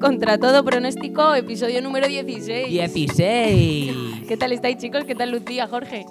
Contra 0.00 0.38
todo 0.38 0.64
pronóstico, 0.64 1.34
episodio 1.34 1.82
número 1.82 2.06
16. 2.06 2.68
16. 2.70 3.96
¿Qué 4.28 4.36
tal 4.36 4.52
estáis, 4.52 4.76
chicos? 4.78 5.04
¿Qué 5.04 5.14
tal, 5.14 5.30
Lucía, 5.32 5.66
Jorge? 5.66 6.06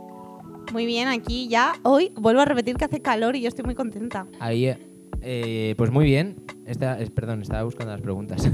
Muy 0.73 0.85
bien, 0.85 1.07
aquí 1.07 1.47
ya 1.47 1.73
hoy 1.83 2.11
vuelvo 2.15 2.41
a 2.41 2.45
repetir 2.45 2.75
que 2.75 2.85
hace 2.85 2.99
calor 3.01 3.35
y 3.37 3.41
yo 3.41 3.47
estoy 3.47 3.63
muy 3.63 3.75
contenta. 3.75 4.27
Ahí, 4.39 4.75
eh, 5.21 5.73
pues 5.77 5.91
muy 5.91 6.05
bien. 6.05 6.35
Esta, 6.65 6.99
es- 6.99 7.09
perdón, 7.11 7.41
estaba 7.41 7.63
buscando 7.63 7.93
las 7.93 8.01
preguntas. 8.01 8.43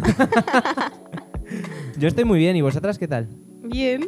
Yo 2.00 2.08
estoy 2.08 2.26
muy 2.26 2.40
bien, 2.40 2.56
¿y 2.56 2.62
vosotras 2.62 2.98
qué 2.98 3.08
tal? 3.08 3.28
Bien. 3.74 4.08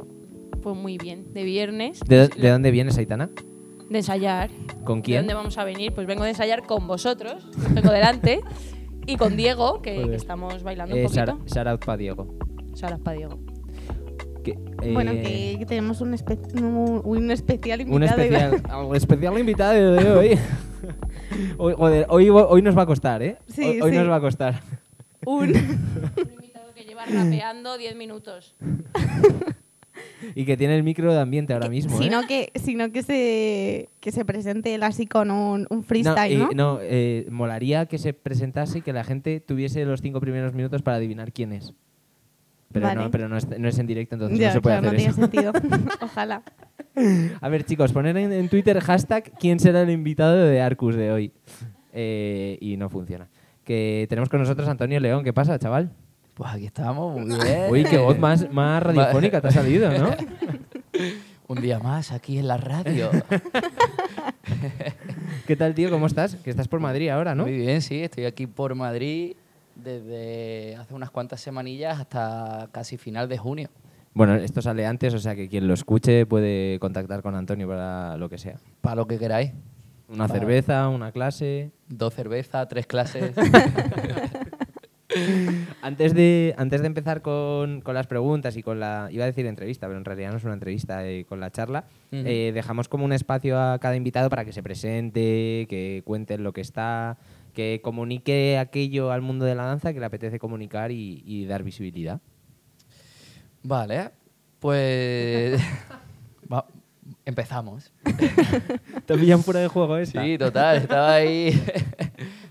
Pues 0.62 0.76
muy 0.78 0.98
bien. 0.98 1.34
De 1.34 1.44
viernes. 1.44 2.00
¿De, 2.08 2.28
de 2.30 2.50
dónde 2.50 2.72
vienes, 2.72 2.98
Aitana? 2.98 3.30
De 3.90 3.98
ensayar. 3.98 4.50
¿Con 4.84 4.98
¿De 5.00 5.04
quién? 5.04 5.18
dónde 5.22 5.34
vamos 5.34 5.58
a 5.58 5.64
venir? 5.64 5.92
Pues 5.94 6.08
vengo 6.08 6.23
de 6.23 6.30
ensayar 6.30 6.64
con 6.66 6.88
vosotros, 6.88 7.48
tengo 7.76 7.92
delante, 7.92 8.42
y 9.06 9.16
con 9.18 9.36
Diego, 9.38 9.82
que, 9.82 10.08
que 10.09 10.16
estamos 10.16 10.64
bailando 10.64 10.96
Eh, 10.96 11.02
un 11.06 11.12
poquito. 11.12 11.40
shout 11.46 11.68
out 11.68 11.86
pa' 11.86 11.98
Diego. 11.98 12.34
Salas 12.73 13.00
para 13.00 13.18
Diego. 13.18 13.40
Que, 14.44 14.54
Bueno, 14.94 15.12
eh, 15.12 15.22
que, 15.23 15.59
que 15.59 15.66
tenemos 15.66 16.02
un, 16.02 16.14
espe- 16.14 16.40
un, 16.62 17.02
un 17.04 17.32
especial 17.32 17.82
invitado. 17.82 17.95
Un 17.98 18.04
especial, 18.04 18.64
un 18.88 18.95
especial 18.95 19.40
invitado 19.40 19.73
de 19.94 20.12
hoy. 20.12 20.40
hoy, 21.58 21.73
joder, 21.78 22.06
hoy, 22.09 22.30
hoy 22.30 22.62
nos 22.62 22.78
va 22.78 22.84
a 22.84 22.86
costar, 22.86 23.22
¿eh? 23.23 23.38
Sí, 23.48 23.64
hoy 23.64 23.82
hoy 23.82 23.92
sí. 23.92 23.98
nos 23.98 24.09
va 24.09 24.16
a 24.18 24.22
costar. 24.22 24.62
un- 25.26 25.54
Lleva 26.95 27.23
rapeando 27.23 27.77
10 27.77 27.95
minutos. 27.95 28.55
Y 30.34 30.45
que 30.45 30.58
tiene 30.58 30.76
el 30.76 30.84
micro 30.84 31.13
de 31.13 31.20
ambiente 31.20 31.53
ahora 31.53 31.70
mismo, 31.70 31.95
¿eh? 31.99 32.03
sino 32.03 32.26
que, 32.27 32.52
sino 32.55 32.91
que 32.91 33.03
se 33.03 33.89
que 34.00 34.11
se 34.11 34.25
presente 34.25 34.73
él 34.73 34.83
así 34.83 35.05
con 35.08 35.30
un, 35.31 35.67
un 35.70 35.78
No, 35.78 35.83
freestyle, 35.83 36.33
eh, 36.33 36.38
¿no? 36.38 36.50
no, 36.53 36.80
eh, 36.81 37.28
molaría 37.30 37.86
que 37.86 37.97
se 37.97 38.14
presentase 38.14 38.80
y 38.80 38.81
que 38.81 38.92
la 38.92 39.03
gente 39.03 39.39
tuviese 39.39 39.86
los 39.86 40.02
cinco 40.02 40.20
primeros 40.20 40.53
minutos 40.53 40.81
para 40.81 40.97
adivinar 40.97 41.31
quién 41.31 41.53
es. 41.53 41.73
Pero, 42.72 42.88
Vale. 42.88 43.02
no, 43.03 43.11
pero 43.11 43.30
no, 43.30 43.38
es, 43.38 43.48
no 43.58 43.67
es 43.70 43.77
en 43.80 43.88
directo, 43.88 44.16
entonces 44.16 44.38
Ya, 44.39 44.48
no 44.48 44.53
se 44.53 44.61
puede 44.61 44.80
claro, 44.80 44.95
hacer 44.98 45.08
no 45.08 45.23
eso. 45.23 45.30
tiene 45.30 45.52
sentido. 45.52 45.89
Ojalá. 46.02 46.44
A 47.39 47.50
ver, 47.50 47.64
chicos, 47.64 47.94
poner 47.94 48.17
en, 48.17 48.33
en 48.33 48.50
Twitter 48.50 48.80
hashtag 48.81 49.31
quién 49.39 49.59
será 49.59 49.81
el 49.83 49.89
invitado 49.92 50.36
de 50.36 50.59
Arcus 50.61 50.95
de 50.95 51.11
hoy. 51.11 51.31
Eh, 51.94 52.58
y 52.59 52.75
no 52.77 52.89
funciona. 52.89 53.30
Que 53.64 54.08
tenemos 54.09 54.30
con 54.30 54.39
nosotros 54.42 54.67
a 54.67 54.72
Antonio 54.72 55.00
León. 55.00 55.23
¿Qué 55.23 55.31
pasa, 55.33 55.58
chaval? 55.59 55.92
Pues 56.36 56.53
aquí 56.53 56.66
estamos, 56.66 57.17
muy 57.17 57.39
bien. 57.41 57.67
Uy, 57.69 57.86
qué 57.86 57.97
voz 57.97 58.19
más, 58.19 58.52
más 58.52 58.83
radiofónica 58.83 59.39
te 59.39 59.47
ha 59.47 59.52
salido, 59.52 59.89
¿no? 59.97 60.09
Un 61.47 61.61
día 61.61 61.80
más 61.80 62.11
aquí 62.11 62.38
en 62.38 62.50
la 62.50 62.58
radio. 62.58 63.09
¿Qué 65.47 65.55
tal, 65.55 65.73
tío? 65.73 65.89
¿Cómo 65.89 66.08
estás? 66.08 66.36
Que 66.36 66.50
estás 66.50 66.67
por 66.67 66.81
Madrid 66.81 67.08
ahora, 67.08 67.36
¿no? 67.36 67.44
Muy 67.44 67.55
bien, 67.55 67.81
sí, 67.81 68.03
estoy 68.03 68.25
aquí 68.25 68.47
por 68.47 68.75
Madrid 68.75 69.38
desde 69.75 70.75
hace 70.75 70.94
unas 70.94 71.09
cuantas 71.09 71.39
semanillas 71.39 72.02
hasta 72.02 72.67
casi 72.73 72.97
final 72.97 73.30
de 73.30 73.38
junio. 73.38 73.70
Bueno, 74.14 74.36
esto 74.36 74.61
sale 74.61 74.86
antes, 74.86 75.14
o 75.14 75.20
sea 75.20 75.36
que 75.36 75.47
quien 75.47 75.70
lo 75.70 75.73
escuche 75.73 76.25
puede 76.25 76.80
contactar 76.80 77.22
con 77.22 77.36
Antonio 77.36 77.66
para 77.66 78.17
lo 78.17 78.27
que 78.27 78.39
sea. 78.39 78.58
Para 78.81 78.97
lo 78.97 79.08
que 79.08 79.17
queráis. 79.17 79.53
Una 80.09 80.27
cerveza, 80.27 80.89
una 80.89 81.14
clase. 81.14 81.72
Dos 81.88 82.14
cervezas, 82.14 82.67
tres 82.67 82.88
clases. 82.88 83.33
Antes 85.81 86.13
de, 86.13 86.53
antes 86.58 86.81
de 86.81 86.88
empezar 86.88 87.21
con, 87.21 87.81
con 87.81 87.94
las 87.95 88.08
preguntas 88.08 88.58
y 88.58 88.63
con 88.63 88.80
la. 88.80 89.08
iba 89.11 89.23
a 89.23 89.27
decir 89.27 89.45
entrevista, 89.45 89.85
pero 89.88 89.97
en 89.99 90.05
realidad 90.05 90.31
no 90.31 90.38
es 90.38 90.44
una 90.44 90.53
entrevista, 90.53 91.08
eh, 91.08 91.25
con 91.25 91.39
la 91.39 91.52
charla, 91.52 91.85
eh, 92.11 92.52
dejamos 92.53 92.88
como 92.88 93.05
un 93.05 93.13
espacio 93.13 93.59
a 93.59 93.77
cada 93.80 93.95
invitado 93.95 94.30
para 94.30 94.45
que 94.45 94.52
se 94.53 94.63
presente, 94.63 95.67
que 95.69 96.02
cuente 96.05 96.38
lo 96.38 96.53
que 96.53 96.61
está, 96.61 97.17
que 97.53 97.81
comunique 97.83 98.58
aquello 98.58 99.11
al 99.11 99.21
mundo 99.21 99.45
de 99.45 99.54
la 99.55 99.65
danza 99.65 99.93
que 99.93 99.99
le 99.99 100.05
apetece 100.08 100.39
comunicar 100.39 100.92
y, 100.92 101.21
y 101.25 101.45
dar 101.45 101.64
visibilidad. 101.64 102.20
vale, 103.64 104.09
pues. 104.59 105.61
va- 106.52 106.65
empezamos. 107.25 107.92
¿Te 109.05 109.15
pillan 109.17 109.43
fuera 109.43 109.59
de 109.59 109.67
juego 109.67 109.98
esta? 109.98 110.23
Sí, 110.23 110.37
total, 110.37 110.77
estaba 110.77 111.14
ahí. 111.14 111.61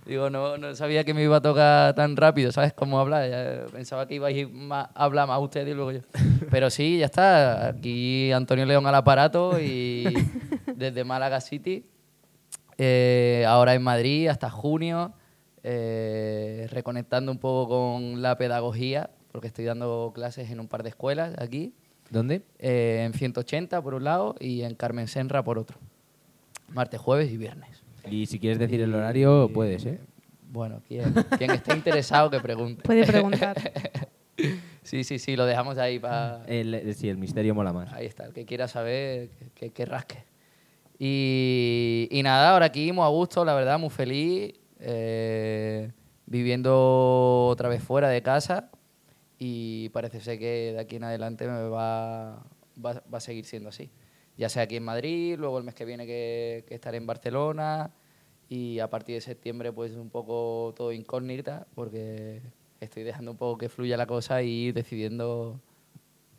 Digo, 0.07 0.29
no, 0.29 0.59
no 0.59 0.75
sabía 0.75 1.03
que 1.05 1.15
me 1.15 1.23
iba 1.23 1.37
a 1.37 1.41
tocar 1.41 1.95
tan 1.95 2.15
rápido, 2.17 2.53
¿sabes 2.53 2.75
cómo 2.75 3.01
hablar? 3.01 3.31
Ya 3.31 3.67
pensaba 3.73 4.07
que 4.07 4.17
ibais 4.17 4.51
más, 4.53 4.89
a 4.95 5.05
hablar 5.05 5.27
más 5.27 5.41
ustedes 5.41 5.69
y 5.69 5.75
luego 5.75 5.93
yo. 5.93 6.01
Pero 6.51 6.69
sí, 6.69 6.99
ya 6.99 7.07
está. 7.07 7.69
Aquí 7.69 8.31
Antonio 8.31 8.67
León 8.67 8.87
al 8.87 8.95
aparato 8.95 9.59
y 9.59 10.05
desde 10.77 11.05
Málaga 11.05 11.41
City. 11.41 11.87
Eh, 12.77 13.45
ahora 13.49 13.75
en 13.75 13.83
Madrid 13.83 14.29
hasta 14.29 14.51
junio, 14.51 15.15
eh, 15.63 16.67
reconectando 16.71 17.33
un 17.33 17.39
poco 17.39 17.69
con 17.69 18.21
la 18.21 18.37
pedagogía, 18.37 19.11
porque 19.33 19.47
estoy 19.47 19.65
dando 19.65 20.13
clases 20.15 20.51
en 20.51 20.61
un 20.61 20.69
par 20.69 20.83
de 20.83 20.91
escuelas 20.91 21.35
aquí. 21.39 21.73
¿Dónde? 22.11 22.43
Eh, 22.59 23.05
en 23.07 23.15
180 23.15 23.81
por 23.81 23.95
un 23.95 24.05
lado 24.05 24.35
y 24.39 24.63
en 24.63 24.75
Carmen 24.75 25.09
Senra 25.09 25.43
por 25.43 25.59
otro. 25.59 25.79
Martes, 26.69 27.01
jueves 27.01 27.31
y 27.31 27.39
viernes. 27.39 27.84
Y 28.11 28.27
si 28.27 28.39
quieres 28.39 28.59
decir 28.59 28.81
el 28.81 28.95
horario, 28.95 29.51
puedes, 29.53 29.85
¿eh? 29.87 30.01
Bueno, 30.51 30.83
quien, 30.87 31.13
quien 31.37 31.51
esté 31.53 31.73
interesado 31.75 32.31
que 32.31 32.41
pregunte. 32.41 32.83
Puede 32.83 33.05
preguntar. 33.07 33.57
Sí, 34.83 35.03
sí, 35.05 35.19
sí, 35.19 35.35
lo 35.37 35.47
dejamos 35.47 35.79
ahí 35.79 35.99
para... 35.99 36.45
Sí, 36.45 37.09
el 37.09 37.17
misterio 37.17 37.55
mola 37.55 37.73
más. 37.73 37.91
Ahí 37.95 38.05
está, 38.05 38.27
el 38.27 38.33
que 38.35 38.45
quiera 38.45 38.69
saber, 38.69 39.31
que, 39.31 39.51
que- 39.55 39.71
que 39.71 39.85
rasque. 39.87 40.25
Y, 40.99 42.09
y 42.11 42.23
nada, 42.23 42.51
ahora 42.53 42.67
aquí 42.67 42.93
muy 42.93 43.05
a 43.05 43.09
gusto, 43.09 43.45
la 43.45 43.55
verdad, 43.55 43.79
muy 43.79 43.91
feliz, 43.91 44.55
eh, 44.81 45.91
viviendo 46.27 47.47
otra 47.47 47.69
vez 47.69 47.83
fuera 47.83 48.09
de 48.09 48.23
casa 48.23 48.71
y 49.39 49.89
parece 49.91 50.21
ser 50.21 50.39
que 50.39 50.73
de 50.75 50.81
aquí 50.81 50.97
en 50.97 51.05
adelante 51.05 51.47
me 51.47 51.63
va, 51.69 52.45
va, 52.85 53.03
va 53.13 53.19
a 53.19 53.21
seguir 53.21 53.45
siendo 53.47 53.71
así. 53.71 53.91
Ya 54.37 54.49
sea 54.49 54.65
aquí 54.65 54.77
en 54.77 54.85
Madrid, 54.85 55.37
luego 55.39 55.59
el 55.59 55.65
mes 55.65 55.75
que 55.75 55.85
viene 55.85 56.07
que, 56.07 56.65
que 56.67 56.75
estaré 56.75 56.97
en 56.97 57.07
Barcelona 57.07 57.91
y 58.49 58.79
a 58.81 58.91
partir 58.91 59.15
de 59.15 59.21
septiembre 59.21 59.73
pues 59.73 59.93
un 59.95 60.11
poco 60.11 60.75
todo 60.77 60.93
incógnita 60.93 61.67
porque 61.75 62.43
estoy 62.81 63.05
dejando 63.05 63.31
un 63.31 63.37
poco 63.37 63.59
que 63.59 63.69
fluya 63.69 63.97
la 63.97 64.07
cosa 64.07 64.43
y 64.43 64.49
ir 64.67 64.75
decidiendo 64.75 65.61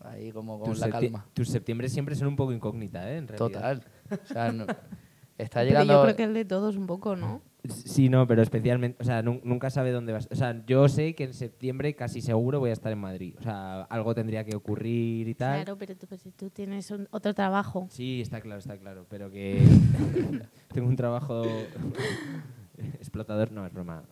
ahí 0.02 0.32
como 0.32 0.60
con 0.60 0.78
la 0.80 0.90
calma. 0.90 1.26
Tus 1.34 1.50
septiembre 1.50 1.90
siempre 1.90 2.16
son 2.16 2.28
un 2.28 2.36
poco 2.36 2.52
incógnita, 2.52 3.10
¿eh? 3.12 3.18
En 3.18 3.28
realidad. 3.28 3.80
Total. 3.80 3.84
O 4.24 4.28
sea, 4.28 4.52
no- 4.52 4.66
está 5.38 5.62
Pero 5.62 5.70
llegando. 5.70 5.94
yo 5.94 6.02
creo 6.04 6.16
que 6.16 6.24
el 6.26 6.34
de 6.34 6.46
todos 6.46 6.76
un 6.76 6.86
poco, 6.88 7.16
¿no? 7.16 7.42
Sí, 7.70 8.10
no, 8.10 8.28
pero 8.28 8.42
especialmente, 8.42 9.02
o 9.02 9.06
sea, 9.06 9.22
nun- 9.24 9.42
nunca 9.44 9.70
sabe 9.70 9.92
dónde 9.92 10.14
vas. 10.14 10.28
O 10.32 10.36
sea, 10.36 10.64
yo 10.66 10.88
sé 10.90 11.16
que 11.16 11.24
en 11.26 11.34
septiembre 11.34 11.96
casi 11.96 12.22
seguro 12.22 12.60
voy 12.60 12.70
a 12.70 12.74
estar 12.74 12.92
en 12.92 13.00
Madrid. 13.00 13.36
O 13.40 13.44
sea, 13.44 13.82
algo 13.84 14.14
tendría 14.16 14.44
que 14.44 14.56
ocurrir 14.56 15.28
y 15.28 15.34
tal. 15.36 15.64
Claro, 15.64 15.78
pero 15.78 15.96
tú, 15.96 16.08
pues, 16.08 16.22
tú 16.36 16.50
tienes 16.50 16.92
un- 16.92 17.08
otro 17.12 17.34
trabajo. 17.34 17.88
Sí, 17.92 18.22
está 18.22 18.42
claro, 18.42 18.60
está 18.60 18.78
claro. 18.78 19.06
Pero 19.10 19.30
que 19.32 19.62
tengo 20.74 20.88
un 20.88 20.96
trabajo 20.96 21.44
explotador, 23.00 23.52
no 23.52 23.66
es 23.66 23.74
broma. 23.74 24.04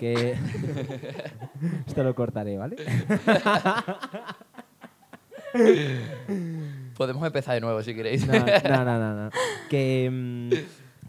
Que 0.00 0.34
esto 1.86 2.02
lo 2.02 2.14
cortaré, 2.14 2.56
¿vale? 2.58 2.76
Podemos 6.96 7.26
empezar 7.26 7.54
de 7.54 7.60
nuevo 7.60 7.82
si 7.82 7.94
queréis. 7.94 8.26
No, 8.26 8.32
no, 8.38 8.84
no, 8.84 8.98
no. 8.98 9.14
no. 9.24 9.30
Que. 9.68 10.08
mm, 10.10 10.50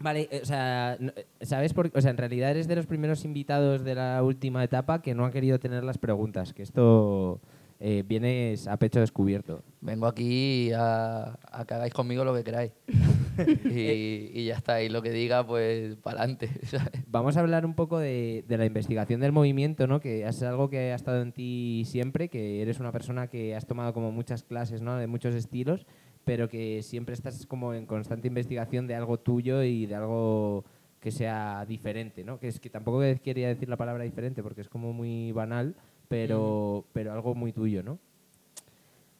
Vale, 0.06 0.28
eh, 0.30 0.38
o 0.40 0.46
sea, 0.46 0.96
eh, 1.00 1.26
¿sabes 1.40 1.74
por? 1.74 1.90
O 1.92 2.00
sea, 2.00 2.12
en 2.12 2.16
realidad 2.16 2.52
eres 2.52 2.68
de 2.68 2.76
los 2.76 2.86
primeros 2.86 3.24
invitados 3.24 3.82
de 3.82 3.96
la 3.96 4.22
última 4.22 4.62
etapa 4.62 5.02
que 5.02 5.16
no 5.16 5.24
ha 5.24 5.32
querido 5.32 5.58
tener 5.58 5.82
las 5.82 5.98
preguntas, 5.98 6.52
que 6.52 6.62
esto 6.62 7.40
eh, 7.80 8.04
vienes 8.06 8.68
a 8.68 8.76
pecho 8.76 9.00
descubierto. 9.00 9.64
Vengo 9.80 10.06
aquí 10.06 10.70
a, 10.72 11.36
a 11.50 11.64
que 11.64 11.74
hagáis 11.74 11.92
conmigo 11.92 12.24
lo 12.24 12.36
que 12.36 12.44
queráis. 12.44 12.70
y, 13.64 14.30
y 14.32 14.44
ya 14.44 14.54
está. 14.54 14.80
Y 14.80 14.90
lo 14.90 15.02
que 15.02 15.10
diga, 15.10 15.44
pues, 15.44 15.96
para 15.96 16.20
adelante. 16.20 16.50
Vamos 17.08 17.36
a 17.36 17.40
hablar 17.40 17.66
un 17.66 17.74
poco 17.74 17.98
de, 17.98 18.44
de 18.46 18.58
la 18.58 18.64
investigación 18.64 19.20
del 19.20 19.32
movimiento, 19.32 19.88
¿no? 19.88 19.98
Que 19.98 20.24
es 20.24 20.40
algo 20.44 20.70
que 20.70 20.92
ha 20.92 20.94
estado 20.94 21.20
en 21.20 21.32
ti 21.32 21.82
siempre, 21.84 22.28
que 22.28 22.62
eres 22.62 22.78
una 22.78 22.92
persona 22.92 23.26
que 23.26 23.56
has 23.56 23.66
tomado 23.66 23.92
como 23.92 24.12
muchas 24.12 24.44
clases, 24.44 24.82
¿no? 24.82 24.96
De 24.98 25.08
muchos 25.08 25.34
estilos, 25.34 25.84
pero 26.26 26.48
que 26.48 26.82
siempre 26.82 27.14
estás 27.14 27.46
como 27.46 27.72
en 27.72 27.86
constante 27.86 28.26
investigación 28.26 28.88
de 28.88 28.96
algo 28.96 29.16
tuyo 29.16 29.62
y 29.62 29.86
de 29.86 29.94
algo 29.94 30.64
que 30.98 31.12
sea 31.12 31.64
diferente, 31.68 32.24
¿no? 32.24 32.40
Que 32.40 32.48
es 32.48 32.58
que 32.58 32.68
tampoco 32.68 33.00
quería 33.22 33.46
decir 33.46 33.68
la 33.68 33.76
palabra 33.76 34.02
diferente 34.02 34.42
porque 34.42 34.62
es 34.62 34.68
como 34.68 34.92
muy 34.92 35.30
banal, 35.30 35.76
pero, 36.08 36.84
pero 36.92 37.12
algo 37.12 37.36
muy 37.36 37.52
tuyo, 37.52 37.84
¿no? 37.84 38.00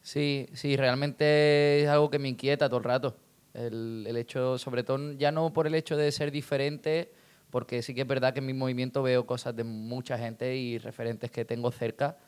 Sí, 0.02 0.48
sí, 0.52 0.76
realmente 0.76 1.84
es 1.84 1.88
algo 1.88 2.10
que 2.10 2.18
me 2.18 2.28
inquieta 2.28 2.68
todo 2.68 2.78
el 2.78 2.84
rato. 2.84 3.16
El, 3.54 4.04
el 4.08 4.16
hecho, 4.16 4.58
sobre 4.58 4.82
todo, 4.82 5.12
ya 5.12 5.30
no 5.30 5.52
por 5.52 5.68
el 5.68 5.76
hecho 5.76 5.96
de 5.96 6.10
ser 6.10 6.32
diferente, 6.32 7.12
porque 7.50 7.82
sí 7.82 7.94
que 7.94 8.00
es 8.00 8.08
verdad 8.08 8.32
que 8.32 8.40
en 8.40 8.46
mi 8.46 8.52
movimiento 8.52 9.04
veo 9.04 9.26
cosas 9.26 9.54
de 9.54 9.62
mucha 9.62 10.18
gente 10.18 10.56
y 10.56 10.78
referentes 10.78 11.30
que 11.30 11.44
tengo 11.44 11.70
cerca, 11.70 12.18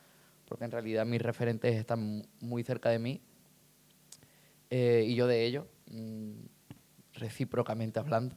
porque 0.45 0.63
en 0.63 0.71
realidad 0.71 1.05
mis 1.05 1.21
referentes 1.21 1.75
están 1.75 2.25
muy 2.39 2.63
cerca 2.63 2.91
de 2.91 2.99
mí, 2.99 3.21
eh, 4.69 5.03
y 5.07 5.15
yo 5.15 5.27
de 5.27 5.45
ellos, 5.45 5.65
mm, 5.91 6.31
recíprocamente 7.13 7.99
hablando. 7.99 8.35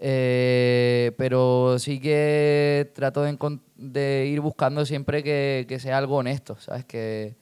Eh, 0.00 1.12
pero 1.18 1.76
sí 1.78 1.98
que 2.00 2.90
trato 2.94 3.22
de, 3.22 3.36
de 3.76 4.26
ir 4.26 4.40
buscando 4.40 4.86
siempre 4.86 5.22
que, 5.24 5.66
que 5.68 5.80
sea 5.80 5.98
algo 5.98 6.16
honesto, 6.18 6.56
¿sabes? 6.56 6.84
Que 6.84 7.36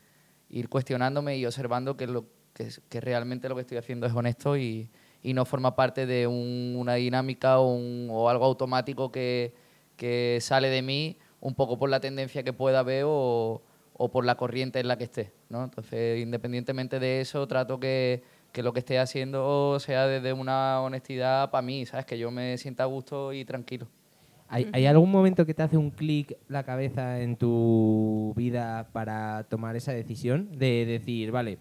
ir 0.49 0.69
cuestionándome 0.69 1.37
y 1.37 1.45
observando 1.45 1.97
que, 1.97 2.07
lo, 2.07 2.25
que, 2.55 2.69
que 2.89 3.01
realmente 3.01 3.49
lo 3.49 3.55
que 3.57 3.61
estoy 3.61 3.77
haciendo 3.77 4.07
es 4.07 4.15
honesto 4.15 4.57
y, 4.57 4.89
y 5.23 5.35
no 5.35 5.45
forma 5.45 5.77
parte 5.77 6.07
de 6.07 6.27
un- 6.27 6.75
una 6.79 6.95
dinámica 6.95 7.59
o, 7.59 7.75
un- 7.75 8.09
o 8.11 8.31
algo 8.31 8.47
automático 8.47 9.13
que, 9.13 9.53
que 9.97 10.39
sale 10.41 10.71
de 10.71 10.81
mí 10.81 11.19
un 11.41 11.55
poco 11.55 11.79
por 11.79 11.91
la 11.91 12.01
tendencia 12.01 12.43
que 12.43 12.55
pueda 12.55 12.83
ver 12.83 13.05
o, 13.07 13.63
o 13.93 14.11
por 14.11 14.25
la 14.25 14.37
corriente 14.37 14.81
en 14.81 14.89
la 14.89 14.97
que 14.97 15.05
esté, 15.05 15.33
¿no? 15.49 15.65
Entonces, 15.65 16.21
independientemente 16.21 16.99
de 16.99 17.21
eso, 17.21 17.47
trato 17.47 17.79
que, 17.79 18.23
que 18.53 18.63
lo 18.63 18.73
que 18.73 18.81
esté 18.81 18.99
haciendo 18.99 19.79
sea 19.81 20.07
desde 20.07 20.33
una 20.33 20.81
honestidad 20.83 21.51
para 21.51 21.63
mí, 21.63 21.87
¿sabes? 21.87 22.07
Que 22.07 22.19
yo 22.19 22.31
me 22.31 22.57
sienta 22.59 22.83
a 22.85 22.87
gusto 22.87 23.33
y 23.33 23.45
tranquilo. 23.45 23.87
¿Hay, 24.49 24.69
hay 24.73 24.87
algún 24.87 25.11
momento 25.11 25.45
que 25.45 25.55
te 25.55 25.63
hace 25.65 25.77
un 25.77 25.91
clic 25.91 26.37
la 26.49 26.63
cabeza 26.63 27.21
en 27.21 27.37
tu 27.37 28.33
vida 28.37 28.89
para 28.93 29.45
tomar 29.49 29.75
esa 29.75 29.93
decisión? 29.93 30.49
De 30.57 30.87
decir, 30.87 31.33
vale, 31.33 31.59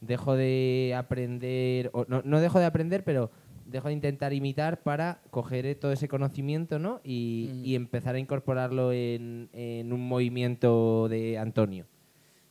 dejo 0.00 0.36
de 0.36 0.94
aprender, 0.96 1.90
o 1.92 2.04
no, 2.08 2.22
no 2.24 2.40
dejo 2.40 2.60
de 2.60 2.66
aprender, 2.66 3.02
pero 3.02 3.30
dejo 3.66 3.88
de 3.88 3.94
intentar 3.94 4.32
imitar 4.32 4.80
para 4.82 5.20
coger 5.30 5.74
todo 5.76 5.92
ese 5.92 6.08
conocimiento 6.08 6.78
¿no? 6.78 7.00
y, 7.04 7.50
Mm. 7.52 7.64
y 7.64 7.74
empezar 7.74 8.14
a 8.14 8.18
incorporarlo 8.18 8.92
en, 8.92 9.48
en 9.52 9.92
un 9.92 10.06
movimiento 10.06 11.08
de 11.08 11.36
Antonio. 11.38 11.86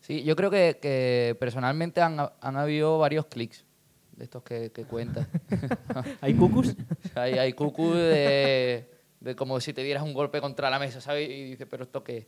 Sí, 0.09 0.23
yo 0.23 0.35
creo 0.35 0.49
que, 0.49 0.79
que 0.81 1.37
personalmente 1.39 2.01
han, 2.01 2.17
han 2.19 2.57
habido 2.57 2.97
varios 2.97 3.27
clics 3.27 3.63
de 4.13 4.23
estos 4.23 4.41
que, 4.41 4.71
que 4.71 4.83
cuentas. 4.83 5.27
¿Hay 6.21 6.33
cucus? 6.33 6.75
hay, 7.15 7.33
hay 7.33 7.53
cucu 7.53 7.93
de, 7.93 8.89
de 9.19 9.35
como 9.35 9.59
si 9.59 9.71
te 9.71 9.83
dieras 9.83 10.01
un 10.01 10.15
golpe 10.15 10.41
contra 10.41 10.71
la 10.71 10.79
mesa, 10.79 10.99
¿sabes? 10.99 11.29
Y 11.29 11.51
dices, 11.51 11.67
¿pero 11.69 11.83
esto 11.83 12.03
qué? 12.03 12.27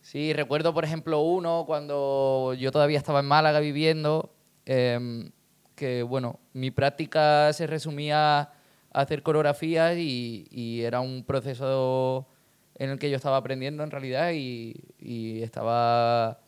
Sí, 0.00 0.32
recuerdo, 0.32 0.72
por 0.72 0.84
ejemplo, 0.84 1.20
uno 1.22 1.64
cuando 1.66 2.54
yo 2.56 2.70
todavía 2.70 2.98
estaba 2.98 3.18
en 3.18 3.26
Málaga 3.26 3.58
viviendo, 3.58 4.32
em, 4.64 5.32
que, 5.74 6.04
bueno, 6.04 6.38
mi 6.52 6.70
práctica 6.70 7.52
se 7.52 7.66
resumía 7.66 8.38
a 8.38 8.52
hacer 8.92 9.24
coreografías 9.24 9.96
y, 9.96 10.46
y 10.48 10.82
era 10.82 11.00
un 11.00 11.24
proceso 11.24 12.28
en 12.76 12.90
el 12.90 13.00
que 13.00 13.10
yo 13.10 13.16
estaba 13.16 13.36
aprendiendo 13.36 13.82
en 13.82 13.90
realidad 13.90 14.30
y, 14.32 14.76
y 15.00 15.42
estaba 15.42 16.38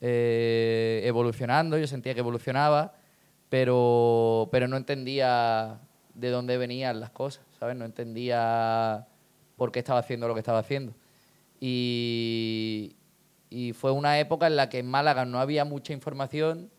eh, 0.00 1.02
evolucionando, 1.04 1.76
yo 1.78 1.86
sentía 1.86 2.14
que 2.14 2.20
evolucionaba, 2.20 2.94
pero, 3.48 4.48
pero 4.50 4.68
no 4.68 4.76
entendía 4.76 5.80
de 6.14 6.30
dónde 6.30 6.56
venían 6.56 7.00
las 7.00 7.10
cosas, 7.10 7.44
¿sabes? 7.58 7.76
No 7.76 7.84
entendía 7.84 9.06
por 9.56 9.72
qué 9.72 9.80
estaba 9.80 10.00
haciendo 10.00 10.26
lo 10.28 10.34
que 10.34 10.40
estaba 10.40 10.58
haciendo. 10.58 10.94
Y, 11.60 12.96
fue 13.74 13.92
una 13.92 14.18
época 14.18 14.46
en 14.46 14.56
la 14.56 14.68
que 14.68 14.78
en 14.78 14.86
Málaga 14.86 15.24
no 15.24 15.40
había 15.40 15.64
mucha 15.64 15.92
información, 15.92 16.70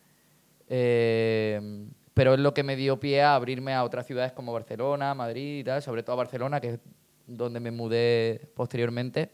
eh, 0.67 1.85
pero 2.13 2.33
es 2.33 2.39
lo 2.39 2.53
que 2.53 2.63
me 2.63 2.75
dio 2.75 3.00
pie 3.00 3.21
a 3.21 3.35
abrirme 3.35 3.74
a 3.74 3.83
otras 3.83 4.07
ciudades 4.07 4.31
como 4.31 4.53
Barcelona, 4.53 5.13
Madrid 5.13 5.59
y 5.59 5.63
tal, 5.63 5.81
sobre 5.81 6.03
todo 6.03 6.13
a 6.13 6.17
Barcelona, 6.17 6.59
que 6.59 6.69
es 6.69 6.79
donde 7.27 7.59
me 7.59 7.71
mudé 7.71 8.50
posteriormente. 8.56 9.31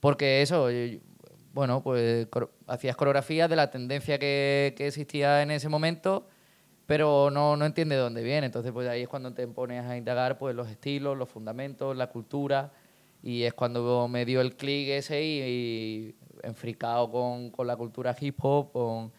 Porque 0.00 0.42
eso, 0.42 0.68
bueno, 1.52 1.82
pues 1.82 2.26
cor- 2.28 2.52
hacías 2.66 2.96
coreografías 2.96 3.48
de 3.50 3.56
la 3.56 3.70
tendencia 3.70 4.18
que, 4.18 4.74
que 4.76 4.86
existía 4.88 5.42
en 5.42 5.50
ese 5.50 5.68
momento, 5.68 6.28
pero 6.86 7.30
no, 7.30 7.56
no 7.56 7.66
entiende 7.66 7.96
de 7.96 8.02
dónde 8.02 8.22
viene. 8.22 8.46
Entonces, 8.46 8.72
pues 8.72 8.88
ahí 8.88 9.02
es 9.02 9.08
cuando 9.08 9.32
te 9.34 9.46
pones 9.48 9.84
a 9.86 9.96
indagar 9.96 10.38
pues, 10.38 10.54
los 10.54 10.68
estilos, 10.68 11.16
los 11.18 11.28
fundamentos, 11.28 11.96
la 11.96 12.08
cultura, 12.08 12.72
y 13.22 13.42
es 13.44 13.54
cuando 13.54 14.08
me 14.08 14.24
dio 14.24 14.40
el 14.40 14.56
clic 14.56 14.88
ese 14.90 15.22
y, 15.24 15.40
y 15.42 16.14
con, 17.10 17.50
con 17.50 17.66
la 17.66 17.76
cultura 17.76 18.16
hip 18.18 18.38
hop, 18.42 18.72
con 18.72 19.12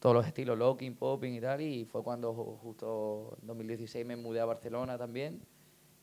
todos 0.00 0.14
los 0.14 0.26
estilos, 0.26 0.58
locking, 0.58 0.94
popping 0.96 1.34
y 1.34 1.40
tal, 1.40 1.60
y 1.60 1.84
fue 1.84 2.02
cuando 2.02 2.34
ju- 2.34 2.58
justo 2.58 3.36
en 3.40 3.46
2016 3.46 4.04
me 4.04 4.16
mudé 4.16 4.40
a 4.40 4.44
Barcelona 4.44 4.98
también 4.98 5.40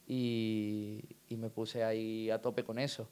y, 0.08 1.02
y 1.30 1.38
me 1.38 1.50
puse 1.50 1.84
ahí 1.84 2.30
a 2.30 2.42
tope 2.42 2.64
con 2.64 2.80
eso. 2.80 3.08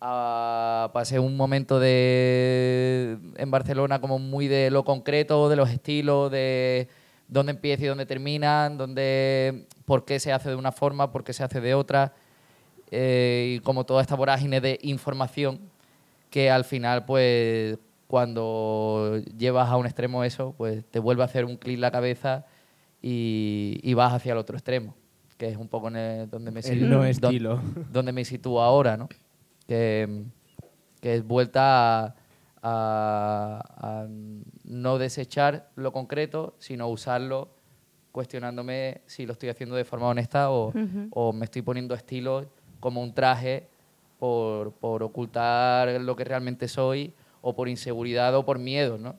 Ah, 0.00 0.90
pasé 0.94 1.18
un 1.18 1.36
momento 1.36 1.78
de 1.78 3.18
en 3.36 3.50
Barcelona 3.50 4.00
como 4.00 4.18
muy 4.18 4.48
de 4.48 4.70
lo 4.70 4.82
concreto, 4.84 5.48
de 5.50 5.56
los 5.56 5.68
estilos, 5.70 6.30
de 6.30 6.88
dónde 7.28 7.52
empieza 7.52 7.84
y 7.84 7.88
dónde 7.88 8.06
terminan, 8.06 8.78
dónde, 8.78 9.66
por 9.84 10.04
qué 10.06 10.18
se 10.18 10.32
hace 10.32 10.48
de 10.48 10.56
una 10.56 10.72
forma, 10.72 11.12
por 11.12 11.22
qué 11.22 11.32
se 11.34 11.44
hace 11.44 11.60
de 11.60 11.74
otra, 11.74 12.14
eh, 12.90 13.56
y 13.56 13.60
como 13.60 13.84
toda 13.84 14.00
esta 14.00 14.14
vorágine 14.16 14.60
de 14.62 14.78
información 14.82 15.60
que 16.30 16.50
al 16.50 16.64
final, 16.64 17.04
pues, 17.04 17.76
cuando 18.06 19.20
llevas 19.36 19.68
a 19.68 19.76
un 19.76 19.84
extremo 19.86 20.24
eso, 20.24 20.54
pues 20.56 20.82
te 20.90 20.98
vuelve 20.98 21.22
a 21.22 21.26
hacer 21.26 21.44
un 21.44 21.56
clic 21.56 21.78
la 21.78 21.90
cabeza 21.90 22.46
y, 23.02 23.78
y 23.82 23.94
vas 23.94 24.14
hacia 24.14 24.32
el 24.32 24.38
otro 24.38 24.56
extremo, 24.56 24.94
que 25.36 25.48
es 25.50 25.56
un 25.58 25.68
poco 25.68 25.88
en 25.88 25.96
el- 25.96 26.30
donde 26.30 26.50
me 26.50 26.60
El 26.60 26.88
no 26.88 26.98
don- 26.98 27.06
estilo. 27.06 27.60
donde 27.92 28.12
me 28.12 28.24
sitúo 28.24 28.62
ahora, 28.62 28.96
¿no? 28.96 29.08
Que, 29.74 30.24
que 31.00 31.14
es 31.14 31.24
vuelta 31.24 32.06
a, 32.06 32.14
a- 32.60 33.62
a 34.02 34.06
no 34.64 34.98
desechar 34.98 35.70
lo 35.76 35.92
concreto, 35.92 36.54
sino 36.58 36.88
usarlo 36.88 37.50
cuestionándome 38.10 39.02
si 39.06 39.26
lo 39.26 39.32
estoy 39.34 39.48
haciendo 39.50 39.76
de 39.76 39.84
forma 39.84 40.08
honesta 40.08 40.50
o, 40.50 40.70
Ujú. 40.70 41.06
o 41.12 41.32
me 41.32 41.44
estoy 41.44 41.62
poniendo 41.62 41.94
estilos 41.94 42.46
como 42.80 43.00
un 43.00 43.14
traje 43.14 43.68
por, 44.18 44.72
por 44.72 45.04
ocultar 45.04 46.00
lo 46.00 46.16
que 46.16 46.24
realmente 46.24 46.66
soy 46.66 47.14
o 47.40 47.54
por 47.54 47.68
inseguridad 47.68 48.34
o 48.34 48.44
por 48.44 48.58
miedo, 48.58 48.98
¿no? 48.98 49.14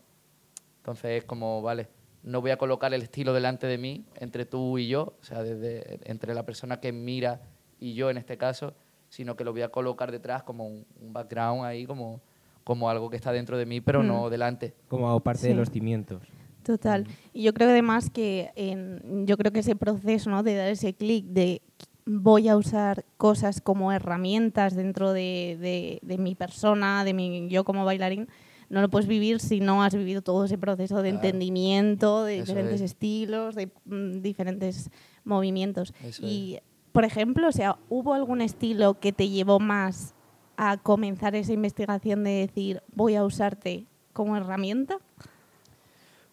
Entonces 0.80 1.19
es 1.19 1.24
como, 1.24 1.62
vale, 1.62 1.88
no 2.24 2.42
voy 2.42 2.51
a 2.51 2.57
colocar 2.57 2.94
el 2.94 3.03
estilo 3.03 3.31
delante 3.33 3.68
de 3.68 3.77
mí, 3.77 4.03
entre 4.15 4.45
tú 4.45 4.77
y 4.77 4.89
yo, 4.89 5.13
o 5.21 5.24
sea, 5.24 5.44
desde, 5.44 5.98
entre 6.03 6.33
la 6.33 6.44
persona 6.44 6.81
que 6.81 6.92
mira 6.92 7.39
y 7.80 7.94
yo 7.94 8.09
en 8.09 8.18
este 8.18 8.38
caso, 8.38 8.74
sino 9.12 9.36
que 9.36 9.44
lo 9.44 9.52
voy 9.52 9.62
a 9.62 9.68
colocar 9.69 10.10
detrás 10.10 10.42
como 10.44 10.66
un, 10.66 10.86
un 11.02 11.12
background 11.12 11.66
ahí, 11.66 11.86
como, 11.86 12.22
como 12.63 12.90
algo 12.90 13.10
que 13.10 13.18
está 13.18 13.34
dentro 13.34 13.58
de 13.58 13.66
mí, 13.66 13.81
pero 13.81 14.02
Mm. 14.02 14.08
no 14.08 14.30
delante. 14.30 14.74
Como 14.88 15.19
parte 15.19 15.48
de 15.50 15.54
los 15.54 15.69
cimientos. 15.69 16.24
Total. 16.63 17.06
Y 17.34 17.44
yo 17.44 17.54
creo 17.54 17.70
además 17.70 18.10
que 18.10 18.51
en, 18.56 19.25
yo 19.27 19.36
creo 19.38 19.51
que 19.51 19.60
ese 19.60 19.75
proceso 19.75 20.30
¿no? 20.30 20.44
de 20.44 20.56
dar 20.56 20.70
ese 20.70 20.94
clic 20.94 21.25
de 21.25 21.62
voy 22.06 22.48
a 22.48 22.56
usar 22.56 23.03
cosas 23.18 23.60
como 23.62 23.91
herramientas 23.91 24.75
dentro 24.75 25.12
de, 25.12 25.58
de- 25.60 26.00
de 26.03 26.18
mi 26.18 26.34
persona, 26.36 27.03
de 27.03 27.13
mi 27.13 27.50
yo 27.50 27.63
como 27.65 27.84
bailarín, 27.84 28.27
no 28.70 28.80
lo 28.80 28.89
puedes 28.89 29.08
vivir 29.08 29.39
si 29.41 29.60
no 29.60 29.84
has 29.84 29.94
vivido 29.94 30.22
todo 30.22 30.46
ese 30.46 30.58
proceso 30.58 31.01
de 31.01 31.10
Claro. 31.10 31.25
entendimiento, 31.27 32.24
de 32.24 32.36
Eso 32.38 32.46
diferentes 32.46 32.75
es. 32.82 32.91
estilos, 32.91 33.56
de 33.56 33.70
mm, 33.86 34.22
diferentes 34.22 34.89
movimientos. 35.25 35.94
Eso 36.03 36.22
y, 36.25 36.60
por 36.91 37.05
ejemplo, 37.05 37.48
o 37.48 37.51
sea, 37.51 37.77
¿hubo 37.89 38.13
algún 38.13 38.41
estilo 38.41 39.00
que 39.00 39.12
te 39.12 39.29
llevó 39.29 39.60
más 39.60 40.13
a 40.57 40.77
comenzar 40.77 41.36
esa 41.36 41.53
investigación 41.53 42.24
de 42.24 42.31
decir 42.31 42.83
voy 42.93 43.15
a 43.15 43.24
usarte 43.24 43.86
como 44.13 44.36
herramienta? 44.36 44.98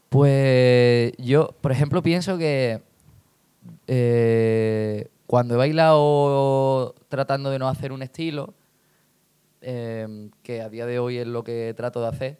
Pues 0.08 1.12
yo, 1.18 1.54
por 1.60 1.70
ejemplo, 1.70 2.02
pienso 2.02 2.38
que 2.38 2.82
eh, 3.86 5.08
cuando 5.26 5.54
he 5.54 5.56
bailado 5.58 6.94
tratando 7.08 7.50
de 7.50 7.58
no 7.58 7.68
hacer 7.68 7.92
un 7.92 8.02
estilo, 8.02 8.54
eh, 9.60 10.30
que 10.42 10.62
a 10.62 10.68
día 10.68 10.86
de 10.86 10.98
hoy 10.98 11.18
es 11.18 11.26
lo 11.26 11.44
que 11.44 11.74
trato 11.76 12.00
de 12.00 12.08
hacer, 12.08 12.38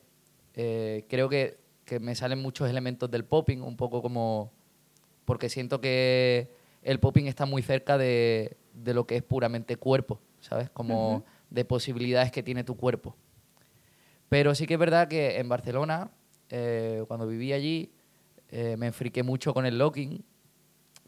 eh, 0.55 1.05
creo 1.09 1.29
que, 1.29 1.59
que 1.85 2.01
me 2.01 2.15
salen 2.15 2.41
muchos 2.41 2.69
elementos 2.69 3.11
del 3.11 3.25
popping, 3.25 3.63
un 3.63 3.77
poco 3.77 4.03
como... 4.03 4.51
porque 5.25 5.49
siento 5.49 5.81
que 5.81 6.58
el 6.83 7.01
popping 7.01 7.27
está 7.27 7.47
muy 7.47 7.63
cerca 7.63 7.99
de, 7.99 8.57
de 8.73 8.95
lo 8.95 9.07
que 9.07 9.17
es 9.17 9.23
puramente 9.23 9.77
cuerpo, 9.77 10.21
¿sabes? 10.41 10.71
Como 10.71 11.25
de 11.51 11.65
posibilidades 11.65 12.31
que 12.31 12.43
tiene 12.43 12.65
tu 12.65 12.77
cuerpo. 12.77 13.17
Pero 14.29 14.55
sí 14.55 14.67
que 14.67 14.75
es 14.75 14.81
verdad 14.81 15.09
que 15.09 15.39
en 15.39 15.49
Barcelona, 15.49 16.11
eh, 16.51 17.05
cuando 17.09 17.27
viví 17.27 17.53
allí, 17.53 17.93
eh, 18.51 18.77
me 18.77 18.87
enfriqué 18.87 19.23
mucho 19.23 19.55
con 19.55 19.67
el 19.67 19.79
locking. 19.79 20.25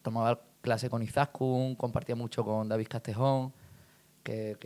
Tomaba 0.02 0.40
clase 0.62 0.88
con 0.88 1.02
Izaskun, 1.02 1.74
compartía 1.74 2.14
mucho 2.14 2.44
con 2.44 2.68
David 2.68 2.86
Castejón, 2.88 3.52
que, 4.22 4.56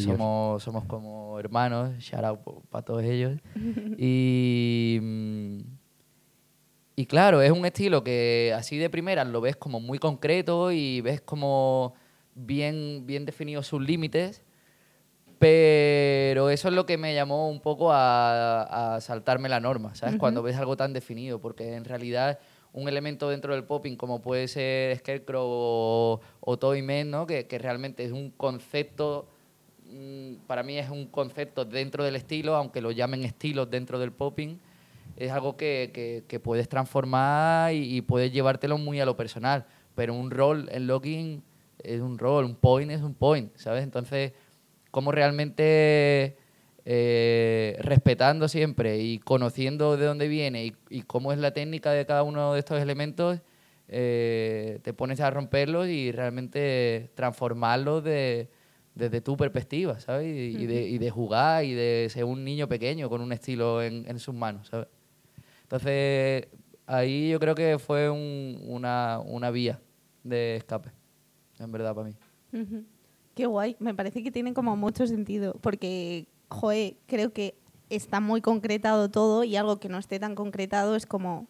somos, 0.00 0.62
somos 0.62 0.84
como 0.84 1.38
hermanos, 1.38 1.96
shout 1.98 2.24
out 2.24 2.40
para 2.68 2.84
todos 2.84 3.02
ellos. 3.02 3.38
y, 3.98 5.00
y 7.00 7.06
claro, 7.06 7.40
es 7.40 7.50
un 7.50 7.64
estilo 7.64 8.04
que 8.04 8.52
así 8.54 8.76
de 8.76 8.90
primeras 8.90 9.26
lo 9.26 9.40
ves 9.40 9.56
como 9.56 9.80
muy 9.80 9.98
concreto 9.98 10.70
y 10.70 11.00
ves 11.00 11.22
como 11.22 11.94
bien, 12.34 13.06
bien 13.06 13.24
definidos 13.24 13.66
sus 13.68 13.80
límites, 13.80 14.42
Pero 15.38 16.50
eso 16.50 16.68
es 16.68 16.74
lo 16.74 16.84
que 16.84 16.98
me 16.98 17.14
llamó 17.14 17.48
un 17.48 17.60
poco 17.60 17.90
a, 17.92 18.96
a 18.96 19.00
saltarme 19.00 19.48
la 19.48 19.60
norma, 19.60 19.94
¿sabes? 19.94 20.16
Cuando 20.16 20.42
ves 20.42 20.56
algo 20.58 20.76
tan 20.76 20.92
definido, 20.92 21.40
porque 21.40 21.74
en 21.74 21.86
realidad 21.86 22.38
un 22.74 22.86
elemento 22.86 23.30
dentro 23.30 23.54
del 23.54 23.64
popping 23.64 23.96
como 23.96 24.20
puede 24.20 24.46
ser 24.48 24.94
Scarecrow 24.98 25.46
o, 25.48 26.20
o 26.40 26.58
Toyman, 26.58 27.10
¿no? 27.10 27.26
Que, 27.26 27.46
que 27.46 27.58
realmente 27.58 28.04
es 28.04 28.12
un 28.12 28.30
concepto, 28.32 29.26
mm, 29.86 30.34
para 30.46 30.62
mí 30.62 30.76
es 30.78 30.90
un 30.90 31.06
concepto 31.06 31.64
dentro 31.64 32.04
del 32.04 32.16
estilo, 32.16 32.56
aunque 32.56 32.82
lo 32.82 32.90
llamen 32.90 33.24
estilos 33.24 33.70
dentro 33.70 33.98
del 33.98 34.12
popping, 34.12 34.60
es 35.26 35.30
algo 35.32 35.56
que, 35.56 35.90
que- 35.94 36.24
que 36.26 36.40
puedes 36.40 36.68
transformar 36.68 37.72
y, 37.74 37.96
y 37.96 38.00
puedes 38.02 38.32
llevártelo 38.32 38.78
muy 38.78 39.00
a 39.00 39.04
lo 39.04 39.16
personal. 39.16 39.66
Pero 39.94 40.14
un 40.14 40.30
rol 40.30 40.68
en 40.72 40.86
locking 40.86 41.42
es 41.82 42.00
un 42.00 42.18
rol, 42.18 42.44
un 42.44 42.54
point 42.56 42.90
es 42.90 43.02
un 43.02 43.14
point, 43.14 43.54
¿sabes? 43.56 43.82
Entonces, 43.84 44.32
cómo 44.90 45.12
realmente 45.12 46.36
eh, 46.84 47.76
respetando 47.80 48.48
siempre 48.48 48.98
y 48.98 49.18
conociendo 49.18 49.96
de 49.96 50.06
dónde 50.06 50.28
viene 50.28 50.64
y, 50.66 50.76
y 50.88 51.02
cómo 51.02 51.32
es 51.32 51.38
la 51.38 51.52
técnica 51.52 51.90
de 51.92 52.06
cada 52.06 52.22
uno 52.22 52.54
de 52.54 52.58
estos 52.58 52.80
elementos, 52.80 53.40
eh, 53.88 54.78
te 54.82 54.92
pones 54.92 55.20
a 55.20 55.30
romperlos 55.30 55.88
y 55.88 56.12
realmente 56.12 57.10
transformarlos 57.14 58.04
de- 58.04 58.48
desde 58.94 59.20
tu 59.20 59.36
perspectiva, 59.36 60.00
¿sabes? 60.00 60.26
Y, 60.34 60.56
y 60.62 60.66
de, 60.66 60.82
y 60.88 60.98
de 60.98 61.10
jugar 61.10 61.64
y 61.64 61.74
de 61.74 62.08
ser 62.10 62.24
un 62.24 62.44
niño 62.44 62.68
pequeño 62.68 63.08
con 63.08 63.20
un 63.20 63.32
estilo 63.32 63.82
en, 63.82 64.04
en 64.08 64.18
sus 64.18 64.34
manos, 64.34 64.68
¿sabes? 64.68 64.88
Entonces, 65.70 66.48
ahí 66.84 67.30
yo 67.30 67.38
creo 67.38 67.54
que 67.54 67.78
fue 67.78 68.10
un- 68.10 68.60
una, 68.66 69.20
una 69.24 69.52
vía 69.52 69.80
de 70.24 70.56
escape, 70.56 70.90
en 71.60 71.70
verdad, 71.70 71.94
para 71.94 72.08
mí. 72.08 72.16
Qué 73.36 73.46
guay, 73.46 73.76
me 73.78 73.94
parece 73.94 74.24
que 74.24 74.32
tiene 74.32 74.52
como 74.52 74.74
mucho 74.74 75.06
sentido, 75.06 75.54
porque, 75.60 76.26
joe, 76.48 76.96
creo 77.06 77.32
que 77.32 77.54
está 77.88 78.18
muy 78.18 78.40
concretado 78.40 79.10
todo 79.12 79.44
y 79.44 79.54
algo 79.54 79.78
que 79.78 79.88
no 79.88 79.98
esté 79.98 80.18
tan 80.18 80.34
concretado 80.34 80.96
es 80.96 81.06
como, 81.06 81.46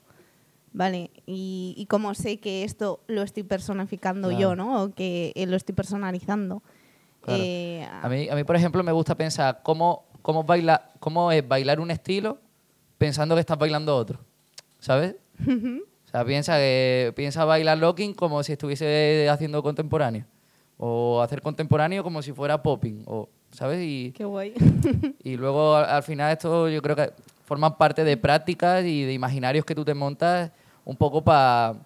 vale, 0.74 1.10
y, 1.24 1.74
y 1.78 1.86
cómo 1.86 2.12
sé 2.12 2.38
que 2.40 2.62
esto 2.64 3.00
lo 3.06 3.22
estoy 3.22 3.42
personificando 3.44 4.28
Claro. 4.28 4.40
yo, 4.42 4.54
¿no? 4.54 4.82
O 4.82 4.94
que 4.94 5.32
eh, 5.34 5.46
lo 5.46 5.56
estoy 5.56 5.74
personalizando. 5.74 6.62
Claro. 7.22 7.42
Eh, 7.42 7.88
A 8.02 8.06
mí, 8.10 8.28
a 8.28 8.34
mí, 8.34 8.44
por 8.44 8.56
ejemplo, 8.56 8.82
me 8.82 8.92
gusta 8.92 9.14
pensar 9.14 9.60
cómo, 9.62 10.04
cómo, 10.20 10.44
baila, 10.44 10.90
cómo 11.00 11.32
es 11.32 11.46
bailar 11.48 11.80
un 11.80 11.90
estilo 11.90 12.38
pensando 13.00 13.34
que 13.34 13.40
estás 13.40 13.56
bailando 13.56 13.96
otro, 13.96 14.20
¿sabes? 14.78 15.16
O 15.40 16.10
sea, 16.10 16.22
piensa, 16.26 16.58
que, 16.58 17.14
piensa 17.16 17.46
bailar 17.46 17.78
locking 17.78 18.12
como 18.12 18.42
si 18.42 18.52
estuviese 18.52 19.26
haciendo 19.30 19.62
contemporáneo. 19.62 20.26
O 20.76 21.22
hacer 21.22 21.40
contemporáneo 21.40 22.02
como 22.02 22.20
si 22.20 22.32
fuera 22.32 22.62
popping, 22.62 23.04
o, 23.06 23.30
¿sabes? 23.52 23.80
Y, 23.82 24.12
Qué 24.12 24.26
guay. 24.26 24.52
y 25.24 25.38
luego 25.38 25.76
al, 25.76 25.86
al 25.86 26.02
final 26.02 26.30
esto 26.30 26.68
yo 26.68 26.82
creo 26.82 26.94
que 26.94 27.10
forman 27.46 27.78
parte 27.78 28.04
de 28.04 28.18
prácticas 28.18 28.84
y 28.84 29.04
de 29.04 29.14
imaginarios 29.14 29.64
que 29.64 29.74
tú 29.74 29.82
te 29.82 29.94
montas 29.94 30.50
un 30.84 30.96
poco 30.96 31.24
para 31.24 31.76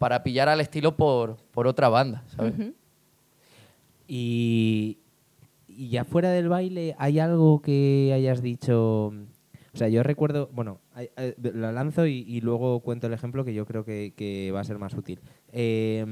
para 0.00 0.22
pillar 0.22 0.48
al 0.48 0.62
estilo 0.62 0.96
por, 0.96 1.36
por 1.52 1.66
otra 1.66 1.90
banda, 1.90 2.24
¿sabes? 2.34 2.54
Y, 4.08 4.96
y 5.80 5.88
ya 5.88 6.04
fuera 6.04 6.30
del 6.30 6.50
baile, 6.50 6.94
¿hay 6.98 7.20
algo 7.20 7.62
que 7.62 8.12
hayas 8.14 8.42
dicho? 8.42 9.06
O 9.06 9.76
sea, 9.78 9.88
yo 9.88 10.02
recuerdo, 10.02 10.50
bueno, 10.52 10.78
hay- 10.92 11.08
lo 11.38 11.72
lanzo 11.72 12.04
y, 12.04 12.38
luego 12.42 12.80
cuento 12.80 13.06
el 13.06 13.14
ejemplo 13.14 13.46
que 13.46 13.54
yo 13.54 13.64
creo 13.64 13.82
que, 13.82 14.52
va 14.54 14.60
a 14.60 14.64
ser 14.64 14.78
más 14.78 14.92
útil. 14.92 15.20
Eh, 15.52 16.04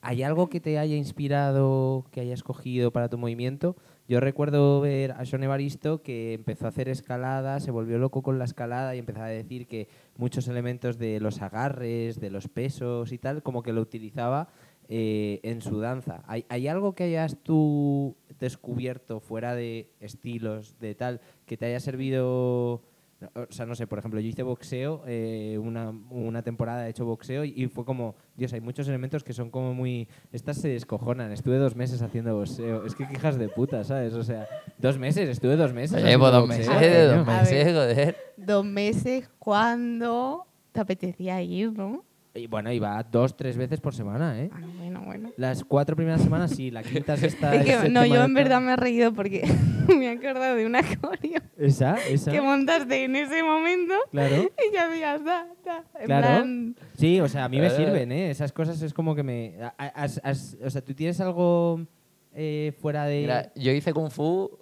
¿Hay 0.00 0.22
algo 0.22 0.48
que 0.48 0.60
te 0.60 0.78
haya 0.78 0.96
inspirado, 0.96 2.06
que 2.10 2.22
hayas 2.22 2.42
cogido 2.42 2.90
para 2.90 3.10
tu 3.10 3.18
movimiento? 3.18 3.76
Yo 4.08 4.18
recuerdo 4.18 4.80
ver 4.80 5.12
a 5.12 5.26
Sean 5.26 5.42
Evaristo 5.42 6.02
que 6.02 6.32
empezó 6.32 6.64
a 6.64 6.70
hacer 6.70 6.88
escalada, 6.88 7.60
se 7.60 7.70
volvió 7.70 7.98
loco 7.98 8.22
con 8.22 8.38
la 8.38 8.44
escalada 8.44 8.96
y 8.96 8.98
empezó 8.98 9.20
a 9.20 9.26
decir 9.26 9.66
que 9.66 9.88
muchos 10.16 10.48
elementos 10.48 10.96
de 10.96 11.20
los 11.20 11.42
agarres, 11.42 12.18
de 12.18 12.30
los 12.30 12.48
pesos 12.48 13.12
y 13.12 13.18
tal, 13.18 13.42
como 13.42 13.62
que 13.62 13.72
lo 13.72 13.82
utilizaba 13.82 14.48
eh, 14.90 15.40
en 15.42 15.62
su 15.62 15.80
danza. 15.80 16.22
¿Hay, 16.26 16.44
hay 16.48 16.68
algo 16.68 16.94
que 16.94 17.04
hayas 17.04 17.38
tú 17.42 18.16
descubierto 18.38 19.20
fuera 19.20 19.54
de 19.54 19.92
estilos, 20.00 20.78
de 20.80 20.94
tal, 20.94 21.20
que 21.46 21.56
te 21.56 21.64
haya 21.66 21.80
servido? 21.80 22.82
O 23.34 23.52
sea, 23.52 23.66
no 23.66 23.74
sé, 23.74 23.86
por 23.86 23.98
ejemplo, 23.98 24.18
yo 24.18 24.28
hice 24.28 24.42
boxeo, 24.42 25.02
eh, 25.06 25.58
una, 25.62 25.90
una 25.90 26.42
temporada 26.42 26.86
he 26.86 26.90
hecho 26.90 27.04
boxeo 27.04 27.44
y, 27.44 27.52
y 27.54 27.66
fue 27.66 27.84
como, 27.84 28.14
Dios, 28.34 28.52
hay 28.54 28.62
muchos 28.62 28.88
elementos 28.88 29.22
que 29.22 29.34
son 29.34 29.50
como 29.50 29.74
muy... 29.74 30.08
Estas 30.32 30.56
se 30.56 30.68
descojonan, 30.68 31.30
estuve 31.30 31.58
dos 31.58 31.76
meses 31.76 32.00
haciendo 32.00 32.34
boxeo, 32.34 32.86
es 32.86 32.94
que 32.94 33.06
qué 33.06 33.12
hijas 33.12 33.38
de 33.38 33.50
puta, 33.50 33.84
¿sabes? 33.84 34.14
O 34.14 34.22
sea, 34.22 34.48
dos 34.78 34.98
meses, 34.98 35.28
estuve 35.28 35.56
dos 35.56 35.74
meses. 35.74 36.02
Pues 36.02 36.18
dos 36.18 36.48
boxeo, 36.48 36.74
meses, 36.74 37.14
dos 37.14 37.26
meses, 37.26 37.74
joder. 37.74 38.16
Dos 38.38 38.64
meses 38.64 39.30
cuando 39.38 40.46
te 40.72 40.80
apetecía 40.80 41.42
ir, 41.42 41.72
¿no? 41.72 42.06
Y 42.32 42.46
bueno, 42.46 42.72
iba 42.72 43.02
dos, 43.02 43.36
tres 43.36 43.56
veces 43.56 43.80
por 43.80 43.92
semana, 43.92 44.40
¿eh? 44.40 44.50
Ah, 44.52 44.60
bueno, 44.78 45.02
bueno. 45.04 45.32
Las 45.36 45.64
cuatro 45.64 45.96
primeras 45.96 46.22
semanas 46.22 46.52
sí, 46.52 46.70
la 46.70 46.82
quinta, 46.84 47.16
sexta... 47.16 47.52
Es 47.56 47.64
que, 47.64 47.88
no, 47.88 48.06
yo 48.06 48.22
en 48.22 48.34
verdad 48.34 48.60
me 48.60 48.72
he 48.72 48.76
reído 48.76 49.12
porque 49.12 49.42
me 49.88 50.06
he 50.06 50.10
acordado 50.10 50.54
de 50.54 50.64
una 50.64 50.80
coreo 51.00 51.40
Esa, 51.58 51.96
esa, 52.08 52.30
que 52.30 52.40
montaste 52.40 53.02
en 53.04 53.16
ese 53.16 53.42
momento 53.42 53.94
claro. 54.12 54.36
y 54.42 54.72
ya 54.72 54.86
hacías, 54.88 55.24
da, 55.24 55.48
da, 55.64 55.84
en 55.98 56.06
Claro. 56.06 56.26
plan, 56.26 56.76
Sí, 56.96 57.20
o 57.20 57.28
sea, 57.28 57.46
a 57.46 57.48
mí 57.48 57.58
me 57.58 57.66
Eh. 57.66 57.70
sirven, 57.70 58.12
¿eh? 58.12 58.30
Esas 58.30 58.52
cosas 58.52 58.80
es 58.80 58.94
como 58.94 59.16
que 59.16 59.24
me... 59.24 59.56
has- 59.76 60.20
has- 60.22 60.56
o 60.64 60.70
sea, 60.70 60.82
¿tú 60.84 60.94
tienes 60.94 61.20
algo 61.20 61.80
eh, 62.32 62.72
fuera 62.80 63.06
de...? 63.06 63.22
Mira, 63.22 63.52
yo 63.56 63.72
hice 63.72 63.92
Kung 63.92 64.10
Fu 64.10 64.56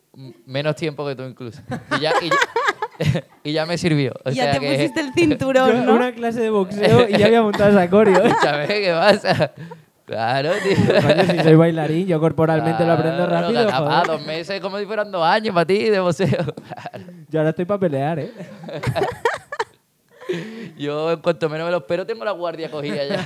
menos 0.47 0.75
tiempo 0.75 1.07
que 1.07 1.15
tú 1.15 1.23
incluso. 1.25 1.61
Y 1.99 2.01
ya, 2.01 2.13
y 2.23 2.31
ya, 2.31 2.37
y 3.45 3.53
ya 3.53 3.67
me 3.67 3.79
sirvió. 3.79 4.13
O 4.25 4.31
ya 4.31 4.45
sea 4.45 4.53
te 4.53 4.61
que, 4.61 4.73
pusiste 4.73 5.01
el 5.01 5.07
Yo 5.09 5.13
cinturón, 5.15 5.87
¿no? 5.87 5.95
una 5.95 6.13
clase 6.13 6.41
de 6.41 6.51
boxeo 6.51 7.09
y 7.09 7.17
ya 7.17 7.27
había 7.27 7.43
montado 7.43 7.71
esa 7.71 7.89
coreo. 7.91 8.23
¿Sabes 8.43 8.69
qué 8.69 8.93
pasa? 8.93 9.53
Claro, 10.05 10.51
tío. 10.63 10.77
Coño, 11.03 11.25
si 11.31 11.39
soy 11.43 11.55
bailarín, 11.55 12.07
yo 12.07 12.19
corporalmente 12.19 12.85
lo 12.87 12.93
aprendo 12.93 13.27
rápido. 13.27 13.67
que 13.67 13.71
capaz, 13.71 14.05
dos 14.07 14.25
meses 14.25 14.59
como 14.61 14.79
si 14.79 14.87
fueran 14.87 15.11
dos 15.13 15.23
años 15.23 15.53
para 15.55 15.67
ti 15.67 15.91
de 15.91 16.01
boxeo. 16.01 16.55
Yo 17.29 17.41
ahora 17.41 17.51
estoy 17.51 17.67
para 17.67 17.79
pelear, 17.81 18.19
¿eh? 18.21 18.33
Yo, 20.77 21.13
en 21.13 21.21
cuanto 21.21 21.49
menos 21.49 21.65
me 21.67 21.71
lo 21.71 21.79
espero, 21.79 22.07
tengo 22.07 22.25
la 22.25 22.33
guardia 22.33 22.71
cogida 22.71 23.05
ya. 23.05 23.21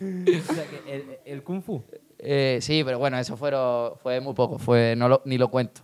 O 0.00 0.54
sea, 0.54 0.64
que 0.66 0.82
el, 0.94 1.04
el 1.24 1.42
kung 1.42 1.62
fu. 1.62 1.82
Eh, 2.18 2.58
sí, 2.60 2.82
pero 2.84 2.98
bueno, 2.98 3.18
eso 3.18 3.36
fueron, 3.36 3.92
fue 4.02 4.20
muy 4.20 4.34
poco, 4.34 4.58
fue, 4.58 4.94
no 4.96 5.08
lo- 5.08 5.22
ni 5.24 5.38
lo 5.38 5.48
cuento. 5.48 5.82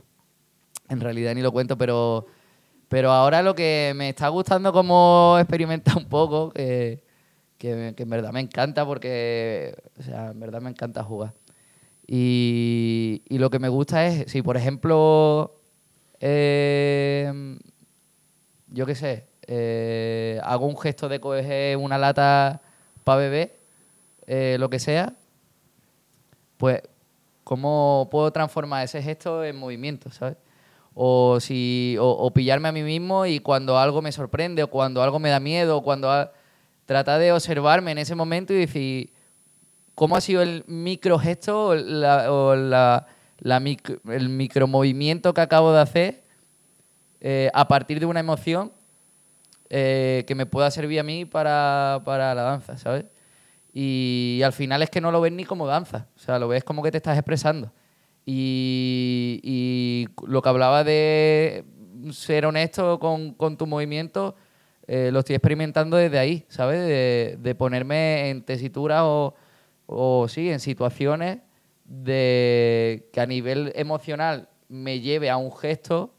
En 0.88 1.00
realidad 1.00 1.34
ni 1.34 1.42
lo 1.42 1.52
cuento, 1.52 1.76
pero, 1.76 2.26
pero 2.92 3.10
ahora 3.10 3.40
lo 3.40 3.54
que 3.54 3.94
me 3.96 4.10
está 4.10 4.28
gustando 4.28 4.70
como 4.70 5.38
experimentar 5.38 5.96
un 5.96 6.10
poco, 6.10 6.50
que, 6.50 7.02
que, 7.56 7.94
en 7.96 8.10
verdad 8.10 8.32
me 8.32 8.40
encanta 8.40 8.84
porque, 8.84 9.74
o 9.98 10.02
sea, 10.02 10.32
en 10.32 10.38
verdad 10.38 10.60
me 10.60 10.68
encanta 10.68 11.02
jugar. 11.02 11.32
Y, 12.06 13.22
y 13.30 13.38
lo 13.38 13.48
que 13.48 13.58
me 13.58 13.70
gusta 13.70 14.06
es, 14.06 14.30
si 14.30 14.42
por 14.42 14.58
ejemplo, 14.58 15.54
eh, 16.20 17.32
yo 18.66 18.84
qué 18.84 18.94
sé, 18.94 19.26
eh, 19.46 20.38
hago 20.44 20.66
un 20.66 20.76
gesto 20.76 21.08
de 21.08 21.18
coger 21.18 21.78
una 21.78 21.96
lata 21.96 22.60
para 23.04 23.20
beber, 23.20 23.58
eh, 24.26 24.58
lo 24.60 24.68
que 24.68 24.78
sea, 24.78 25.14
pues, 26.58 26.82
¿cómo 27.42 28.08
puedo 28.10 28.30
transformar 28.32 28.84
ese 28.84 29.00
gesto 29.00 29.42
en 29.42 29.56
movimiento, 29.56 30.10
¿sabes? 30.10 30.36
O, 30.94 31.38
si, 31.40 31.96
o, 31.98 32.30
pillarme 32.32 32.68
a 32.68 32.72
mí 32.72 32.82
mismo 32.82 33.24
y 33.26 33.40
cuando 33.40 33.78
algo 33.78 34.02
me 34.02 34.12
sorprende, 34.12 34.62
o 34.62 34.68
cuando 34.68 35.02
algo 35.02 35.18
me 35.18 35.30
da 35.30 35.40
miedo, 35.40 35.78
o 35.78 35.82
cuando 35.82 36.30
trata 36.84 37.18
de 37.18 37.32
observarme 37.32 37.92
en 37.92 37.98
ese 37.98 38.14
momento 38.14 38.52
y 38.52 38.56
decir, 38.58 39.12
¿cómo 39.94 40.16
ha 40.16 40.20
sido 40.20 40.42
el 40.42 40.64
micro 40.66 41.18
gesto 41.18 41.68
o, 41.68 41.74
la, 41.74 42.30
o 42.32 42.54
la- 42.56 43.06
la 43.38 43.58
mic- 43.60 44.00
el 44.10 44.28
micromovimiento 44.28 45.32
que 45.34 45.40
acabo 45.40 45.72
de 45.72 45.80
hacer 45.80 46.22
eh, 47.20 47.50
a 47.54 47.66
partir 47.68 47.98
de 47.98 48.06
una 48.06 48.20
emoción 48.20 48.72
eh, 49.70 50.24
que 50.26 50.34
me 50.34 50.44
pueda 50.46 50.70
servir 50.70 51.00
a 51.00 51.02
mí 51.02 51.24
para, 51.24 52.02
para 52.04 52.34
la 52.34 52.42
danza, 52.42 52.76
¿sabes? 52.76 53.06
Y 53.72 54.42
al 54.44 54.52
final 54.52 54.82
es 54.82 54.90
que 54.90 55.00
no 55.00 55.10
lo 55.10 55.20
ves 55.22 55.32
ni 55.32 55.44
como 55.44 55.66
danza, 55.66 56.06
o 56.14 56.18
sea, 56.18 56.38
lo 56.38 56.48
ves 56.48 56.62
como 56.62 56.82
que 56.82 56.90
te 56.90 56.98
estás 56.98 57.16
expresando. 57.16 57.72
Y, 58.24 59.40
y 59.42 60.08
lo 60.26 60.42
que 60.42 60.48
hablaba 60.48 60.84
de 60.84 61.64
ser 62.12 62.46
honesto 62.46 62.98
con, 62.98 63.34
con 63.34 63.56
tu 63.56 63.66
movimiento, 63.66 64.36
eh, 64.86 65.10
lo 65.12 65.20
estoy 65.20 65.36
experimentando 65.36 65.96
desde 65.96 66.18
ahí, 66.18 66.44
¿sabes? 66.48 66.80
De, 66.80 67.36
de 67.40 67.54
ponerme 67.54 68.30
en 68.30 68.42
tesituras 68.42 69.02
o, 69.04 69.34
o 69.86 70.28
sí, 70.28 70.50
en 70.50 70.60
situaciones 70.60 71.38
de 71.84 73.08
que 73.12 73.20
a 73.20 73.26
nivel 73.26 73.72
emocional 73.74 74.48
me 74.68 75.00
lleve 75.00 75.28
a 75.30 75.36
un 75.36 75.52
gesto, 75.52 76.14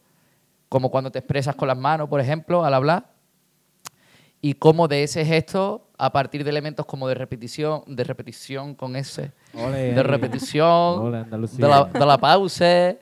como 0.68 0.90
cuando 0.90 1.10
te 1.10 1.18
expresas 1.18 1.56
con 1.56 1.68
las 1.68 1.76
manos, 1.76 2.08
por 2.08 2.20
ejemplo, 2.20 2.64
al 2.64 2.74
hablar, 2.74 3.13
y 4.44 4.52
cómo 4.52 4.88
de 4.88 5.04
ese 5.04 5.24
gesto, 5.24 5.88
a 5.96 6.12
partir 6.12 6.44
de 6.44 6.50
elementos 6.50 6.84
como 6.84 7.08
de 7.08 7.14
repetición, 7.14 7.82
de 7.86 8.04
repetición 8.04 8.74
con 8.74 8.94
ese, 8.94 9.32
de 9.94 10.02
repetición, 10.02 10.98
Ole, 11.00 11.24
de 11.24 11.66
la, 11.66 11.84
de 11.84 12.04
la 12.04 12.18
pausa, 12.18 12.94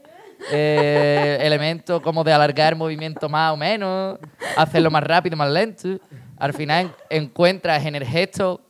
eh, 0.52 1.38
elementos 1.40 2.00
como 2.00 2.22
de 2.22 2.32
alargar 2.32 2.74
el 2.74 2.78
movimiento 2.78 3.28
más 3.28 3.52
o 3.52 3.56
menos, 3.56 4.20
hacerlo 4.56 4.88
más 4.88 5.02
rápido, 5.02 5.36
más 5.36 5.50
lento. 5.50 5.98
Al 6.36 6.52
final 6.52 6.94
en- 7.10 7.24
encuentras 7.24 7.84
en 7.86 7.96
el 7.96 8.04
gesto 8.04 8.60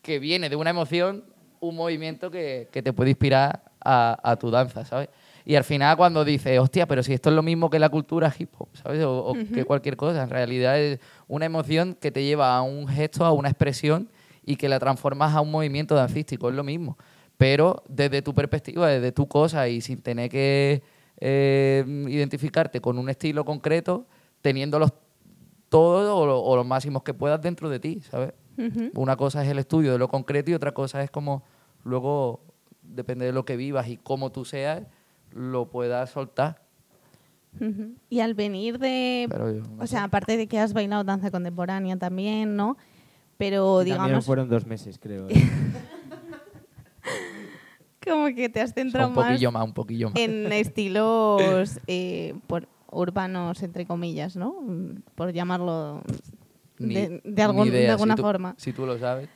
que 0.00 0.18
viene 0.18 0.48
de 0.48 0.56
una 0.56 0.70
emoción 0.70 1.24
un 1.60 1.76
movimiento 1.76 2.30
que, 2.30 2.68
que 2.72 2.82
te 2.82 2.94
puede 2.94 3.10
inspirar 3.10 3.64
a, 3.84 4.18
a 4.22 4.36
tu 4.36 4.50
danza, 4.50 4.82
¿sabes? 4.86 5.10
Y 5.46 5.56
al 5.56 5.64
final 5.64 5.96
cuando 5.96 6.24
dices, 6.24 6.58
hostia, 6.58 6.86
pero 6.86 7.02
si 7.02 7.12
esto 7.12 7.28
es 7.30 7.36
lo 7.36 7.42
mismo 7.42 7.68
que 7.68 7.78
la 7.78 7.88
cultura 7.90 8.32
hip 8.38 8.50
hop, 8.58 8.68
¿sabes? 8.74 9.04
O, 9.04 9.26
o 9.26 9.34
que 9.52 9.64
cualquier 9.64 9.96
cosa, 9.96 10.22
en 10.22 10.30
realidad 10.30 10.78
es 10.80 11.00
una 11.28 11.44
emoción 11.44 11.96
que 12.00 12.10
te 12.10 12.24
lleva 12.24 12.56
a 12.56 12.62
un 12.62 12.88
gesto, 12.88 13.24
a 13.24 13.32
una 13.32 13.48
expresión 13.50 14.08
y 14.46 14.56
que 14.56 14.68
la 14.68 14.78
transformas 14.78 15.34
a 15.34 15.40
un 15.42 15.50
movimiento 15.50 15.94
dancístico, 15.94 16.48
es 16.48 16.54
lo 16.54 16.64
mismo. 16.64 16.96
Pero 17.36 17.82
desde 17.88 18.22
tu 18.22 18.32
perspectiva, 18.34 18.88
desde 18.88 19.12
tu 19.12 19.26
cosa 19.28 19.68
y 19.68 19.80
sin 19.80 20.00
tener 20.00 20.30
que 20.30 20.82
eh, 21.20 21.84
identificarte 22.08 22.80
con 22.80 22.98
un 22.98 23.08
estilo 23.10 23.44
concreto, 23.44 24.06
teniéndolos 24.40 24.92
todos 25.68 26.08
o, 26.16 26.26
lo- 26.26 26.40
o 26.40 26.56
los 26.56 26.66
máximos 26.66 27.02
que 27.02 27.14
puedas 27.14 27.40
dentro 27.40 27.68
de 27.68 27.80
ti, 27.80 28.00
¿sabes? 28.10 28.32
Una 28.94 29.16
cosa 29.16 29.42
es 29.44 29.50
el 29.50 29.58
estudio 29.58 29.92
de 29.92 29.98
lo 29.98 30.08
concreto 30.08 30.50
y 30.50 30.54
otra 30.54 30.72
cosa 30.72 31.02
es 31.02 31.10
como 31.10 31.42
luego, 31.82 32.40
depende 32.82 33.26
de 33.26 33.32
lo 33.32 33.44
que 33.44 33.56
vivas 33.56 33.88
y 33.88 33.96
cómo 33.96 34.30
tú 34.30 34.44
seas, 34.44 34.82
lo 35.34 35.70
puedas 35.70 36.10
soltar. 36.10 36.62
Y 38.10 38.20
al 38.20 38.34
venir 38.34 38.78
de, 38.78 39.26
Pero 39.30 39.52
yo 39.52 39.60
no 39.62 39.76
o 39.82 39.86
sé. 39.86 39.88
sea, 39.92 40.04
aparte 40.04 40.36
de 40.36 40.48
que 40.48 40.58
has 40.58 40.72
bailado 40.72 41.04
danza 41.04 41.30
contemporánea 41.30 41.96
también, 41.96 42.56
¿no? 42.56 42.76
Pero 43.38 43.82
Y 43.82 43.90
También 43.90 44.04
digamos, 44.06 44.26
fueron 44.26 44.48
dos 44.48 44.66
meses, 44.66 44.98
creo. 44.98 45.28
¿eh? 45.28 45.34
como 48.06 48.26
que 48.34 48.48
te 48.48 48.60
has 48.60 48.70
O 48.70 48.74
sea, 48.74 48.82
centrado 48.82 49.08
un 49.08 49.14
más 49.14 49.26
poquillo 49.26 49.52
más, 49.52 49.64
un 49.64 49.72
poquillo 49.72 50.10
más. 50.10 50.20
en 50.20 50.52
estilos 50.52 51.78
eh, 51.86 52.34
por 52.46 52.68
urbanos, 52.90 53.62
entre 53.62 53.86
comillas, 53.86 54.36
¿no? 54.36 54.54
Por 55.14 55.32
llamarlo 55.32 56.02
Ni- 56.78 56.94
de, 56.94 57.20
de 57.24 57.42
alguna 57.42 58.14
si 58.14 58.16
tú- 58.16 58.22
forma. 58.22 58.54
Si 58.58 58.72
tú 58.72 58.86
lo 58.86 58.98
sabes. 58.98 59.28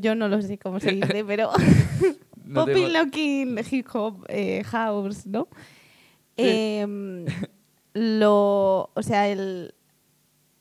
Yo 0.00 0.14
no 0.14 0.28
lo 0.28 0.40
sé 0.40 0.56
cómo 0.58 0.80
se 0.80 0.92
dice, 0.92 1.24
pero 1.26 1.50
No 2.48 2.64
popping, 2.64 2.92
locking, 2.92 3.58
hip 3.70 3.86
hop, 3.92 4.24
eh, 4.28 4.62
house, 4.64 5.26
¿no? 5.26 5.48
Em, 6.36 7.26
lo, 7.92 8.90
o 8.94 9.02
sea, 9.02 9.28
el, 9.28 9.74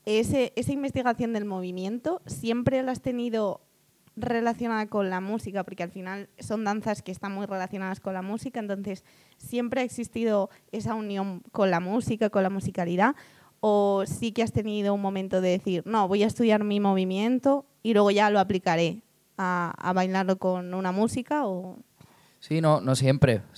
ese, 0.06 0.52
esa 0.56 0.74
investigación 0.74 1.34
del 1.34 1.46
movimiento 1.46 2.22
siempre 2.26 2.84
la 2.84 2.92
has 2.92 3.02
tenido 3.02 3.62
relacionada 4.18 4.88
con 4.88 5.10
la 5.10 5.22
música, 5.22 5.64
porque 5.64 5.84
al 5.84 5.92
final 5.92 6.30
son 6.40 6.64
danzas 6.64 7.02
que 7.02 7.12
están 7.12 7.32
muy 7.32 7.46
relacionadas 7.46 8.00
con 8.00 8.14
la 8.14 8.22
música, 8.22 8.60
entonces 8.60 9.06
siempre 9.38 9.82
ha 9.82 9.84
existido 9.84 10.50
esa 10.72 10.96
unión 10.96 11.42
con 11.52 11.72
la 11.72 11.80
música, 11.80 12.30
con 12.30 12.44
la 12.44 12.50
musicalidad, 12.50 13.16
o 13.60 14.04
sí 14.06 14.32
que 14.34 14.44
has 14.44 14.52
tenido 14.52 14.94
un 14.94 15.02
momento 15.02 15.40
de 15.40 15.50
decir, 15.50 15.84
no, 15.86 16.08
voy 16.08 16.24
a 16.24 16.28
estudiar 16.28 16.64
mi 16.64 16.80
movimiento 16.80 17.66
y 17.82 17.94
luego 17.94 18.12
ya 18.12 18.30
lo 18.30 18.40
aplicaré 18.40 19.04
a, 19.38 19.74
a 19.78 19.94
bailarlo 19.94 20.38
con 20.38 20.74
una 20.74 20.92
música 20.92 21.46
o... 21.46 21.78
Sí, 22.40 22.62
no, 22.62 22.82
no 22.82 22.96
siempre. 22.96 23.42
O 23.52 23.56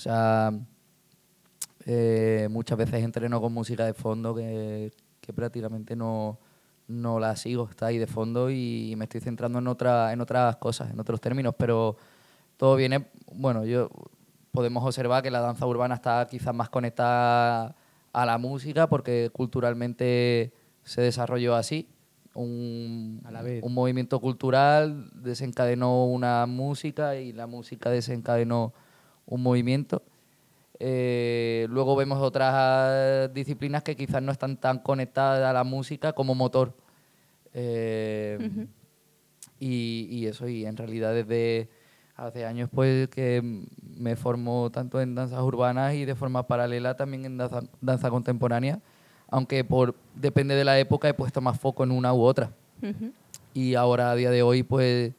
eh, 1.86 2.48
muchas 2.52 2.78
veces 2.78 3.04
entreno 3.04 3.42
con 3.42 3.54
música 3.54 3.86
de 3.86 3.94
fondo 3.94 4.36
que, 4.36 4.92
que 5.22 5.34
prácticamente 5.34 5.96
no, 5.96 6.40
no 6.88 7.20
la 7.20 7.36
sigo. 7.36 7.68
Está 7.70 7.88
ahí 7.88 7.98
de 7.98 8.08
fondo 8.08 8.50
y 8.50 8.94
me 8.98 9.06
estoy 9.06 9.22
centrando 9.22 9.60
en, 9.60 9.68
otra, 9.68 10.14
en 10.14 10.22
otras 10.22 10.58
cosas, 10.58 10.92
en 10.92 11.00
otros 11.00 11.20
términos. 11.20 11.56
Pero 11.58 11.98
todo 12.58 12.76
viene, 12.76 13.08
bueno, 13.34 13.66
yo 13.66 13.90
podemos 14.52 14.84
observar 14.84 15.24
que 15.24 15.32
la 15.32 15.40
danza 15.40 15.66
urbana 15.66 15.96
está 15.96 16.28
quizás 16.30 16.54
más 16.54 16.70
conectada 16.70 17.76
a 18.12 18.26
la 18.26 18.38
música 18.38 18.88
porque 18.88 19.30
culturalmente 19.32 20.54
se 20.84 21.02
desarrolló 21.02 21.56
así. 21.56 21.88
Un, 22.36 23.22
A 23.26 23.32
la 23.32 23.42
vez. 23.42 23.64
un 23.64 23.74
movimiento 23.74 24.20
cultural 24.20 25.10
desencadenó 25.14 26.06
una 26.06 26.46
música 26.46 27.16
y 27.16 27.34
la 27.34 27.48
música 27.48 27.90
desencadenó 27.90 28.74
un 29.26 29.42
movimiento. 29.42 30.04
Eh, 30.80 31.68
luego 31.70 31.96
vemos 31.96 32.20
otras 32.22 33.34
disciplinas 33.34 33.84
que 33.84 33.96
quizás 33.96 34.22
no 34.22 34.32
están 34.32 34.58
tan 34.58 34.80
conectadas 34.80 35.42
a 35.42 35.54
la 35.54 35.64
música 35.64 36.14
como 36.14 36.36
motor. 36.36 36.74
Eh, 37.54 38.68
y, 39.60 40.08
y 40.10 40.28
eso, 40.28 40.48
y 40.48 40.66
en 40.66 40.78
realidad 40.78 41.14
desde 41.14 41.70
hace 42.16 42.46
años 42.46 42.70
pues 42.74 43.08
que 43.10 43.42
me 43.98 44.16
formo 44.16 44.70
tanto 44.72 45.02
en 45.02 45.16
danzas 45.16 45.42
urbanas 45.42 45.94
y 45.96 46.06
de 46.06 46.16
forma 46.16 46.48
paralela 46.48 46.96
también 46.96 47.26
en 47.26 47.38
danza, 47.38 47.62
danza 47.82 48.10
contemporánea, 48.10 48.80
aunque 49.30 49.64
por 49.64 49.96
depende 50.16 50.56
de 50.56 50.64
la 50.64 50.80
época 50.80 51.10
he 51.10 51.14
puesto 51.14 51.42
más 51.42 51.60
foco 51.60 51.84
en 51.84 51.92
una 51.92 52.14
u 52.14 52.22
otra. 52.22 52.52
Ujú. 52.82 53.12
Y 53.54 53.76
ahora 53.76 54.12
a 54.12 54.16
día 54.16 54.32
de 54.32 54.42
hoy 54.44 54.64
pues 54.64 55.12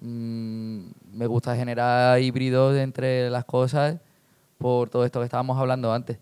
mm, 0.00 0.80
me 1.12 1.26
gusta 1.26 1.56
generar 1.56 2.20
híbridos 2.20 2.76
entre 2.76 3.30
las 3.30 3.44
cosas 3.44 3.96
por 4.58 4.90
todo 4.90 5.04
esto 5.04 5.20
que 5.20 5.24
estábamos 5.26 5.58
hablando 5.58 5.92
antes. 5.92 6.18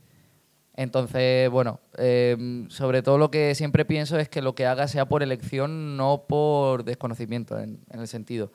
Entonces, 0.74 1.50
bueno, 1.50 1.80
eh, 1.98 2.64
sobre 2.68 3.02
todo 3.02 3.18
lo 3.18 3.30
que 3.30 3.54
siempre 3.54 3.84
pienso 3.84 4.18
es 4.18 4.28
que 4.30 4.40
lo 4.40 4.54
que 4.54 4.64
haga 4.66 4.88
sea 4.88 5.06
por 5.06 5.22
elección, 5.22 5.98
no 5.98 6.24
por 6.26 6.84
desconocimiento, 6.84 7.58
en, 7.60 7.78
en 7.90 8.00
el 8.00 8.08
sentido. 8.08 8.50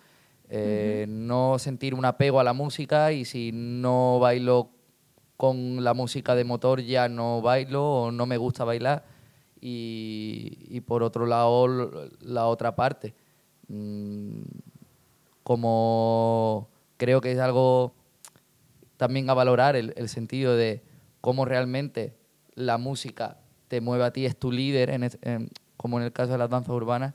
Eh, 0.49 1.05
No 1.07 1.59
sentir 1.59 1.93
un 1.93 2.05
apego 2.05 2.39
a 2.39 2.43
la 2.43 2.53
música 2.53 3.11
y 3.11 3.23
si 3.25 3.51
no 3.53 4.17
bailo 4.19 4.69
con 5.37 5.83
la 5.83 5.93
música 5.93 6.35
de 6.35 6.43
motor 6.43 6.81
ya 6.81 7.07
no 7.09 7.41
bailo 7.41 7.85
o 7.85 8.11
no 8.11 8.25
me 8.25 8.37
gusta 8.37 8.63
bailar. 8.65 9.05
Y, 9.61 10.57
y 10.69 10.81
por 10.81 11.03
otro 11.03 11.25
lado, 11.25 12.09
la 12.21 12.47
otra 12.47 12.75
parte. 12.75 13.15
Mm, 13.67 14.41
como 15.43 16.69
creo 16.97 17.21
que 17.21 17.31
es 17.31 17.39
algo 17.39 17.93
también 18.97 19.29
a 19.29 19.33
valorar 19.33 19.75
el, 19.75 19.93
el 19.95 20.09
sentido 20.09 20.55
de 20.55 20.83
cómo 21.21 21.45
realmente 21.45 22.15
la 22.53 22.77
música 22.77 23.37
te 23.67 23.81
mueve 23.81 24.03
a 24.05 24.11
ti, 24.11 24.25
es 24.25 24.37
tu 24.37 24.51
líder, 24.51 24.89
en 24.89 25.49
como 25.77 25.99
en 25.99 26.05
el 26.05 26.11
caso 26.11 26.31
de 26.31 26.37
las 26.39 26.49
danzas 26.49 26.69
urbanas, 26.75 27.13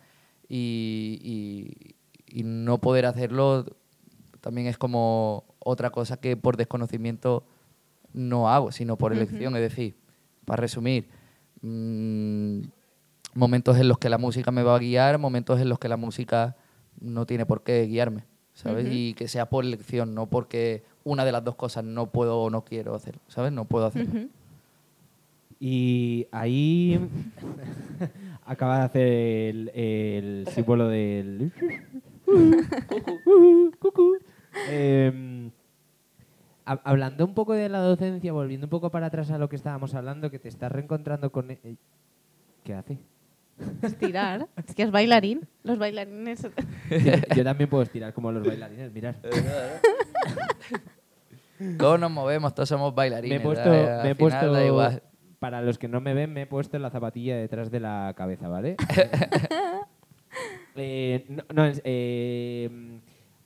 y- 0.48 1.94
y 2.28 2.42
no 2.44 2.78
poder 2.78 3.06
hacerlo 3.06 3.66
también 4.40 4.66
es 4.66 4.78
como 4.78 5.44
otra 5.58 5.90
cosa 5.90 6.16
que 6.18 6.36
por 6.36 6.56
desconocimiento 6.56 7.44
no 8.12 8.48
hago, 8.48 8.72
sino 8.72 8.96
por 8.96 9.12
elección. 9.12 9.54
Es 9.56 9.62
decir, 9.62 9.94
para 10.44 10.60
resumir, 10.60 11.08
mm, 11.62 12.60
momentos 13.34 13.78
en 13.78 13.88
los 13.88 13.98
que 13.98 14.08
la 14.08 14.18
música 14.18 14.50
me 14.50 14.62
va 14.62 14.76
a 14.76 14.78
guiar, 14.78 15.18
momentos 15.18 15.60
en 15.60 15.68
los 15.68 15.78
que 15.78 15.88
la 15.88 15.96
música 15.96 16.56
no 17.00 17.26
tiene 17.26 17.46
por 17.46 17.62
qué 17.62 17.86
guiarme, 17.86 18.24
¿sabes? 18.54 18.86
Y 18.90 19.14
que 19.14 19.28
sea 19.28 19.48
por 19.48 19.64
elección, 19.64 20.14
no 20.14 20.26
porque 20.26 20.82
una 21.04 21.24
de 21.24 21.32
las 21.32 21.44
dos 21.44 21.56
cosas 21.56 21.84
no 21.84 22.10
puedo 22.10 22.40
o 22.40 22.50
no 22.50 22.64
quiero 22.64 22.94
hacer, 22.94 23.18
¿sabes? 23.28 23.52
No 23.52 23.64
puedo 23.64 23.86
hacer. 23.86 24.08
Ujú. 24.08 24.28
Y 25.58 26.26
ahí 26.32 27.00
acaba 28.44 28.78
de 28.78 28.84
hacer 28.84 29.06
el, 29.06 29.68
el 29.74 30.48
símbolo 30.52 30.88
del... 30.88 31.52
Cucú. 33.78 34.16
Em, 34.68 35.50
hablando 36.64 37.24
un 37.24 37.34
poco 37.34 37.52
de 37.54 37.68
la 37.68 37.78
docencia, 37.80 38.32
volviendo 38.32 38.66
un 38.66 38.70
poco 38.70 38.90
para 38.90 39.06
atrás 39.06 39.30
a 39.30 39.38
lo 39.38 39.48
que 39.48 39.56
estábamos 39.56 39.94
hablando, 39.94 40.30
que 40.30 40.38
te 40.38 40.48
estás 40.48 40.70
reencontrando 40.72 41.30
con... 41.32 41.50
e- 41.50 41.58
eh, 41.64 41.76
¿Qué 42.64 42.74
hace? 42.74 42.98
Estirar. 43.82 44.48
Es 44.66 44.74
que 44.74 44.82
es 44.84 44.90
bailarín. 44.90 45.46
Los 45.64 45.78
bailarines... 45.78 46.42
Yo, 46.90 47.34
yo 47.36 47.44
también 47.44 47.68
puedo 47.70 47.82
estirar 47.82 48.12
como 48.14 48.30
los 48.32 48.46
bailarines, 48.46 48.92
mirad. 48.92 49.14
Todos 51.78 51.98
nos 52.00 52.10
movemos, 52.10 52.54
todos 52.54 52.68
somos 52.68 52.92
Me 52.92 52.96
bailarines. 52.96 53.40
he 53.40 53.42
puesto. 53.42 53.70
Al 53.70 54.02
me 54.02 54.10
he 54.10 54.14
final 54.14 54.30
da 54.32 54.38
puesto 54.50 54.66
igual. 54.66 55.02
para 55.38 55.62
los 55.62 55.78
que 55.78 55.88
no 55.88 56.00
me 56.00 56.12
ven, 56.14 56.32
me 56.32 56.42
he 56.42 56.46
puesto 56.46 56.78
la 56.78 56.90
zapatilla 56.90 57.36
detrás 57.36 57.70
de 57.70 57.80
la 57.80 58.12
cabeza, 58.16 58.48
¿vale? 58.48 58.76
Eh, 60.74 61.26
no, 61.28 61.42
no, 61.52 61.66
es- 61.66 61.82
eh, 61.84 62.70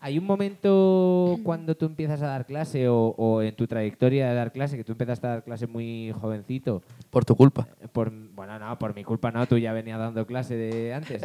hay 0.06 0.18
un 0.18 0.24
momento 0.24 1.36
cuando 1.42 1.74
tú 1.76 1.84
empiezas 1.86 2.22
a 2.22 2.28
dar 2.28 2.46
clase 2.46 2.86
o, 2.88 3.08
o 3.18 3.42
en 3.42 3.56
tu 3.56 3.66
trayectoria 3.66 4.28
de 4.28 4.34
dar 4.36 4.52
clase, 4.52 4.76
que 4.76 4.84
tú 4.84 4.92
empezaste 4.92 5.26
a 5.26 5.30
dar 5.30 5.42
clase 5.42 5.66
muy 5.66 6.12
jovencito, 6.20 6.80
Por 7.10 7.24
tu 7.24 7.34
culpa. 7.34 7.66
por, 7.92 8.12
bueno, 8.34 8.56
no, 8.60 8.78
por 8.78 8.94
mi 8.94 9.02
culpa 9.02 9.32
no, 9.32 9.46
tú 9.46 9.58
ya 9.58 9.72
venías 9.72 9.98
dando 9.98 10.24
clase 10.24 10.54
de 10.54 10.94
antes. 10.94 11.22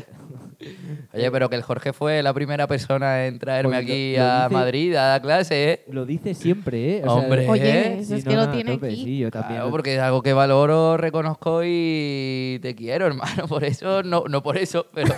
Oye, 1.14 1.30
pero 1.32 1.48
que 1.50 1.58
el 1.58 1.62
Jorge 1.62 1.94
fue 1.94 2.24
la 2.24 2.34
primera 2.34 2.66
persona 2.66 3.28
en 3.28 3.38
traerme 3.38 3.70
Pues 3.76 3.86
lo- 3.88 3.94
aquí 3.94 4.16
lo 4.18 4.24
a 4.24 4.44
dice- 4.48 4.54
Madrid 4.56 4.96
a 4.96 5.02
dar 5.04 5.22
clase, 5.22 5.72
¿eh? 5.74 5.84
Lo 5.92 6.06
dice 6.08 6.34
siempre, 6.34 6.98
¿eh? 6.98 7.04
Hombre, 7.06 7.48
Oye, 7.50 7.70
¿eh? 7.70 7.98
es 8.00 8.08
Sí, 8.08 8.24
que 8.24 8.30
no, 8.36 8.42
lo 8.42 8.46
no, 8.48 8.52
tiene 8.54 8.72
tope, 8.74 8.88
aquí. 8.88 8.96
Sí, 9.04 9.18
yo 9.20 9.30
también. 9.30 9.58
Claro, 9.58 9.70
porque 9.70 9.94
es 9.94 10.00
algo 10.02 10.24
que 10.24 10.34
valoro, 10.34 10.98
reconozco 10.98 11.62
y 11.64 12.58
te 12.64 12.74
quiero, 12.76 13.06
hermano. 13.08 13.48
Por 13.48 13.64
eso, 13.64 14.02
no, 14.02 14.24
no 14.28 14.42
por 14.42 14.58
eso, 14.58 14.88
pero, 14.92 15.14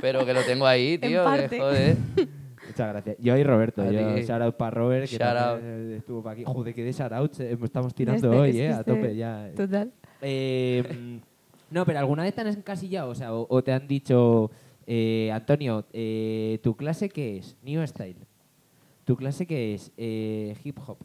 pero 0.00 0.24
que 0.24 0.32
lo 0.32 0.42
tengo 0.44 0.66
ahí, 0.66 0.96
tío. 0.96 1.24
que 1.50 1.58
joder. 1.60 1.96
Muchas 2.76 2.92
gracias. 2.92 3.16
Yo 3.20 3.36
y 3.38 3.42
Roberto. 3.42 3.80
A 3.80 3.90
Yo, 3.90 4.14
ti. 4.16 4.22
shout 4.22 4.42
out 4.42 4.54
para 4.56 4.70
Robert, 4.70 5.08
que 5.08 5.16
Shout 5.16 5.34
también 5.34 5.92
estuvo 5.92 6.22
para 6.22 6.34
aquí. 6.34 6.44
Joder, 6.44 6.74
que 6.74 6.84
de 6.84 6.92
shout 6.92 7.12
outs 7.12 7.40
eh, 7.40 7.56
estamos 7.62 7.94
tirando 7.94 8.26
Este- 8.26 8.38
hoy, 8.38 8.50
es 8.50 8.56
eh, 8.56 8.68
a 8.68 8.78
este- 8.80 8.92
tope 8.94 9.16
ya. 9.16 9.50
Total. 9.56 9.92
Eh, 10.20 11.20
no, 11.70 11.86
pero 11.86 11.98
¿alguna 12.00 12.22
vez 12.24 12.34
te 12.34 12.42
han 12.42 12.48
encasillado? 12.48 13.08
O 13.10 13.14
sea, 13.14 13.32
o, 13.34 13.46
o 13.48 13.64
te 13.64 13.72
han 13.72 13.88
dicho, 13.88 14.50
eh, 14.86 15.30
Antonio, 15.32 15.86
eh, 15.94 16.58
¿tu 16.62 16.76
clase 16.76 17.08
qué 17.08 17.38
es? 17.38 17.56
New 17.62 17.86
Style. 17.86 18.18
¿Tu 19.04 19.16
clase 19.16 19.46
qué 19.46 19.72
es? 19.72 19.90
Eh, 19.96 20.54
hip 20.62 20.78
hop. 20.86 20.98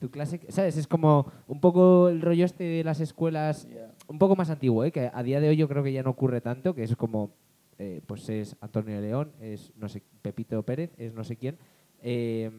¿Tu 0.00 0.10
clase 0.10 0.40
qué- 0.40 0.50
¿Sabes? 0.50 0.76
Es 0.76 0.88
como 0.88 1.30
un 1.46 1.60
poco 1.60 2.08
el 2.08 2.20
rollo 2.22 2.44
este 2.44 2.64
de 2.64 2.82
las 2.82 2.98
escuelas, 3.00 3.68
un 4.08 4.18
poco 4.18 4.34
más 4.34 4.50
antiguo, 4.50 4.84
¿eh? 4.84 4.90
que 4.90 5.10
a 5.14 5.22
día 5.22 5.38
de 5.40 5.48
hoy 5.50 5.56
yo 5.56 5.68
creo 5.68 5.84
que 5.84 5.92
ya 5.92 6.02
no 6.02 6.10
ocurre 6.10 6.40
tanto, 6.40 6.74
que 6.74 6.82
es 6.82 6.96
como, 6.96 7.30
eh, 7.78 8.00
pues 8.06 8.28
es 8.28 8.56
Antonio 8.60 9.00
León, 9.00 9.32
es 9.40 9.72
no 9.76 9.88
sé, 9.88 10.02
Pepito 10.22 10.62
Pérez, 10.62 10.90
es 10.98 11.12
no 11.14 11.24
sé 11.24 11.36
quién. 11.36 11.56
Eh, 12.02 12.50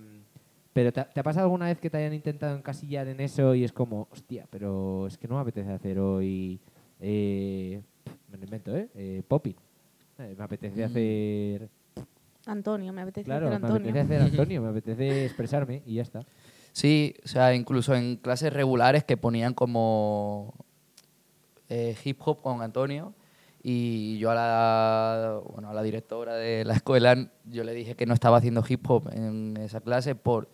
pero 0.73 0.93
¿te, 0.93 0.99
ha- 1.01 1.09
te 1.09 1.19
ha 1.19 1.23
pasado 1.23 1.45
alguna 1.45 1.65
vez 1.65 1.79
que 1.79 1.89
te 1.89 1.97
hayan 1.97 2.13
intentado 2.13 2.55
encasillar 2.55 3.07
en 3.07 3.19
eso 3.19 3.55
y 3.55 3.63
es 3.63 3.71
como, 3.73 4.07
hostia, 4.11 4.47
pero 4.49 5.07
es 5.07 5.17
que 5.17 5.27
no 5.27 5.35
me 5.35 5.41
apetece 5.41 5.71
hacer 5.71 5.99
hoy, 5.99 6.59
eh, 6.99 7.81
me 8.31 8.37
lo 8.37 8.43
invento, 8.43 8.75
¿eh? 8.75 8.89
eh 8.95 9.23
popping. 9.27 9.55
Eh, 10.19 10.35
me 10.37 10.43
apetece 10.43 10.81
Mm. 10.81 10.85
hacer, 10.85 11.69
Antonio, 12.45 12.93
me 12.93 13.01
apetece 13.01 13.25
claro, 13.25 13.47
hacer 13.47 13.59
me 13.59 13.67
Antonio. 13.67 13.89
apetece 13.89 13.99
hacer 13.99 14.21
Antonio, 14.41 14.61
me 14.61 14.69
apetece 14.69 15.25
expresarme 15.25 15.81
y 15.85 15.95
ya 15.95 16.01
está. 16.03 16.21
Sí, 16.71 17.15
o 17.25 17.27
sea, 17.27 17.53
incluso 17.55 17.95
en 17.95 18.15
clases 18.17 18.53
regulares 18.53 19.03
que 19.03 19.17
ponían 19.17 19.53
como 19.53 20.53
eh, 21.67 21.95
hip 22.03 22.19
hop 22.25 22.41
con 22.41 22.61
Antonio 22.61 23.13
y 23.61 24.17
yo 24.19 24.31
a 24.31 24.35
la, 24.35 25.41
bueno, 25.51 25.69
a 25.69 25.73
la 25.73 25.83
directora 25.83 26.35
de 26.35 26.63
la 26.63 26.75
escuela 26.75 27.29
yo 27.45 27.63
le 27.63 27.73
dije 27.73 27.95
que 27.95 28.05
no 28.05 28.13
estaba 28.13 28.37
haciendo 28.37 28.63
hip 28.67 28.89
hop 28.89 29.09
en 29.13 29.57
esa 29.57 29.81
clase 29.81 30.15
por 30.15 30.47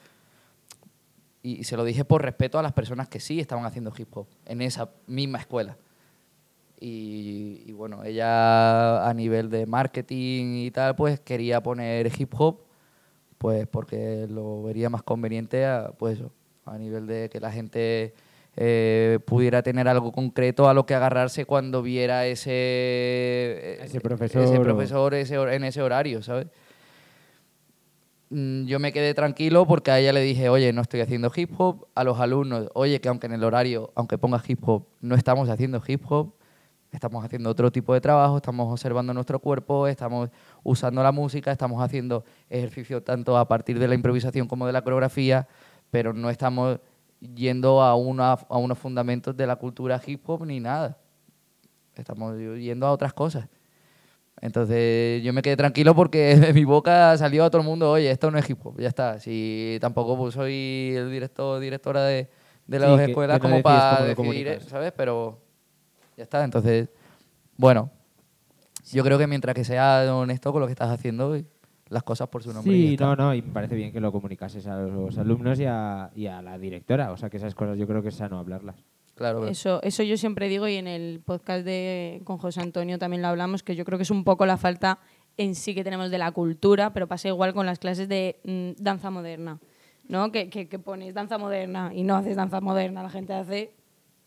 y 1.44 1.64
se 1.64 1.78
lo 1.78 1.84
dije 1.84 2.04
por 2.04 2.24
respeto 2.24 2.58
a 2.58 2.64
las 2.64 2.74
personas 2.74 3.08
que 3.08 3.20
sí 3.20 3.40
estaban 3.40 3.66
haciendo 3.66 3.94
hip 3.96 4.18
hop 4.18 4.26
en 4.46 4.64
esa 4.64 4.90
misma 5.06 5.38
escuela. 5.38 5.78
Y, 6.80 7.72
bueno, 7.74 8.04
ella 8.04 9.08
a 9.08 9.14
nivel 9.14 9.50
de 9.50 9.66
marketing 9.66 10.56
y 10.56 10.72
tal, 10.72 10.96
pues 10.96 11.20
quería 11.20 11.62
poner 11.62 12.12
hip 12.20 12.34
hop 12.38 12.62
pues 13.38 13.68
porque 13.68 14.28
lo 14.30 14.64
vería 14.64 14.90
más 14.90 15.04
conveniente 15.04 15.66
pues 16.00 16.20
a 16.66 16.78
nivel 16.78 17.06
de 17.06 17.30
que 17.30 17.40
la 17.40 17.52
gente 17.52 18.16
eh, 18.58 19.20
pudiera 19.26 19.62
tener 19.64 19.88
algo 19.88 20.12
concreto 20.12 20.70
a 20.70 20.74
lo 20.74 20.86
que 20.86 20.96
agarrarse 20.96 21.46
cuando 21.46 21.82
viera 21.82 22.26
ese 22.26 23.80
Ese 23.84 24.00
profesor 24.02 24.44
ese 24.44 24.58
o- 24.58 24.62
profesor 24.64 25.14
ese 25.14 25.36
en 25.36 25.64
ese 25.66 25.82
horario, 25.82 26.22
¿sabes? 26.24 26.48
Mm, 28.30 28.66
Yo 28.66 28.80
me 28.80 28.92
quedé 28.92 29.14
tranquilo 29.14 29.66
porque 29.68 29.92
a 29.92 30.00
ella 30.00 30.12
le 30.14 30.22
dije, 30.22 30.50
oye, 30.50 30.74
no 30.74 30.82
estoy 30.82 31.02
haciendo 31.02 31.32
hip 31.36 31.52
hop. 31.58 31.86
A 31.96 32.04
los 32.04 32.20
alumnos, 32.20 32.70
oye, 32.74 33.00
que 33.00 33.10
aunque 33.10 33.28
en 33.28 33.34
el 33.34 33.44
horario, 33.44 33.92
aunque 33.96 34.18
ponga 34.18 34.42
hip 34.48 34.60
hop, 34.68 34.86
no 35.02 35.16
estamos 35.16 35.50
haciendo 35.50 35.82
hip 35.88 36.02
hop, 36.10 36.34
estamos 36.92 37.24
haciendo 37.24 37.50
otro 37.50 37.72
tipo 37.72 37.94
de 37.94 38.02
trabajo, 38.02 38.38
estamos 38.38 38.72
observando 38.72 39.14
nuestro 39.14 39.40
cuerpo, 39.40 39.88
estamos 39.88 40.30
usando 40.64 41.04
la 41.04 41.12
música, 41.12 41.52
estamos 41.52 41.84
haciendo 41.84 42.24
ejercicio 42.50 43.04
tanto 43.04 43.38
a 43.38 43.48
partir 43.48 43.78
de 43.80 43.88
la 43.88 43.96
improvisación 43.96 44.48
como 44.48 44.66
de 44.66 44.74
la 44.74 44.82
coreografía, 44.82 45.48
pero 45.92 46.14
no 46.14 46.30
estamos 46.30 46.80
yendo 47.34 47.82
a, 47.82 47.96
una, 47.96 48.34
a 48.34 48.58
unos 48.58 48.78
fundamentos 48.78 49.36
de 49.36 49.48
la 49.48 49.56
cultura 49.56 50.02
hip 50.06 50.22
hop 50.30 50.46
ni 50.46 50.60
nada. 50.60 50.98
Estamos 51.96 52.38
yendo 52.38 52.86
a 52.88 52.92
otras 52.92 53.14
cosas. 53.14 53.48
Entonces 54.42 55.24
yo 55.24 55.32
me 55.34 55.42
quedé 55.42 55.56
tranquilo 55.56 55.96
porque 55.96 56.36
de 56.36 56.54
mi 56.54 56.66
boca 56.66 57.18
salió 57.18 57.46
a 57.46 57.50
todo 57.50 57.62
el 57.62 57.68
mundo, 57.68 57.90
oye, 57.92 58.12
esto 58.12 58.30
no 58.32 58.38
es 58.38 58.50
hip 58.50 58.60
hop, 58.66 58.80
ya 58.80 58.90
está. 58.90 59.20
Si 59.20 59.78
tampoco 59.82 60.18
pues, 60.18 60.34
soy 60.34 60.94
el 60.96 61.10
director 61.10 61.60
directora 61.60 62.04
de, 62.04 62.30
de 62.68 62.80
las 62.80 62.88
Sí, 62.88 62.92
dos 62.92 63.00
que- 63.00 63.06
escuelas 63.12 63.38
que 63.38 63.42
como 63.42 63.62
para 63.64 64.04
decidir. 64.04 64.62
¿sabes? 64.68 64.92
Pero 64.96 65.40
ya 66.18 66.24
está. 66.24 66.44
Entonces, 66.44 66.90
bueno, 67.58 67.90
yo 68.92 69.04
creo 69.04 69.18
que 69.18 69.26
mientras 69.28 69.56
que 69.56 69.64
seas 69.64 70.08
honesto 70.10 70.52
con 70.52 70.60
lo 70.62 70.68
que 70.68 70.74
estás 70.74 70.90
haciendo, 70.92 71.36
y 71.38 71.46
las 71.90 72.04
cosas 72.04 72.28
por 72.30 72.44
su 72.44 72.52
nombre. 72.52 72.74
Sí, 72.74 72.98
no, 73.00 73.16
no, 73.16 73.34
y 73.34 73.42
me 73.42 73.52
parece 73.52 73.76
bien 73.76 73.92
que 73.92 74.00
lo 74.00 74.12
comunicases 74.12 74.66
a 74.68 74.80
los 74.80 75.18
alumnos 75.18 75.60
y 75.60 75.66
a, 75.66 76.12
y 76.16 76.28
a 76.28 76.42
la 76.42 76.58
directora. 76.58 77.12
O 77.12 77.18
sea, 77.18 77.30
que 77.30 77.38
esas 77.38 77.54
cosas 77.56 77.78
yo 77.78 77.88
creo 77.88 78.02
que 78.02 78.10
es 78.10 78.16
sano 78.16 78.40
hablarlas. 78.40 78.76
Claro, 79.16 79.40
claro. 79.40 79.52
Eso, 79.52 79.82
eso 79.82 80.04
yo 80.04 80.18
siempre 80.18 80.50
digo 80.50 80.68
y 80.68 80.76
en 80.76 80.88
el 80.88 81.22
podcast 81.24 81.64
de 81.64 82.22
con 82.26 82.38
José 82.38 82.62
Antonio 82.62 83.00
también 83.00 83.22
lo 83.22 83.30
hablamos, 83.30 83.64
que 83.64 83.76
yo 83.76 83.86
creo 83.86 83.98
que 83.98 84.04
es 84.04 84.12
un 84.12 84.24
poco 84.24 84.46
la 84.46 84.58
falta 84.58 85.00
en 85.38 85.56
sí 85.56 85.74
que 85.74 85.84
tenemos 85.84 86.12
de 86.12 86.18
la 86.18 86.32
cultura, 86.32 86.94
pero 86.94 87.08
pasa 87.08 87.28
igual 87.28 87.54
con 87.54 87.66
las 87.66 87.80
clases 87.80 88.10
de 88.10 88.40
mm, 88.44 88.82
danza 88.82 89.10
moderna, 89.12 89.60
¿no? 90.08 90.32
Que, 90.32 90.50
que, 90.50 90.68
que 90.68 90.80
pones 90.80 91.14
danza 91.14 91.38
moderna 91.38 91.92
y 91.94 92.04
no 92.04 92.16
haces 92.16 92.36
danza 92.36 92.62
moderna, 92.62 93.04
la 93.04 93.10
gente 93.10 93.34
hace 93.34 93.74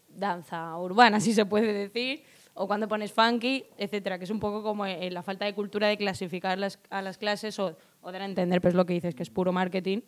danza 0.08 0.76
urbana, 0.78 1.20
si 1.20 1.32
se 1.32 1.44
puede 1.46 1.72
decir, 1.72 2.22
o 2.58 2.66
cuando 2.66 2.88
pones 2.88 3.12
funky, 3.12 3.64
etcétera, 3.76 4.18
que 4.18 4.24
es 4.24 4.30
un 4.30 4.40
poco 4.40 4.64
como 4.64 4.84
eh, 4.84 5.10
la 5.12 5.22
falta 5.22 5.44
de 5.44 5.54
cultura 5.54 5.86
de 5.86 5.96
clasificar 5.96 6.58
las, 6.58 6.80
a 6.90 7.02
las 7.02 7.16
clases 7.16 7.56
o, 7.60 7.76
dar 8.02 8.22
a 8.22 8.24
entender, 8.24 8.60
pero 8.60 8.70
es 8.70 8.74
lo 8.74 8.84
que 8.84 8.94
dices, 8.94 9.14
que 9.14 9.22
es 9.22 9.30
puro 9.30 9.52
marketing. 9.52 10.00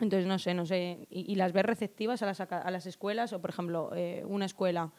Entonces, 0.00 0.26
no 0.26 0.40
sé, 0.40 0.52
no 0.54 0.66
sé. 0.66 1.06
¿Y, 1.08 1.36
las 1.36 1.52
ves 1.52 1.64
receptivas 1.64 2.22
a 2.22 2.26
las, 2.26 2.40
a 2.40 2.70
las 2.72 2.86
escuelas? 2.86 3.32
O, 3.32 3.40
por 3.40 3.50
ejemplo, 3.50 3.92
eh, 3.94 4.24
una 4.26 4.46
escuela, 4.46 4.90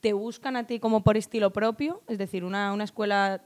¿te 0.00 0.12
buscan 0.12 0.56
a 0.56 0.66
ti 0.66 0.78
como 0.78 1.02
por 1.02 1.16
estilo 1.16 1.54
propio? 1.54 2.02
Es 2.06 2.18
decir, 2.18 2.44
una, 2.44 2.74
una 2.74 2.84
escuela, 2.84 3.42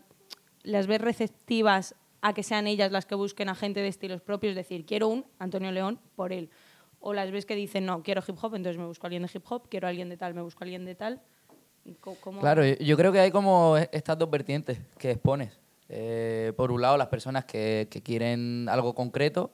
¿las 0.65 0.89
ves 0.89 1.01
receptivas 1.01 1.95
a 2.23 2.35
que 2.35 2.43
sean 2.43 2.67
ellas 2.67 2.91
las 2.91 3.07
que 3.07 3.15
busquen 3.15 3.51
a 3.51 3.55
gente 3.55 3.81
de 3.81 3.89
estilos 3.89 4.21
propios? 4.21 4.51
Es 4.51 4.57
decir, 4.57 4.85
quiero 4.85 5.07
un 5.07 5.25
Antonio 5.39 5.71
León 5.71 6.01
por 6.17 6.33
él. 6.33 6.51
O 6.99 7.13
las 7.15 7.31
ves 7.31 7.47
que 7.47 7.55
dicen, 7.55 7.87
no, 7.87 8.03
quiero 8.03 8.21
hip 8.27 8.37
hop, 8.43 8.57
entonces 8.57 8.79
me 8.79 8.87
busco 8.87 9.07
a 9.07 9.09
alguien 9.09 9.23
de 9.23 9.31
hip 9.33 9.45
hop, 9.49 9.69
quiero 9.69 9.87
a 9.87 9.91
alguien 9.91 10.09
de 10.09 10.17
tal, 10.17 10.35
me 10.35 10.43
busco 10.43 10.65
a 10.65 10.65
alguien 10.65 10.85
de 10.85 10.97
tal. 10.97 11.23
Co- 12.01 12.17
¿Cómo- 12.21 12.41
Claro, 12.41 12.65
yo- 12.65 12.97
creo 12.97 13.13
que 13.13 13.21
hay 13.21 13.31
como 13.31 13.77
e- 13.77 13.89
estas 13.93 14.17
dos 14.19 14.31
vertientes 14.31 14.79
que 14.99 15.11
expones. 15.11 15.59
Eh, 15.89 16.53
por 16.57 16.71
un 16.73 16.81
lado, 16.81 16.97
las 16.97 17.09
personas 17.09 17.45
que, 17.45 17.89
quieren 18.05 18.69
algo 18.71 18.95
concreto 18.95 19.51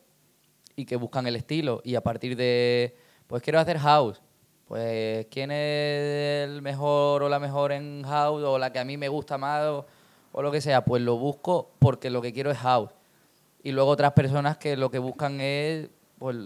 y 0.76 0.84
que 0.84 0.96
buscan 0.96 1.26
el 1.26 1.36
estilo 1.36 1.80
y 1.84 1.94
a 1.96 2.02
partir 2.02 2.36
de, 2.36 2.94
pues 3.26 3.42
quiero 3.42 3.58
hacer 3.58 3.78
house. 3.78 4.20
Pues 4.66 5.26
quién 5.30 5.50
es 5.50 6.44
el 6.48 6.60
mejor 6.62 7.22
o 7.22 7.28
la 7.30 7.38
mejor 7.40 7.72
en 7.72 8.02
house 8.04 8.42
o 8.44 8.58
la 8.58 8.70
que 8.72 8.78
a 8.78 8.84
mí 8.84 8.96
me 8.98 9.08
gusta 9.08 9.38
más 9.38 9.64
o, 9.64 9.86
lo 10.42 10.52
que 10.52 10.60
sea, 10.60 10.84
pues 10.84 11.02
lo 11.02 11.16
busco 11.16 11.70
porque 11.78 12.10
lo 12.10 12.20
que 12.22 12.32
quiero 12.34 12.50
es 12.50 12.58
house. 12.58 12.90
Y 13.62 13.72
luego 13.72 13.90
otras 13.90 14.12
personas 14.12 14.58
que 14.58 14.76
lo 14.76 14.90
que 14.90 14.98
buscan 14.98 15.40
es 15.40 15.88
pues, 16.18 16.36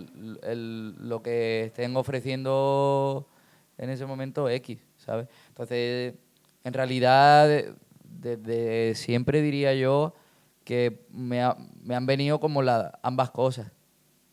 el- 0.45 0.95
lo 1.09 1.23
que 1.23 1.65
estén 1.65 1.97
ofreciendo 1.97 3.27
en 3.79 3.91
ese 3.91 4.07
momento 4.07 4.49
X, 4.49 4.79
¿sabes? 5.05 5.29
Entonces, 5.49 6.15
en 6.65 6.73
realidad, 6.73 7.49
de- 7.49 7.75
desde 8.05 8.95
siempre 8.95 9.43
diría 9.43 9.75
yo 9.75 10.15
que 10.65 11.05
me, 11.11 11.43
ha- 11.43 11.57
me 11.83 11.95
han 11.97 12.07
venido 12.07 12.41
como 12.41 12.63
la, 12.63 12.99
ambas 13.03 13.31
cosas. 13.31 13.73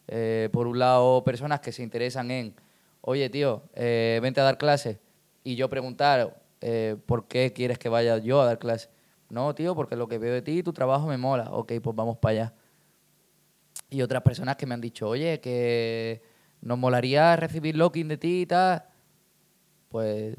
Eh, 0.07 0.49
por 0.53 0.67
un 0.67 0.79
lado, 0.79 1.23
personas 1.23 1.59
que 1.61 1.71
se 1.71 1.83
interesan 1.83 2.31
en, 2.31 2.55
oye, 3.01 3.29
tío, 3.29 3.63
eh, 3.75 4.19
vente 4.21 4.41
a 4.41 4.43
dar 4.43 4.57
clases. 4.57 4.99
Y 5.43 5.55
yo 5.55 5.69
preguntar, 5.69 6.41
eh, 6.61 6.97
¿por 7.05 7.27
qué 7.27 7.53
quieres 7.53 7.77
que 7.79 7.89
vaya 7.89 8.17
yo 8.19 8.41
a 8.41 8.45
dar 8.45 8.59
clases? 8.59 8.89
No, 9.29 9.53
tío, 9.55 9.75
porque 9.75 9.95
lo 9.95 10.07
que 10.07 10.17
veo 10.17 10.33
de 10.33 10.41
ti, 10.41 10.63
tu 10.63 10.73
trabajo 10.73 11.07
me 11.07 11.17
mola. 11.17 11.49
Ok, 11.51 11.73
pues 11.83 11.95
vamos 11.95 12.17
para 12.17 12.31
allá. 12.31 12.53
Y 13.89 14.01
otras 14.01 14.21
personas 14.23 14.55
que 14.55 14.65
me 14.65 14.73
han 14.75 14.81
dicho, 14.81 15.07
oye, 15.07 15.39
que 15.39 16.21
nos 16.61 16.77
molaría 16.77 17.35
recibir 17.35 17.75
locking 17.75 18.07
de 18.07 18.17
ti 18.17 18.41
y 18.41 18.45
tal. 18.45 18.83
Pues, 19.89 20.35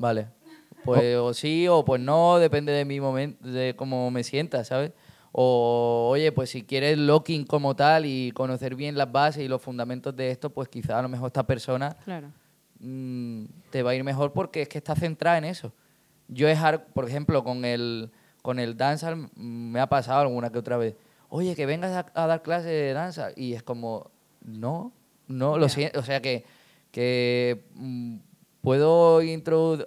vale. 0.00 0.28
Pues 0.82 1.16
o 1.16 1.34
sí 1.34 1.68
o 1.68 1.84
pues 1.84 2.00
no, 2.00 2.38
depende 2.38 2.72
de 2.72 2.86
mi 2.86 3.00
momento, 3.00 3.46
de 3.46 3.76
cómo 3.76 4.10
me 4.10 4.24
sienta, 4.24 4.64
¿sabes? 4.64 4.92
O, 5.30 6.08
oye, 6.10 6.32
pues 6.32 6.48
si 6.48 6.62
quieres 6.62 6.96
locking 6.96 7.44
como 7.44 7.76
tal 7.76 8.06
y 8.06 8.32
conocer 8.32 8.74
bien 8.76 8.96
las 8.96 9.12
bases 9.12 9.44
y 9.44 9.48
los 9.48 9.60
fundamentos 9.60 10.16
de 10.16 10.30
esto, 10.30 10.48
pues 10.48 10.68
quizá 10.70 10.98
a 10.98 11.02
lo 11.02 11.10
mejor 11.10 11.26
esta 11.26 11.46
persona 11.46 11.94
Claro. 12.04 12.32
mm, 12.78 13.44
te 13.68 13.82
va 13.82 13.90
a 13.90 13.94
ir 13.94 14.02
mejor 14.02 14.32
porque 14.32 14.62
es 14.62 14.68
que 14.68 14.78
está 14.78 14.96
centrada 14.96 15.36
en 15.36 15.44
eso. 15.44 15.70
Yo 16.28 16.48
es, 16.48 16.58
por 16.94 17.06
ejemplo, 17.06 17.44
con 17.44 17.66
el, 17.66 18.10
con 18.40 18.58
el 18.58 18.74
danza 18.78 19.14
mm, 19.14 19.28
me 19.36 19.80
ha 19.80 19.86
pasado 19.86 20.20
alguna 20.22 20.50
que 20.50 20.58
otra 20.58 20.78
vez. 20.78 20.96
Oye, 21.28 21.54
que 21.54 21.66
vengas 21.66 21.92
a, 21.92 22.22
a 22.22 22.26
dar 22.26 22.40
clase 22.42 22.70
de 22.70 22.94
danza. 22.94 23.28
Y 23.36 23.52
es 23.52 23.62
como, 23.62 24.10
no, 24.40 24.92
no, 25.28 25.58
lo 25.58 25.68
siento. 25.68 26.00
O 26.00 26.02
sea 26.02 26.22
que, 26.22 26.44
que 26.90 27.66
mm, 27.74 28.16
puedo 28.60 29.20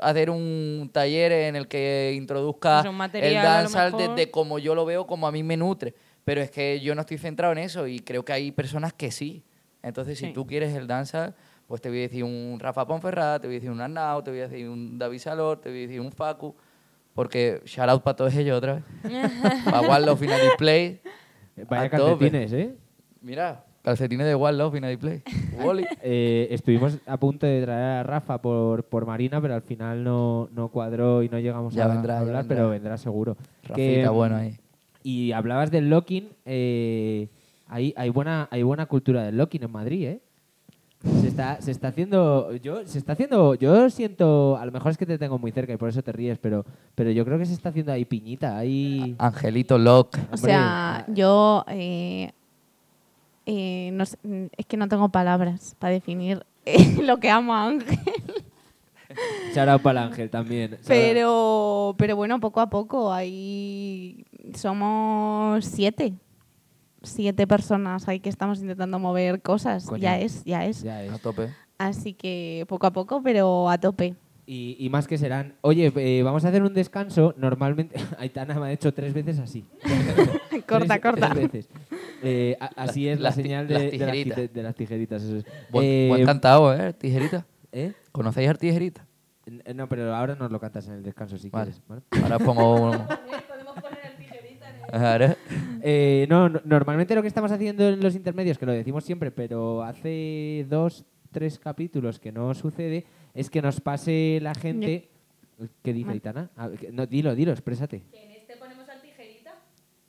hacer 0.01 0.29
un 0.29 0.89
taller 0.91 1.31
en 1.31 1.55
el 1.55 1.67
que 1.67 2.13
introduzca 2.15 2.77
Pues 2.81 2.85
un 2.85 2.91
el 2.91 2.97
material, 2.97 3.43
dancehall 3.43 3.93
mejor. 3.93 4.15
desde 4.15 4.31
como 4.31 4.59
yo 4.59 4.75
lo 4.75 4.85
veo, 4.85 5.05
como 5.07 5.27
a 5.27 5.31
mí 5.31 5.43
me 5.43 5.57
nutre. 5.57 5.93
Pero 6.25 6.41
es 6.41 6.49
que 6.51 6.79
yo 6.79 6.95
no 6.95 7.01
estoy 7.01 7.17
centrado 7.17 7.51
en 7.51 7.59
eso 7.59 7.85
y 7.87 7.99
creo 7.99 8.23
que 8.23 8.33
hay 8.33 8.51
personas 8.51 8.93
que 8.93 9.11
sí. 9.11 9.43
Entonces, 9.81 10.17
si 10.17 10.27
Sí. 10.27 10.33
tú 10.33 10.47
quieres 10.47 10.73
el 10.75 10.87
danza, 10.87 11.35
pues 11.67 11.81
te 11.81 11.89
voy 11.89 11.99
a 11.99 12.01
decir 12.03 12.23
un 12.23 12.57
Rafa 12.59 12.87
Ponferrada, 12.87 13.39
te 13.39 13.47
voy 13.47 13.55
a 13.55 13.59
decir 13.59 13.71
un 13.71 13.81
Arnau, 13.81 14.23
te 14.23 14.31
voy 14.31 14.39
a 14.39 14.47
decir 14.47 14.69
un 14.69 14.97
David 14.97 15.19
Salor, 15.19 15.59
te 15.59 15.69
voy 15.69 15.79
a 15.79 15.81
decir 15.81 15.99
un 16.01 16.11
Facu. 16.11 16.55
Porque 17.13 17.61
shout 17.65 17.89
out 17.89 18.01
para 18.01 18.15
todos 18.15 18.33
ellos 18.35 18.57
otra 18.57 18.75
vez. 18.75 18.83
para 19.65 19.99
Love 19.99 20.19
Final 20.19 20.41
Display. 20.41 21.01
Vaya 21.69 21.83
a 21.83 21.89
tope. 21.97 22.31
calcetines, 22.31 22.53
¿eh? 22.53 22.73
Mira, 23.21 23.63
calcetines 23.83 24.25
de 24.25 24.33
One 24.35 24.53
Love 24.57 24.73
Final 24.73 24.89
Display. 24.91 25.21
Wally. 25.63 25.85
Eh, 26.01 26.47
Estuvimos 26.51 26.97
a 27.05 27.17
punto 27.17 27.45
de 27.45 27.61
traer 27.61 27.99
a 27.99 28.03
Rafa 28.03 28.41
por, 28.41 28.83
por 28.85 29.05
Marina, 29.05 29.39
pero 29.41 29.53
al 29.53 29.61
final 29.61 30.03
no, 30.03 30.49
no 30.53 30.69
cuadró 30.69 31.21
y 31.21 31.29
no 31.29 31.37
llegamos 31.39 31.73
Ya 31.73 31.85
a, 31.85 31.87
vendrá, 31.89 32.13
a 32.13 32.17
ya 32.17 32.21
hablar, 32.21 32.43
vendrá. 32.43 32.55
pero 32.55 32.69
vendrá 32.69 32.97
seguro. 32.97 33.37
Rafita, 33.63 33.75
Que, 33.75 34.07
bueno 34.07 34.37
ahí. 34.37 34.57
Y 35.03 35.31
hablabas 35.33 35.69
del 35.69 35.89
locking. 35.89 36.29
eh, 36.45 37.27
hay, 37.67 37.93
hay, 37.97 38.09
buena, 38.09 38.47
hay 38.51 38.63
buena 38.63 38.85
cultura 38.85 39.23
del 39.23 39.37
locking 39.37 39.63
en 39.63 39.71
Madrid, 39.71 40.05
¿eh? 40.07 40.19
Se 41.21 41.27
está, 41.27 41.59
se 41.61 41.71
está 41.71 41.89
haciendo. 41.89 42.55
Yo, 42.55 42.85
se 42.87 42.97
está 42.97 43.11
haciendo. 43.11 43.55
Yo 43.55 43.89
siento. 43.89 44.55
A 44.57 44.65
lo 44.65 44.71
mejor 44.71 44.91
es 44.91 44.97
que 44.97 45.05
te 45.05 45.17
tengo 45.17 45.37
muy 45.37 45.51
cerca 45.51 45.73
y 45.73 45.77
por 45.77 45.89
eso 45.89 46.01
te 46.01 46.13
ríes, 46.13 46.37
pero, 46.37 46.65
pero 46.95 47.11
yo 47.11 47.25
creo 47.25 47.37
que 47.37 47.45
se 47.45 47.51
está 47.53 47.69
haciendo 47.69 47.91
ahí 47.91 48.05
piñita. 48.05 48.57
Ahí. 48.57 49.13
Angelito 49.17 49.77
Locke. 49.77 50.17
O 50.31 50.37
sea, 50.37 51.05
yo 51.09 51.65
eh, 51.67 52.31
eh, 53.45 53.91
no 53.93 54.05
sé, 54.05 54.17
mm, 54.23 54.45
es 54.57 54.65
que 54.65 54.77
no 54.77 54.87
tengo 54.87 55.09
palabras 55.09 55.75
para 55.79 55.93
definir 55.93 56.45
eh, 56.65 56.97
lo 57.01 57.19
que 57.19 57.29
amo 57.29 57.53
a 57.53 57.67
Ángel. 57.67 57.99
Shout 59.53 59.69
out 59.69 59.81
para 59.81 60.01
el 60.01 60.07
Ángel 60.07 60.29
también. 60.29 60.79
Pero, 60.87 61.93
pero 61.97 62.15
bueno, 62.15 62.39
poco 62.39 62.61
a 62.61 62.69
poco, 62.69 63.13
ahí 63.13 64.25
somos 64.55 65.63
siete. 65.65 66.13
Siete 67.03 67.45
personas 67.45 68.07
ahí 68.07 68.19
que 68.19 68.29
estamos 68.29 68.59
intentando 68.59 68.97
mover 68.97 69.41
cosas. 69.41 69.85
Coño. 69.85 70.01
Ya 70.01 70.17
es, 70.19 70.43
ya 70.45 70.65
es. 70.65 70.81
Ya 70.81 71.03
es. 71.03 71.11
A 71.11 71.19
tope. 71.19 71.49
Así 71.77 72.13
que 72.13 72.65
poco 72.69 72.87
a 72.87 72.91
poco, 72.91 73.21
pero 73.21 73.69
a 73.69 73.77
tope. 73.77 74.15
Y, 74.45 74.75
y 74.79 74.89
más 74.89 75.07
que 75.07 75.17
serán. 75.17 75.53
Oye, 75.61 75.91
eh, 75.95 76.21
vamos 76.23 76.43
a 76.43 76.49
hacer 76.49 76.63
un 76.63 76.73
descanso. 76.73 77.33
Normalmente. 77.37 77.95
Aitana 78.19 78.59
me 78.59 78.67
ha 78.67 78.71
hecho 78.71 78.93
tres 78.93 79.13
veces 79.13 79.39
así. 79.39 79.65
corta, 80.67 80.85
Tres- 80.87 81.01
corta. 81.01 81.29
tres 81.33 81.51
veces. 81.51 81.69
Eh, 82.21 82.57
a- 82.59 82.71
así 82.83 83.07
es 83.07 83.19
la 83.19 83.31
señal 83.31 83.67
de, 83.67 83.73
las 83.75 83.89
tijeritas. 83.91 84.37
tije- 84.37 84.51
de 84.51 84.63
las 84.63 84.75
tijeritas. 84.75 85.23
Eso 85.23 85.37
es. 85.37 85.45
Buen, 85.71 85.85
Eh, 85.85 86.05
buen 86.09 86.25
cantado, 86.25 86.73
¿eh? 86.73 86.91
Tijerita. 86.93 87.45
¿eh? 87.71 87.93
¿Conocéis 88.11 88.49
a 88.49 88.53
Tijerita? 88.55 89.05
No, 89.75 89.89
pero 89.89 90.13
ahora 90.15 90.35
nos 90.35 90.51
lo 90.51 90.59
cantas 90.59 90.87
en 90.87 90.93
el 90.95 91.03
descanso 91.03 91.37
si 91.37 91.49
Vale. 91.49 91.71
quieres. 91.71 91.81
¿vale? 91.87 92.01
Ahora 92.23 92.37
os 92.37 92.43
pongo 92.43 92.75
uno. 92.75 93.07
Ahora. 94.91 95.35
Eh, 95.81 96.27
no, 96.29 96.49
no, 96.49 96.61
normalmente 96.65 97.15
lo 97.15 97.21
que 97.21 97.27
estamos 97.27 97.51
haciendo 97.51 97.87
en 97.89 97.99
los 98.01 98.15
intermedios, 98.15 98.57
que 98.57 98.65
lo 98.65 98.71
decimos 98.71 99.03
siempre, 99.03 99.31
pero 99.31 99.81
hace 99.83 100.65
dos, 100.69 101.03
tres 101.31 101.57
capítulos 101.59 102.19
que 102.19 102.31
no 102.31 102.53
sucede, 102.53 103.05
es 103.33 103.49
que 103.49 103.61
nos 103.61 103.79
pase 103.81 104.39
la 104.41 104.53
gente. 104.55 105.09
¿Qué 105.81 105.93
dice. 105.93 106.09
Aitana? 106.11 106.49
Ah, 106.57 106.69
que- 106.79 106.91
No, 106.91 107.05
dilo, 107.05 107.35
dilo, 107.35 107.51
exprésate. 107.51 108.03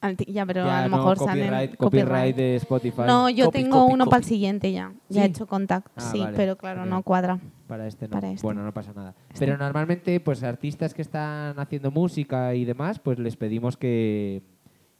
Al 0.00 0.18
ti- 0.18 0.26
Ya, 0.30 0.44
pero 0.44 0.66
Ya, 0.66 0.80
a 0.80 0.82
lo 0.82 0.90
no, 0.90 0.96
mejor 0.98 1.16
copyright, 1.16 1.48
salen 1.50 1.76
copyright 1.76 2.36
de 2.36 2.56
Spotify 2.56 3.02
No, 3.06 3.30
yo 3.30 3.46
Copy, 3.46 3.62
tengo 3.62 3.80
copy, 3.80 3.94
uno 3.94 4.04
copy. 4.04 4.10
para 4.10 4.18
el 4.18 4.24
siguiente 4.24 4.70
ya. 4.70 4.92
Ya 5.08 5.22
he 5.22 5.24
Sí. 5.24 5.30
hecho 5.30 5.46
contacto, 5.46 5.90
Ah, 5.96 6.00
sí, 6.12 6.20
vale, 6.20 6.36
pero 6.36 6.56
claro, 6.58 6.82
ok. 6.82 6.88
no 6.88 7.02
cuadra. 7.02 7.40
Para 7.66 7.86
este 7.86 8.06
no. 8.06 8.10
Para 8.12 8.30
este. 8.30 8.42
Bueno, 8.46 8.62
no 8.62 8.74
pasa 8.74 8.92
nada. 8.92 9.14
Pero 9.38 9.56
normalmente, 9.56 10.20
pues 10.20 10.42
artistas 10.42 10.92
que 10.92 11.00
están 11.00 11.58
haciendo 11.58 11.90
música 11.90 12.54
y 12.54 12.66
demás, 12.66 12.98
pues 12.98 13.18
les 13.18 13.34
pedimos 13.36 13.78
que, 13.78 14.42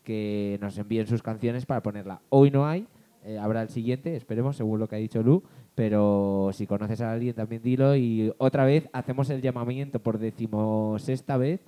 que 0.05 0.57
nos 0.63 0.79
envíen 0.79 1.07
sus 1.07 1.23
canciones 1.23 1.67
para 1.67 1.83
ponerla. 1.83 2.23
Hoy 2.31 2.51
no 2.51 2.67
hay, 2.67 2.87
eh, 3.25 3.39
habrá 3.39 3.63
el 3.63 3.69
siguiente, 3.71 4.17
esperemos, 4.17 4.57
según 4.57 4.81
lo 4.81 4.89
que 4.89 4.97
ha 4.97 4.99
dicho 4.99 5.23
Lu. 5.23 5.43
Pero 5.75 6.51
si 6.53 6.67
conoces 6.67 7.01
a 7.01 7.13
alguien 7.13 7.35
también 7.35 7.63
dilo. 7.63 7.97
Y 7.97 8.33
otra 8.39 8.65
vez 8.65 8.89
hacemos 8.93 9.29
el 9.31 9.41
llamamiento 9.41 9.99
por 9.99 10.19
decimosexta 10.19 11.37
vez 11.37 11.61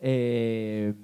eh, 0.00 0.94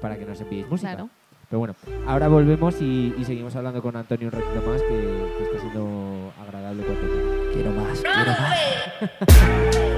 para 0.00 0.18
que 0.18 0.24
nos 0.24 0.40
enviéis 0.40 0.68
música. 0.68 0.94
Claro. 0.94 1.10
Pero 1.50 1.58
bueno, 1.58 1.74
ahora 2.06 2.28
volvemos 2.28 2.80
y, 2.80 3.14
y 3.18 3.24
seguimos 3.24 3.54
hablando 3.54 3.82
con 3.82 3.94
Antonio 3.96 4.28
un 4.28 4.32
ratito 4.32 4.62
más, 4.66 4.80
que, 4.82 4.88
que 4.88 5.44
está 5.44 5.60
siendo 5.60 6.32
agradable 6.40 6.84
contenido. 6.84 7.52
Quiero 7.52 7.70
más, 7.72 8.00
quiero 8.00 8.30
más. 8.30 9.90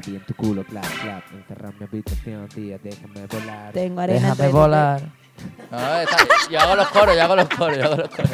papi, 0.00 0.16
en 0.16 0.24
tu 0.24 0.34
culo, 0.34 0.64
clap, 0.64 0.84
clap. 1.02 1.24
Encerrar 1.32 1.74
mi 1.78 1.84
habitación, 1.86 2.48
tía, 2.48 2.78
déjame 2.82 3.26
volar. 3.26 3.72
Tengo 3.72 4.00
arena. 4.00 4.30
Déjame 4.30 4.48
volar. 4.52 5.00
No, 5.70 5.78
no, 5.78 6.00
está- 6.00 6.16
yo 6.50 6.60
hago 6.60 6.74
los 6.76 6.88
coros, 6.88 7.14
yo 7.16 7.22
hago 7.22 7.36
los 7.36 7.48
coros, 7.48 7.78
yo 7.78 7.84
hago 7.84 7.96
los 7.96 8.08
coros. 8.08 8.30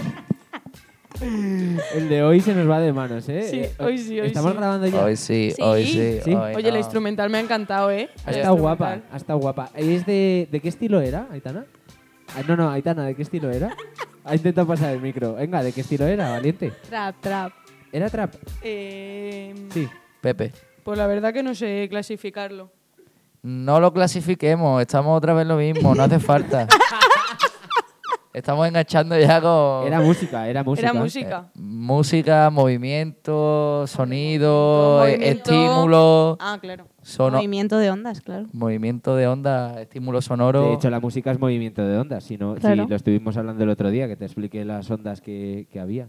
El 1.95 2.09
de 2.09 2.23
hoy 2.23 2.41
se 2.41 2.55
nos 2.55 2.69
va 2.69 2.81
de 2.81 2.93
manos, 2.93 3.29
¿eh? 3.29 3.43
Sí, 3.49 3.61
Eh, 3.61 3.75
hoy 3.79 3.99
sí, 3.99 4.21
hoy 4.21 4.27
¿Estamos 4.27 4.53
sí. 4.53 4.59
grabando 4.59 4.87
ya? 4.89 5.05
Hoy 5.05 5.17
sí, 5.17 5.53
Sí. 5.55 5.63
hoy 5.63 5.87
sí. 5.87 6.19
Sí. 6.25 6.35
hoy 6.35 6.55
Oye, 6.57 6.67
la 6.69 6.73
no. 6.73 6.79
instrumental 6.79 7.31
me 7.31 7.39
ha 7.39 7.41
encantado, 7.41 7.91
¿eh? 7.91 8.11
Ha 8.27 8.31
La 8.33 8.37
estado 8.39 8.57
guapa, 8.57 8.99
ha 9.11 9.17
estado 9.17 9.39
guapa. 9.39 9.71
¿Es 9.75 10.05
de, 10.07 10.49
de 10.51 10.61
qué 10.61 10.69
estilo 10.69 11.01
era, 11.01 11.27
Aitana? 11.31 11.67
Ah, 12.37 12.43
no, 12.47 12.57
no, 12.57 12.71
Aitana, 12.71 13.05
¿de 13.07 13.15
qué 13.15 13.23
estilo 13.23 13.51
era? 13.51 13.75
Ha 14.25 14.35
intentado 14.35 14.67
pasar 14.67 14.91
el 14.93 15.01
micro. 15.01 15.35
Venga, 15.35 15.63
¿de 15.63 15.73
qué 15.73 15.83
estilo 15.83 16.07
era, 16.07 16.31
valiente? 16.31 16.73
Trap, 16.89 17.17
trap. 17.21 17.53
¿Era 17.93 18.11
trap? 18.11 18.35
Eh, 18.63 19.55
Sí. 19.73 19.89
Pepe. 20.21 20.53
Pues 20.85 20.99
la 20.99 21.07
verdad 21.07 21.33
que 21.33 21.43
no 21.43 21.55
sé 21.55 21.87
clasificarlo. 21.91 22.71
No 23.43 23.81
lo 23.81 23.93
clasifiquemos, 23.93 24.81
estamos 24.81 25.17
otra 25.17 25.35
vez 25.35 25.47
lo 25.47 25.57
mismo, 25.57 25.95
no 25.95 26.03
hace 26.03 26.19
falta. 26.19 26.67
Estamos 28.33 28.67
enganchando 28.67 29.17
ya 29.17 29.41
con 29.41 29.87
Era 29.87 30.01
música, 30.01 30.49
era 30.49 30.65
música. 30.65 30.89
Era 30.91 30.99
música. 31.01 31.51
música, 31.55 32.51
movimiento, 32.51 33.87
sonido, 33.87 35.07
eh, 35.07 35.13
Movimiento. 35.13 35.53
estímulo, 35.53 36.37
Ah, 36.41 36.59
claro. 36.61 36.89
sono- 37.03 37.37
Movimiento 37.37 37.79
de 37.79 37.91
ondas, 37.93 38.21
claro. 38.23 38.47
movimiento 38.53 39.15
de 39.15 39.29
onda, 39.29 39.81
estímulo 39.81 40.21
sonoro. 40.21 40.63
De 40.67 40.73
hecho, 40.75 40.91
la 40.91 40.99
música 40.99 41.31
es 41.31 41.39
movimiento 41.39 41.87
de 41.87 41.97
ondas. 41.97 42.25
Si, 42.25 42.37
no, 42.37 42.57
Claro. 42.57 42.83
si 42.83 42.91
lo 42.91 42.97
estuvimos 42.97 43.37
hablando 43.37 43.63
el 43.63 43.71
otro 43.71 43.89
día, 43.91 44.09
que 44.09 44.17
te 44.17 44.25
expliqué 44.25 44.65
las 44.65 44.91
ondas 44.91 45.21
que, 45.21 45.69
que 45.71 45.79
había. 45.79 46.09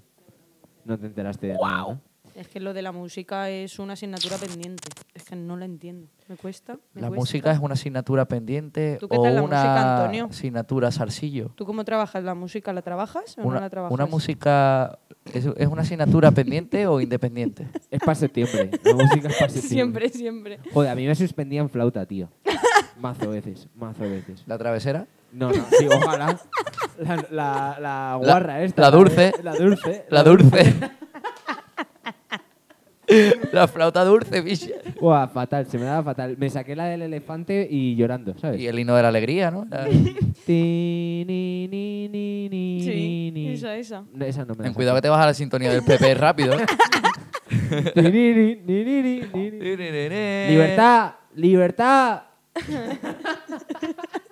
No 0.84 0.98
te 0.98 1.06
enteraste 1.06 1.46
de 1.48 1.54
nada. 1.54 2.00
Es 2.36 2.50
que 2.50 2.60
lo 2.60 2.74
de 2.74 2.82
la 2.82 2.92
música 2.92 3.50
es 3.50 3.80
una 3.80 3.94
asignatura 3.94 4.36
pendiente. 4.38 4.90
Es 5.14 5.24
que 5.24 5.38
no 5.38 5.56
la 5.56 5.64
entiendo. 5.64 6.08
Me 6.28 6.36
cuesta. 6.36 6.74
me 6.94 7.00
la 7.02 7.08
cuesta. 7.08 7.22
música 7.22 7.52
es 7.54 7.60
una 7.60 7.76
asignatura 7.76 8.26
pendiente 8.26 8.98
¿Tú 9.00 9.08
qué 9.08 9.16
o 9.18 9.22
tal 9.24 9.36
la 9.36 9.42
una 9.42 9.56
música, 9.56 9.96
Antonio? 10.02 10.28
asignatura 10.30 10.92
zarcillo. 10.92 11.52
¿Tú 11.56 11.66
cómo 11.66 11.86
trabajas 11.86 12.22
la 12.26 12.36
música? 12.36 12.74
¿La 12.74 12.82
trabajas 12.82 13.38
o 13.38 13.42
Una, 13.44 13.56
no 13.56 13.62
la 13.62 13.70
trabajas? 13.70 13.94
una 13.94 14.06
música 14.06 15.00
es, 15.34 15.46
es 15.46 15.68
una 15.68 15.84
asignatura 15.84 16.30
pendiente 16.32 16.88
o 16.88 17.00
independiente. 17.00 17.70
Es 17.90 18.00
para 18.02 18.16
septiembre. 18.16 18.70
La 18.84 18.94
música 18.96 19.30
es 19.30 19.36
para 19.38 19.50
septiembre. 19.50 20.10
Siempre, 20.10 20.58
siempre. 20.58 20.72
Joder, 20.74 20.92
a 20.92 20.96
mí 20.96 21.08
me 21.08 21.16
suspendían 21.16 21.70
flauta, 21.70 22.06
tío. 22.06 22.30
Mazo 23.00 23.30
veces, 23.30 23.70
mazo 23.76 24.02
veces. 24.02 24.44
La 24.46 24.58
travesera. 24.58 25.08
No, 25.32 25.50
no, 25.52 25.66
sí, 25.78 25.88
ojalá. 25.88 26.38
La, 27.00 27.16
la, 27.32 27.78
la 27.80 28.20
guarra 28.22 28.62
esta. 28.64 28.82
la 28.82 28.92
dulce. 28.92 29.32
La 29.42 29.56
dulce. 29.56 30.06
La 30.10 30.24
dulce. 30.24 30.76
La 33.52 33.68
flauta 33.68 34.04
dulce, 34.04 34.42
bicha. 34.42 34.68
Buah, 35.00 35.28
fatal, 35.28 35.66
se 35.68 35.78
me 35.78 35.86
daba 35.86 36.04
fatal. 36.04 36.36
Me 36.38 36.50
saqué 36.50 36.76
la 36.76 36.86
del 36.86 37.02
elefante 37.04 37.68
y 37.70 37.96
llorando, 37.96 38.38
¿sabes? 38.40 38.60
Y 38.62 38.68
el 38.68 38.80
himno 38.80 38.96
de 38.96 39.02
la 39.02 39.08
alegría, 39.10 39.52
¿no? 39.52 39.66
La- 39.70 39.86
Ti, 40.46 41.24
ni, 41.28 41.68
ni, 41.68 42.08
ni, 42.10 42.50
ni, 42.50 42.82
Sí, 42.84 43.32
ni. 43.34 43.54
esa, 43.54 43.76
esa. 43.78 44.04
No, 44.14 44.26
esa 44.26 44.42
no 44.46 44.54
me 44.56 44.58
la 44.58 44.64
Ten 44.64 44.74
cuidado 44.74 44.96
que 44.96 45.02
te 45.02 45.10
vas 45.10 45.22
a 45.22 45.26
la 45.28 45.34
sintonía 45.34 45.72
del 45.72 45.84
PP 45.84 46.14
rápido. 46.16 46.54
¿eh? 46.60 46.66
saqué. 46.66 47.92
Ti, 47.94 48.02
ni, 48.02 48.34
ni, 48.34 48.84
ni, 48.84 48.84
ni, 48.84 49.22
ni, 49.22 49.76
ni. 49.76 50.50
Libertad, 50.52 51.14
libertad. 51.36 52.22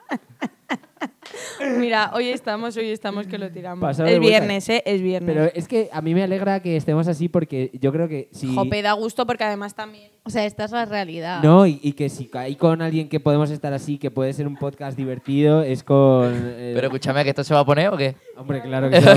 Mira, 1.80 2.12
hoy 2.13 2.30
estamos, 2.30 2.76
hoy 2.78 2.91
estamos 2.91 3.28
que 3.28 3.38
lo 3.38 3.50
tiramos. 3.52 3.82
Pasado 3.82 4.08
de 4.08 4.13
es 4.15 4.19
vuelta. 4.19 4.39
viernes, 4.39 4.69
¿eh? 4.69 4.84
Es 4.86 5.02
viernes. 5.02 5.36
Pero 5.36 5.52
es 5.54 5.67
que 5.67 5.89
a 5.91 6.02
mí 6.02 6.13
me 6.13 6.24
alegra 6.24 6.62
que 6.62 6.78
estemos 6.78 7.08
así 7.08 7.30
porque 7.30 7.72
yo 7.80 7.91
creo 7.91 8.08
que 8.08 8.30
si... 8.32 8.54
Jope, 8.54 8.82
da 8.82 8.93
gusto 8.93 9.26
porque 9.26 9.43
además 9.43 9.76
también... 9.76 10.12
O 10.26 10.30
sea, 10.30 10.46
esta 10.46 10.65
es 10.65 10.72
la 10.72 10.86
realidad. 10.86 11.41
No, 11.43 11.65
y, 11.67 11.80
y 11.82 11.93
que 11.93 12.10
si 12.10 12.30
hay 12.34 12.56
con 12.56 12.82
alguien 12.82 13.10
que 13.10 13.19
podemos 13.19 13.50
estar 13.52 13.74
así, 13.74 13.98
que 13.98 14.12
puede 14.12 14.34
ser 14.34 14.48
un 14.48 14.56
podcast 14.58 14.98
divertido, 14.98 15.63
es 15.63 15.84
con... 15.84 16.32
eh, 16.34 16.72
Pero 16.76 16.88
escúchame, 16.88 17.24
¿que 17.24 17.30
esto 17.32 17.43
se 17.43 17.54
va 17.54 17.62
a 17.62 17.65
poner 17.65 17.89
o 17.89 17.98
qué? 17.98 18.15
Hombre, 18.38 18.62
claro 18.62 18.89
que 18.89 19.02
sí. 19.02 19.08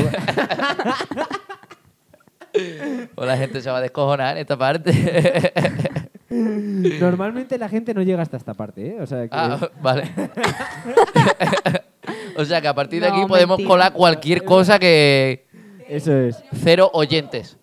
O 3.16 3.24
la 3.26 3.36
gente 3.36 3.60
se 3.60 3.70
va 3.70 3.78
a 3.78 3.82
descojonar 3.82 4.36
en 4.36 4.40
esta 4.40 4.56
parte. 4.56 4.90
Normalmente 6.30 7.58
la 7.58 7.68
gente 7.68 7.92
no 7.92 8.00
llega 8.02 8.22
hasta 8.22 8.38
esta 8.38 8.54
parte, 8.54 8.88
¿eh? 8.88 8.96
O 9.00 9.06
sea, 9.06 9.22
que... 9.24 9.28
ah, 9.32 9.68
vale. 9.82 10.04
o 12.36 12.44
sea 12.44 12.60
que 12.60 12.68
a 12.68 12.74
partir 12.74 13.02
de 13.02 13.08
No, 13.08 13.14
aquí 13.16 13.26
podemos 13.26 13.56
mentira. 13.58 13.68
colar 13.68 13.92
cualquier 13.92 14.44
cosa 14.44 14.78
que. 14.78 15.44
Eso 15.88 16.12
es. 16.16 16.42
Cero 16.52 16.90
oyentes. 16.94 17.58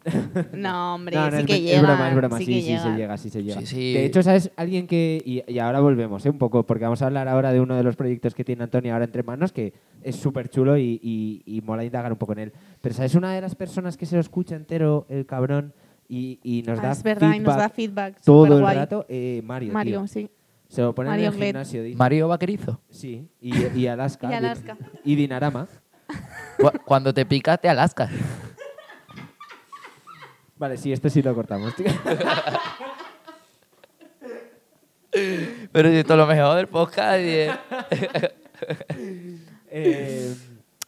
No, 0.53 0.95
hombre, 0.95 1.13
No, 1.17 1.25
no, 1.29 1.32
sí 1.32 1.38
es, 1.41 1.45
que 1.45 1.56
es 1.56 1.62
llega. 1.62 1.82
broma, 1.82 2.10
es 2.10 2.15
broma. 2.15 2.38
Sí, 2.38 2.45
Sí, 2.45 2.77
se 2.77 2.89
llega, 2.95 3.17
sí 3.17 3.29
se 3.29 3.43
llega. 3.43 3.60
Sí, 3.60 3.65
sí. 3.65 3.93
De 3.93 4.06
hecho, 4.06 4.23
¿sabes? 4.23 4.49
Alguien 4.56 4.88
que... 4.88 5.21
Y, 5.25 5.43
y 5.45 5.60
ahora 5.60 5.82
volvemos, 5.82 6.25
¿eh? 6.25 6.29
Un 6.29 6.38
poco, 6.38 6.63
porque 6.65 6.86
vamos 6.86 7.01
a 7.01 7.08
hablar 7.08 7.27
ahora 7.27 7.51
de 7.51 7.60
uno 7.60 7.75
de 7.75 7.84
los 7.84 7.97
proyectos 7.97 8.34
que 8.34 8.45
tiene 8.45 8.63
Antonio 8.63 8.93
ahora 8.93 9.03
entre 9.03 9.23
manos, 9.23 9.51
que 9.51 9.73
es 10.03 10.15
súper 10.15 10.47
chulo 10.47 10.77
y, 10.77 11.01
y, 11.03 11.41
y 11.45 11.60
mola 11.63 11.84
indagar 11.84 12.13
un 12.13 12.17
poco 12.17 12.32
en 12.32 12.39
él. 12.39 12.53
Pero, 12.79 12.95
¿sabes? 12.95 13.13
Una 13.15 13.34
de 13.36 13.41
las 13.41 13.56
personas 13.56 13.97
que 13.97 14.06
se 14.06 14.15
lo 14.15 14.21
escucha 14.21 14.56
entero, 14.56 15.06
el 15.10 15.25
cabrón, 15.25 15.73
y, 16.08 16.39
y 16.43 16.63
nos 16.63 16.79
Ah, 16.79 16.84
da 16.84 16.91
es 16.93 17.03
verdad, 17.03 17.34
y 17.36 17.39
nos 17.39 17.58
da 17.58 17.67
feedback 17.67 18.21
todo 18.23 18.45
el 18.58 18.63
rato, 18.65 19.06
eh, 19.10 19.41
Mario, 19.43 19.67
tío. 19.67 19.73
Mario, 19.73 20.08
sí. 20.08 20.29
Se 20.74 20.82
lo 20.82 20.96
pone 20.96 21.08
Mario 21.10 21.28
en 21.28 21.34
el 21.36 21.40
gimnasio, 21.44 21.84
dice. 21.84 21.96
Mario 21.98 22.28
Vaquerizo. 22.30 22.82
Sí, 22.90 23.30
y, 23.40 23.64
y 23.80 23.86
Alaska. 23.88 24.28
Y 24.32 24.34
Alaska. 24.34 24.76
Y 25.04 25.16
Dinarama. 25.16 25.68
Cu- 26.58 26.72
Cuando 26.84 27.14
te 27.14 27.28
picas, 27.28 27.62
te 27.62 27.70
alascas. 27.70 28.10
Vale, 30.58 30.78
sí, 30.78 30.92
esto 30.92 31.10
sí 31.12 31.22
lo 31.22 31.36
cortamos, 31.36 31.76
tío. 31.76 31.86
Pero 35.72 35.90
si 35.90 35.96
esto 35.98 36.14
es 36.14 36.18
lo 36.18 36.26
mejor 36.26 36.56
del 36.56 36.68
podcast. 36.68 37.20
y 37.24 37.48
Eh, 39.76 40.36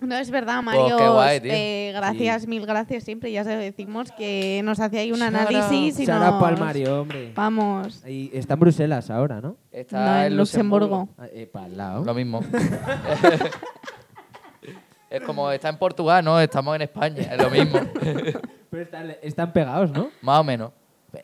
No, 0.01 0.15
es 0.17 0.29
verdad, 0.29 0.62
Pues 0.63 0.77
Mario. 0.77 0.97
qué 0.97 1.08
guay, 1.08 1.39
tío. 1.39 1.51
eh, 1.53 1.91
gracias, 1.95 2.47
mil 2.47 2.65
gracias 2.65 3.03
siempre. 3.05 3.31
Ya 3.31 3.43
se 3.45 3.55
lo 3.55 3.62
decimos 3.62 4.12
que 4.12 4.62
nos 4.63 4.79
hace 4.79 4.99
ahí 4.99 5.12
un 5.13 5.21
análisis 5.21 5.97
y 5.99 6.05
nos... 6.05 6.41
pa'l 6.41 6.60
Mario, 6.60 7.01
hombre. 7.01 7.31
Vamos. 7.34 8.03
Y 8.05 8.29
está 8.34 8.53
en 8.55 8.60
Bruselas 8.60 9.10
ahora, 9.10 9.39
¿no? 9.41 9.55
Está 9.71 10.17
No, 10.17 10.23
en 10.25 10.38
Luxemburgo. 10.38 11.08
Ah, 11.17 11.27
eh, 11.34 11.47
para 11.51 11.67
el 11.67 11.77
lado. 11.77 12.03
Lo 12.03 12.13
mismo. 12.13 12.41
es 15.10 15.21
como 15.21 15.49
está 15.51 15.69
en 15.69 15.77
Portugal, 15.77 16.23
¿no? 16.25 16.39
Estamos 16.39 16.75
en 16.75 16.81
España, 16.84 17.21
es 17.34 17.41
lo 17.41 17.49
mismo. 17.49 17.79
Pero 18.69 18.84
están, 18.84 19.15
están 19.21 19.53
pegados, 19.53 19.91
¿no? 19.91 20.10
Más 20.21 20.39
o 20.39 20.43
menos. 20.43 20.71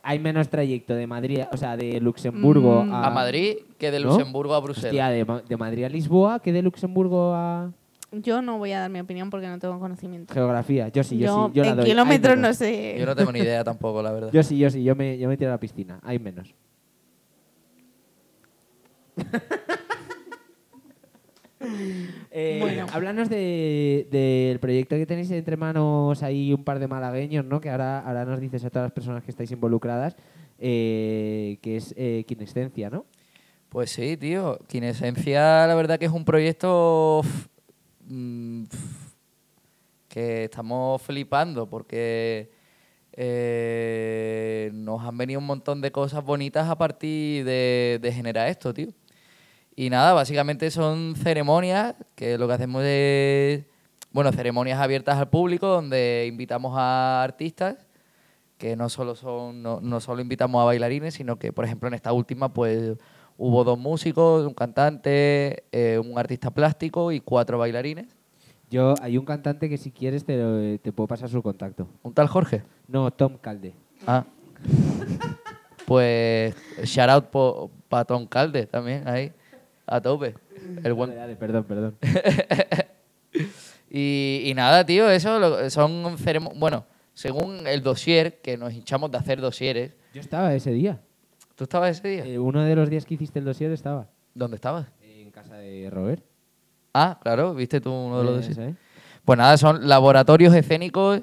Hay 0.04 0.20
menos 0.20 0.48
trayecto 0.48 0.96
de 0.96 1.06
Madrid, 1.06 1.42
o 1.52 1.58
sea, 1.58 1.76
de 1.76 2.00
Luxemburgo 2.00 2.86
Mm. 2.86 2.94
a... 2.94 3.08
A 3.08 3.10
Madrid 3.10 3.58
que 3.78 3.92
de 3.92 4.00
¿No? 4.00 4.12
Luxemburgo 4.12 4.54
a 4.56 4.60
Bruselas. 4.62 4.92
Hostia, 4.94 5.10
de, 5.10 5.26
de 5.50 5.58
Madrid 5.58 5.84
a 5.84 5.90
Lisboa 5.90 6.40
que 6.40 6.54
de 6.54 6.62
Luxemburgo 6.62 7.34
a 7.36 7.72
Yo 8.12 8.42
no 8.42 8.58
voy 8.58 8.74
a 8.74 8.80
dar 8.82 8.90
mi 8.90 9.00
opinión 9.00 9.30
porque 9.30 9.48
no 9.48 9.58
tengo 9.58 9.80
conocimiento. 9.80 10.34
geografía. 10.34 10.90
Yo 10.90 11.02
sí, 11.04 11.18
yo, 11.18 11.26
yo 11.26 11.48
sí, 11.48 11.54
yo 11.56 11.64
la 11.64 11.70
en 11.72 11.78
doy. 11.78 11.86
Kilómetros 11.86 12.38
no 12.38 12.54
sé. 12.54 12.98
Yo 13.00 13.06
no 13.06 13.16
tengo 13.16 13.32
ni 13.32 13.40
idea 13.40 13.64
tampoco, 13.64 14.02
la 14.04 14.12
verdad. 14.12 14.30
Yo 14.34 14.44
sí, 14.44 14.58
yo 14.58 14.70
sí, 14.70 14.84
yo 14.84 14.96
me, 14.96 15.18
yo 15.18 15.30
me 15.30 15.38
tiro 15.38 15.50
a 15.50 15.54
la 15.54 15.60
piscina. 15.60 16.00
Hay 16.04 16.20
menos. 16.20 16.54
Eh, 22.32 22.58
Bueno. 22.60 22.88
Háblanos 22.92 23.30
de- 23.30 24.08
del 24.10 24.60
proyecto 24.60 24.96
que 24.96 25.06
tenéis 25.06 25.30
entre 25.32 25.58
manos 25.58 26.24
ahí 26.24 26.54
un 26.54 26.64
par 26.64 26.80
de 26.80 26.88
malagueños, 26.88 27.46
¿no? 27.46 27.62
Que 27.62 27.70
ahora, 27.70 28.00
ahora 28.00 28.26
nos 28.26 28.40
dices 28.40 28.64
a 28.66 28.70
todas 28.72 28.86
las 28.88 28.92
personas 28.94 29.24
que 29.24 29.30
estáis 29.32 29.52
involucradas, 29.52 30.16
eh, 30.58 31.60
que 31.62 31.78
es 31.78 31.94
eh, 31.98 32.24
Kinescencia, 32.28 32.90
¿no? 32.90 33.06
Pues 33.70 33.92
sí, 33.92 34.18
tío. 34.18 34.58
Kinesencia, 34.68 35.68
la 35.68 35.76
verdad 35.76 36.00
que 36.00 36.06
es 36.06 36.12
un 36.12 36.26
proyecto 36.26 37.22
mm, 38.12 38.64
que 40.10 40.46
estamos 40.46 41.02
flipando 41.02 41.70
porque 41.70 42.52
eh, 43.14 44.72
nos 44.74 45.02
han 45.04 45.18
venido 45.18 45.40
un 45.40 45.46
montón 45.46 45.82
de 45.82 45.92
cosas 45.92 46.24
bonitas 46.24 46.70
a 46.70 46.78
partir 46.78 47.46
de, 47.46 48.00
de 48.02 48.12
generar 48.14 48.48
esto, 48.48 48.74
tío. 48.74 48.90
Y 49.76 49.90
nada, 49.90 50.14
básicamente 50.14 50.70
son 50.72 51.16
ceremonias 51.16 51.96
que 52.16 52.38
lo 52.38 52.48
que 52.48 52.54
hacemos 52.54 52.84
es, 52.86 53.66
bueno, 54.12 54.32
ceremonias 54.32 54.80
abiertas 54.80 55.18
al 55.18 55.30
público 55.30 55.68
donde 55.68 56.26
invitamos 56.28 56.74
a 56.78 57.24
artistas 57.24 57.78
que 58.62 58.76
no 58.76 58.90
solo 58.90 59.16
son 59.16 59.64
no, 59.64 59.82
no 59.82 60.00
solo 60.00 60.22
invitamos 60.22 60.62
a 60.62 60.66
bailarines, 60.66 61.16
sino 61.16 61.40
que, 61.40 61.52
por 61.52 61.66
ejemplo, 61.66 61.88
en 61.88 61.96
esta 61.96 62.14
última, 62.14 62.54
pues 62.54 62.96
hubo 63.44 63.64
dos 63.64 63.80
músicos, 63.80 64.46
un 64.46 64.54
cantante, 64.54 65.64
eh, 65.72 65.98
un 65.98 66.16
artista 66.20 66.52
plástico 66.52 67.12
y 67.12 67.20
cuatro 67.22 67.58
bailarines. 67.58 68.06
Yo, 68.70 68.94
hay 69.02 69.18
un 69.18 69.26
cantante 69.26 69.68
que 69.68 69.78
si 69.80 69.90
quieres 69.92 70.24
te, 70.24 70.38
lo- 70.38 70.80
te 70.80 70.92
puedo 70.94 71.08
pasar 71.08 71.28
su 71.28 71.42
contacto. 71.42 71.88
¿Un 72.04 72.14
tal 72.14 72.28
Jorge? 72.28 72.62
No, 72.88 73.10
Tom 73.12 73.38
Calde. 73.42 73.74
Ah. 74.06 74.26
Pues 75.86 76.56
shout 76.84 77.10
out 77.10 77.26
para 77.90 78.06
Tom 78.06 78.28
Calde 78.28 78.68
también, 78.68 79.08
ahí, 79.08 79.32
a 79.88 80.00
tope. 80.00 80.36
El 80.84 80.94
buen 80.94 81.10
Dale, 81.10 81.22
dale, 81.22 81.36
perdón, 81.36 81.64
perdón. 81.66 81.98
Y, 83.94 84.44
y 84.46 84.54
nada, 84.54 84.86
tío, 84.86 85.10
eso 85.10 85.38
lo- 85.38 85.70
son 85.70 86.18
ceremonias. 86.18 86.58
Bueno, 86.58 86.86
según 87.14 87.68
el 87.68 87.84
dossier, 87.84 88.40
que 88.42 88.56
nos 88.56 88.72
hinchamos 88.74 89.12
de 89.12 89.18
hacer 89.18 89.42
dosieres. 89.42 89.94
Yo 90.14 90.22
estaba 90.22 90.54
ese 90.56 90.72
día. 90.72 91.02
¿Tú 91.56 91.64
estabas 91.66 91.98
ese 91.98 92.08
día? 92.08 92.26
Eh, 92.26 92.40
uno 92.40 92.64
de 92.64 92.76
los 92.76 92.90
días 92.90 93.06
que 93.06 93.14
hiciste 93.16 93.40
el 93.40 93.46
dossier 93.46 93.72
estaba. 93.72 94.08
¿Dónde 94.34 94.56
estabas? 94.56 94.88
En 95.02 95.32
casa 95.32 95.56
de 95.58 95.90
Robert. 95.90 96.24
Ah, 96.94 97.20
claro, 97.22 97.54
viste 97.54 97.80
tú 97.82 97.92
uno 97.92 98.20
de 98.20 98.24
los 98.26 98.34
Eh, 98.34 98.36
dosieres. 98.38 98.58
esa, 98.58 98.70
¿eh? 98.70 98.76
Pues 99.24 99.38
nada, 99.38 99.58
son 99.58 99.88
laboratorios 99.88 100.54
escénicos 100.56 101.22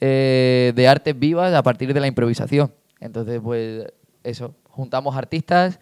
eh, 0.00 0.72
de 0.74 0.88
artes 0.88 1.18
vivas 1.18 1.52
a 1.54 1.62
partir 1.62 1.92
de 1.92 2.00
la 2.00 2.06
improvisación. 2.06 2.72
Entonces, 3.00 3.40
pues 3.42 3.86
eso, 4.22 4.54
juntamos 4.68 5.16
artistas, 5.16 5.80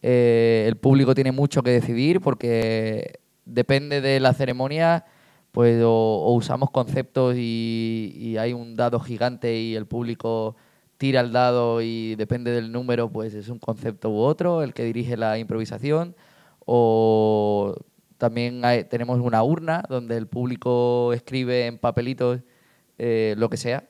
el 0.00 0.76
público 0.76 1.14
tiene 1.14 1.32
mucho 1.32 1.62
que 1.62 1.70
decidir 1.70 2.20
porque 2.20 3.18
depende 3.44 4.00
de 4.00 4.20
la 4.20 4.32
ceremonia, 4.32 5.04
pues 5.50 5.82
o, 5.82 5.90
o 5.90 6.32
usamos 6.34 6.70
conceptos 6.70 7.34
y, 7.36 8.12
y 8.16 8.36
hay 8.36 8.52
un 8.52 8.76
dado 8.76 9.00
gigante 9.00 9.58
y 9.58 9.74
el 9.74 9.86
público 9.86 10.54
tira 10.98 11.20
el 11.20 11.32
dado 11.32 11.80
y 11.80 12.14
depende 12.16 12.50
del 12.50 12.70
número, 12.72 13.08
pues 13.10 13.32
es 13.34 13.48
un 13.48 13.58
concepto 13.58 14.10
u 14.10 14.18
otro, 14.18 14.62
el 14.62 14.74
que 14.74 14.84
dirige 14.84 15.16
la 15.16 15.38
improvisación, 15.38 16.14
o 16.66 17.74
también 18.18 18.64
hay- 18.64 18.84
tenemos 18.84 19.20
una 19.20 19.42
urna 19.42 19.82
donde 19.88 20.16
el 20.16 20.26
público 20.26 21.12
escribe 21.12 21.66
en 21.66 21.78
papelitos 21.78 22.40
eh, 22.98 23.34
lo 23.38 23.48
que 23.48 23.56
sea, 23.56 23.84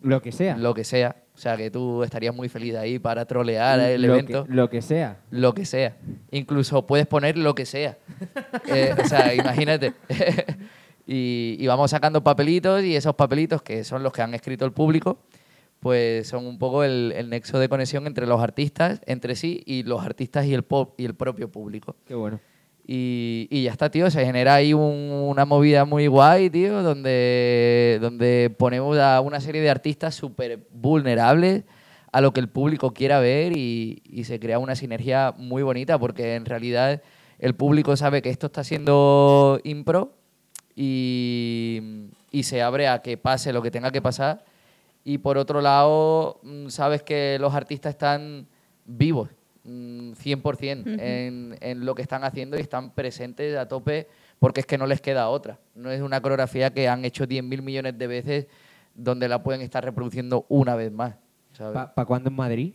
Lo 0.00 0.22
que 0.22 0.32
sea. 0.32 0.56
lo 0.56 0.72
que 0.74 0.84
sea. 0.84 1.16
O 1.34 1.38
sea, 1.40 1.56
que 1.56 1.70
tú 1.70 2.02
estarías 2.02 2.34
muy 2.34 2.48
feliz 2.48 2.74
ahí 2.74 2.98
para 2.98 3.24
trolear 3.26 3.78
el 3.78 4.02
Lo 4.02 4.08
que- 4.14 4.18
evento. 4.20 4.44
lo 4.48 4.68
que 4.70 4.82
sea. 4.82 5.18
Lo 5.30 5.54
que 5.54 5.64
sea. 5.66 5.96
Incluso 6.32 6.84
puedes 6.86 7.06
poner 7.06 7.36
lo 7.38 7.54
que 7.54 7.66
sea. 7.66 7.98
Eh, 8.74 8.94
o 8.98 9.06
sea, 9.06 9.34
imagínate. 9.34 9.92
y, 11.06 11.56
y 11.60 11.66
vamos 11.66 11.90
sacando 11.90 12.22
papelitos 12.24 12.82
y 12.82 12.96
esos 12.96 13.14
papelitos, 13.14 13.62
que 13.62 13.84
son 13.84 14.02
los 14.02 14.12
que 14.12 14.22
han 14.22 14.34
escrito 14.34 14.64
el 14.64 14.72
público, 14.72 15.18
pues 15.80 16.26
son 16.28 16.46
un 16.46 16.58
poco 16.58 16.82
el, 16.84 17.12
el 17.16 17.30
nexo 17.30 17.58
de 17.58 17.68
conexión 17.68 18.06
entre 18.06 18.26
los 18.26 18.40
artistas, 18.40 19.00
entre 19.06 19.36
sí, 19.36 19.62
y 19.66 19.82
los 19.84 20.02
artistas 20.04 20.46
y 20.46 20.54
el, 20.54 20.62
pop, 20.64 20.94
y 21.00 21.04
el 21.04 21.14
propio 21.14 21.50
público. 21.50 21.96
Qué 22.06 22.14
bueno. 22.14 22.40
Y, 22.90 23.46
y 23.50 23.64
ya 23.64 23.70
está, 23.72 23.90
tío. 23.90 24.10
Se 24.10 24.24
genera 24.24 24.54
ahí 24.54 24.72
un- 24.72 25.10
una 25.28 25.44
movida 25.44 25.84
muy 25.84 26.06
guay, 26.06 26.48
tío, 26.50 26.82
donde, 26.82 27.98
donde 28.00 28.54
ponemos 28.58 28.96
a 28.98 29.20
una 29.20 29.40
serie 29.40 29.60
de 29.60 29.68
artistas 29.70 30.14
súper 30.14 30.66
vulnerables 30.72 31.64
a 32.10 32.22
lo 32.22 32.32
que 32.32 32.40
el 32.40 32.48
público 32.48 32.94
quiera 32.94 33.20
ver 33.20 33.54
y, 33.56 34.02
y 34.04 34.24
se 34.24 34.40
crea 34.40 34.58
una 34.58 34.74
sinergia 34.74 35.34
muy 35.36 35.62
bonita 35.62 35.98
porque 35.98 36.34
en 36.36 36.46
realidad 36.46 37.02
el 37.38 37.54
público 37.54 37.94
sabe 37.98 38.22
que 38.22 38.30
esto 38.30 38.46
está 38.46 38.64
siendo 38.64 39.60
impro 39.64 40.14
y, 40.74 41.80
y 42.30 42.42
se 42.44 42.62
abre 42.62 42.88
a 42.88 43.02
que 43.02 43.16
pase 43.18 43.52
lo 43.52 43.60
que 43.62 43.70
tenga 43.70 43.90
que 43.90 44.00
pasar. 44.00 44.44
Y 45.08 45.16
por 45.16 45.38
otro 45.38 45.62
lado, 45.62 46.38
mm, 46.42 46.68
sabes 46.68 47.02
que 47.02 47.38
los 47.40 47.54
artistas 47.54 47.92
están 47.94 48.46
vivos, 48.84 49.30
mm, 49.64 50.12
100% 50.12 50.86
en, 51.00 51.56
en 51.62 51.86
lo 51.86 51.94
que 51.94 52.02
están 52.02 52.24
haciendo 52.24 52.58
y 52.58 52.60
están 52.60 52.90
presentes 52.90 53.56
a 53.56 53.66
tope 53.66 54.06
porque 54.38 54.60
es 54.60 54.66
que 54.66 54.76
no 54.76 54.86
les 54.86 55.00
queda 55.00 55.30
otra. 55.30 55.58
No 55.74 55.90
es 55.90 56.02
una 56.02 56.20
coreografía 56.20 56.74
que 56.74 56.88
han 56.88 57.06
hecho 57.06 57.26
10.000 57.26 57.62
millones 57.62 57.96
de 57.96 58.06
veces 58.06 58.46
donde 58.94 59.28
la 59.30 59.42
pueden 59.42 59.62
estar 59.62 59.82
reproduciendo 59.82 60.44
una 60.50 60.74
vez 60.74 60.92
más. 60.92 61.14
¿Para 61.56 62.04
cuándo 62.04 62.28
en 62.28 62.36
Madrid? 62.36 62.74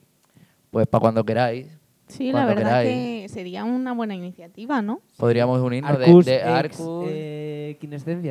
pues 0.72 0.88
para 0.88 1.02
cuando 1.02 1.24
queráis. 1.24 1.68
Sí, 2.08 2.32
la 2.32 2.48
verdad 2.48 2.82
queráis. 2.82 2.90
que 2.90 3.30
sería 3.30 3.64
una 3.64 3.94
buena 3.94 4.16
iniciativa, 4.16 4.82
¿no? 4.82 5.02
Podríamos 5.18 5.62
unirnos 5.62 6.00
de- 6.00 6.06
Arcus, 6.06 6.26
de, 6.26 6.36
ex, 6.38 6.46
Arcus. 6.46 7.06
eh, 7.10 7.78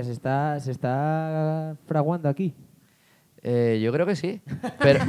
¿se 0.03 0.11
está, 0.11 0.59
¿se 0.59 0.73
está 0.73 1.77
fraguando 1.87 2.29
aquí? 2.29 2.53
Eh, 3.43 3.81
yo 3.83 3.93
creo 3.93 4.07
que 4.07 4.15
sí. 4.17 4.41
Pero, 4.79 5.01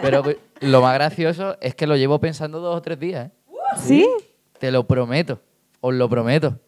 pero 0.00 0.22
lo 0.60 0.80
más 0.80 0.94
gracioso 0.94 1.56
es 1.60 1.74
que 1.74 1.86
lo 1.86 1.96
llevo 1.96 2.18
pensando 2.20 2.60
dos 2.60 2.76
o 2.76 2.82
tres 2.82 2.98
días. 3.00 3.28
¿eh? 3.28 3.52
¿Sí? 3.76 4.08
Te 4.58 4.70
lo 4.70 4.86
prometo. 4.86 5.40
Os 5.80 5.94
lo 5.94 6.08
prometo. 6.08 6.58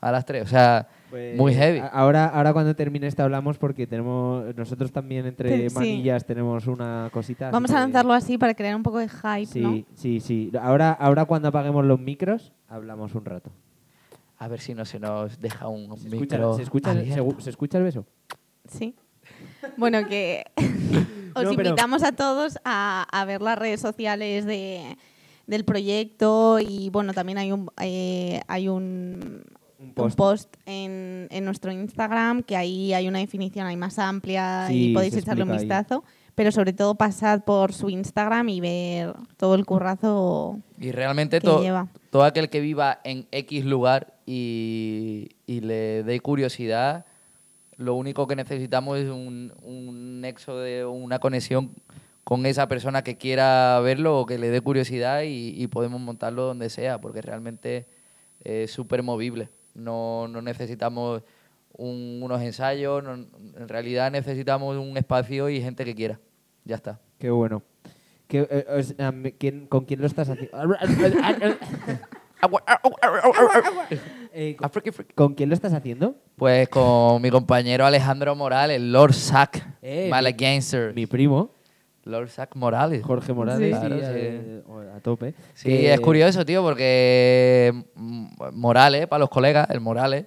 A 0.00 0.12
las 0.12 0.24
tres. 0.26 0.42
O 0.44 0.46
sea, 0.46 0.86
Pues, 1.08 1.36
muy 1.38 1.54
heavy. 1.54 1.78
a- 1.78 1.86
Ahora, 1.86 2.26
ahora 2.26 2.52
cuando 2.52 2.76
termine 2.76 3.06
esto 3.06 3.22
hablamos 3.22 3.56
porque 3.58 3.86
tenemos 3.86 4.54
nosotros 4.54 4.92
también 4.92 5.24
entre 5.26 5.70
sí. 5.70 5.74
manillas 5.74 6.26
tenemos 6.26 6.66
una 6.66 7.08
cosita. 7.12 7.50
Vamos 7.50 7.70
a 7.70 7.74
que- 7.74 7.80
lanzarlo 7.80 8.12
así 8.12 8.36
para 8.36 8.52
crear 8.54 8.76
un 8.76 8.82
poco 8.82 8.98
de 8.98 9.08
hype, 9.08 9.46
Sí, 9.46 9.60
¿no? 9.60 9.82
sí, 9.94 10.20
sí. 10.20 10.52
Ahora, 10.60 10.92
ahora 10.92 11.24
cuando 11.24 11.48
apaguemos 11.48 11.84
los 11.84 11.98
micros, 11.98 12.52
hablamos 12.68 13.14
un 13.14 13.24
rato. 13.24 13.50
A 14.38 14.48
ver 14.48 14.60
si 14.60 14.74
no 14.74 14.84
se 14.84 15.00
nos 15.00 15.40
deja 15.40 15.66
un 15.68 15.86
¿Se 15.96 16.08
escucha, 16.08 16.36
micro 16.36 16.54
¿se 16.56 16.62
escucha, 16.62 16.90
abierto. 16.90 17.30
se- 17.38 17.40
se 17.44 17.50
escucha 17.50 17.78
el 17.78 17.84
beso? 17.84 18.04
Sí. 18.68 18.94
Bueno, 19.76 20.06
que 20.08 20.44
os 21.34 21.44
No, 21.44 21.50
pero- 21.56 21.68
invitamos 21.70 22.02
a 22.02 22.12
todos 22.12 22.58
a, 22.64 23.06
a 23.10 23.24
ver 23.24 23.42
las 23.42 23.58
redes 23.58 23.80
sociales 23.80 24.44
de, 24.44 24.96
del 25.46 25.64
proyecto 25.64 26.58
y 26.60 26.90
bueno, 26.90 27.12
también 27.12 27.38
hay 27.38 27.52
un, 27.52 27.70
eh, 27.80 28.40
hay 28.48 28.68
un, 28.68 29.44
Un 29.78 29.92
un 29.96 30.12
post. 30.12 30.54
en, 30.66 31.28
en 31.30 31.44
nuestro 31.44 31.70
Instagram 31.72 32.42
que 32.42 32.56
ahí 32.56 32.92
hay 32.92 33.08
una 33.08 33.18
definición 33.18 33.66
ahí 33.66 33.76
más 33.76 33.98
amplia 33.98 34.66
Sí, 34.68 34.90
y 34.90 34.94
podéis 34.94 35.14
echarle 35.16 35.42
un 35.44 35.50
ahí. 35.52 35.58
vistazo. 35.58 36.04
Pero 36.34 36.52
sobre 36.52 36.74
todo 36.74 36.96
pasad 36.96 37.44
por 37.44 37.72
su 37.72 37.88
Instagram 37.88 38.50
y 38.50 38.60
ver 38.60 39.14
todo 39.38 39.54
el 39.54 39.64
currazo 39.64 40.58
Y 40.78 40.92
realmente 40.92 41.40
que 41.40 41.46
to- 41.46 41.62
lleva. 41.62 41.88
todo 42.10 42.24
aquel 42.24 42.50
que 42.50 42.60
viva 42.60 43.00
en 43.04 43.26
X 43.32 43.64
lugar 43.64 44.18
y, 44.26 45.30
y 45.46 45.60
le 45.60 46.02
dé 46.02 46.20
curiosidad, 46.20 47.06
lo 47.76 47.94
único 47.94 48.26
que 48.26 48.36
necesitamos 48.36 48.98
es 48.98 49.08
un, 49.10 49.52
un 49.62 50.20
nexo 50.20 50.58
de 50.58 50.84
una 50.84 51.18
conexión 51.18 51.72
con 52.24 52.44
esa 52.46 52.66
persona 52.68 53.02
que 53.02 53.16
quiera 53.16 53.78
verlo 53.80 54.20
o 54.20 54.26
que 54.26 54.38
le 54.38 54.48
dé 54.50 54.60
curiosidad 54.60 55.22
y, 55.22 55.50
y 55.62 55.66
podemos 55.68 56.00
montarlo 56.00 56.42
donde 56.42 56.70
sea, 56.70 57.00
porque 57.00 57.22
realmente 57.22 57.86
es 58.42 58.70
súper 58.72 59.02
movible. 59.02 59.48
No, 59.74 60.26
no 60.28 60.42
necesitamos 60.42 61.22
un- 61.76 62.20
unos 62.22 62.40
ensayos, 62.42 63.04
no- 63.04 63.12
en 63.14 63.68
realidad 63.68 64.10
necesitamos 64.10 64.76
un 64.76 64.96
espacio 64.96 65.48
y 65.50 65.60
gente 65.60 65.84
que 65.84 65.94
quiera. 65.94 66.18
Ya 66.64 66.76
está. 66.76 67.00
Qué 67.18 67.30
bueno. 67.30 67.62
¿Qué, 68.26 68.48
eh, 68.50 69.34
quién- 69.38 69.66
¿Con 69.68 69.84
quién 69.84 70.00
lo 70.00 70.06
estás 70.08 70.28
haciendo? 70.30 70.56
Eh. 74.38 74.54
¿Con 75.14 75.32
quién 75.34 75.48
lo 75.48 75.54
estás 75.54 75.72
haciendo? 75.72 76.14
Pues 76.36 76.68
con 76.68 77.22
mi 77.22 77.30
compañero 77.30 77.86
Alejandro 77.86 78.34
Morales, 78.36 78.78
Lord 78.82 79.14
Sack, 79.14 79.66
Eh, 79.80 80.08
Mala 80.10 80.30
Gangster. 80.32 80.92
Mi 80.94 81.06
primo, 81.06 81.54
Lord 82.04 82.28
Sack 82.28 82.54
Morales. 82.54 83.02
Jorge 83.02 83.32
Morales, 83.32 83.74
Sí. 83.74 83.80
Claro, 83.80 83.96
sí, 83.96 84.02
sí. 84.02 84.08
eh, 84.12 84.62
a 84.94 85.00
tope. 85.00 85.32
Sí, 85.54 85.68
Que- 85.70 85.94
es 85.94 86.00
curioso, 86.00 86.44
tío, 86.44 86.62
porque 86.62 87.72
mm, 87.94 88.26
Morales, 88.52 89.06
para 89.06 89.20
los 89.20 89.30
colegas, 89.30 89.70
el 89.70 89.80
Morales, 89.80 90.26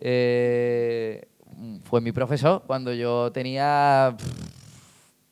eh, 0.00 1.26
fue 1.84 2.02
mi 2.02 2.12
profesor 2.12 2.62
cuando 2.66 2.92
yo 2.92 3.32
tenía 3.32 4.14
pff, 4.18 4.30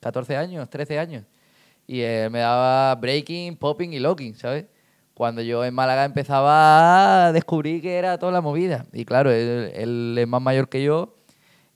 14 0.00 0.36
años, 0.38 0.70
13 0.70 0.98
años. 0.98 1.24
Y 1.86 2.00
él 2.00 2.30
me 2.30 2.38
daba 2.38 2.94
breaking, 2.94 3.56
popping 3.56 3.92
y 3.92 3.98
locking, 3.98 4.34
¿sabes? 4.34 4.64
Cuando 5.16 5.40
yo 5.40 5.64
en 5.64 5.72
Málaga 5.72 6.04
empezaba 6.04 7.28
a 7.28 7.32
descubrir 7.32 7.80
que 7.80 7.94
era 7.96 8.18
toda 8.18 8.32
la 8.32 8.42
movida. 8.42 8.84
Y 8.92 9.06
claro, 9.06 9.30
él, 9.30 9.72
él 9.74 10.14
es 10.18 10.28
más 10.28 10.42
mayor 10.42 10.68
que 10.68 10.82
yo 10.82 11.14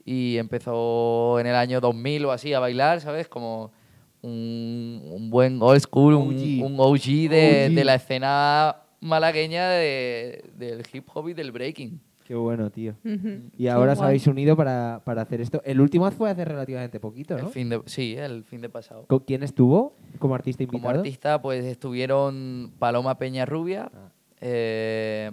y 0.04 0.36
empezó 0.36 1.38
en 1.40 1.46
el 1.46 1.54
año 1.54 1.80
2000 1.80 2.26
o 2.26 2.32
así 2.32 2.52
a 2.52 2.60
bailar, 2.60 3.00
¿sabes? 3.00 3.28
Como 3.28 3.72
un, 4.20 5.00
un 5.10 5.30
buen 5.30 5.58
old 5.62 5.80
school, 5.80 6.14
un, 6.14 6.34
OG. 6.36 6.64
un 6.66 6.74
OG, 6.78 7.30
de, 7.30 7.66
OG. 7.70 7.74
de 7.76 7.84
la 7.84 7.94
escena 7.94 8.76
malagueña 9.00 9.70
de- 9.70 10.44
del 10.58 10.82
hip 10.92 11.08
hop 11.14 11.30
y 11.30 11.32
del 11.32 11.50
breaking. 11.50 11.98
Qué 12.30 12.36
bueno, 12.36 12.70
tío. 12.70 12.94
Y 13.02 13.64
Qué 13.64 13.70
ahora 13.70 13.94
os 13.94 14.00
habéis 14.00 14.24
unido 14.28 14.56
para, 14.56 15.02
para 15.04 15.22
hacer 15.22 15.40
esto. 15.40 15.60
El 15.64 15.80
último 15.80 16.08
fue 16.12 16.30
hace 16.30 16.44
relativamente 16.44 17.00
poquito, 17.00 17.36
El 17.36 17.42
¿no? 17.42 17.48
fin 17.48 17.68
de, 17.68 17.82
sí, 17.86 18.14
el 18.16 18.44
fin 18.44 18.60
de 18.60 18.68
pasado. 18.68 19.04
¿Con 19.08 19.18
quién 19.18 19.42
estuvo 19.42 19.96
como 20.20 20.36
artista 20.36 20.62
invitado? 20.62 20.80
Como 20.92 20.96
artista, 21.00 21.42
pues 21.42 21.64
estuvieron 21.64 22.72
Paloma 22.78 23.18
Peña 23.18 23.46
Rubia, 23.46 23.90
Ah. 23.92 24.12
eh, 24.40 25.28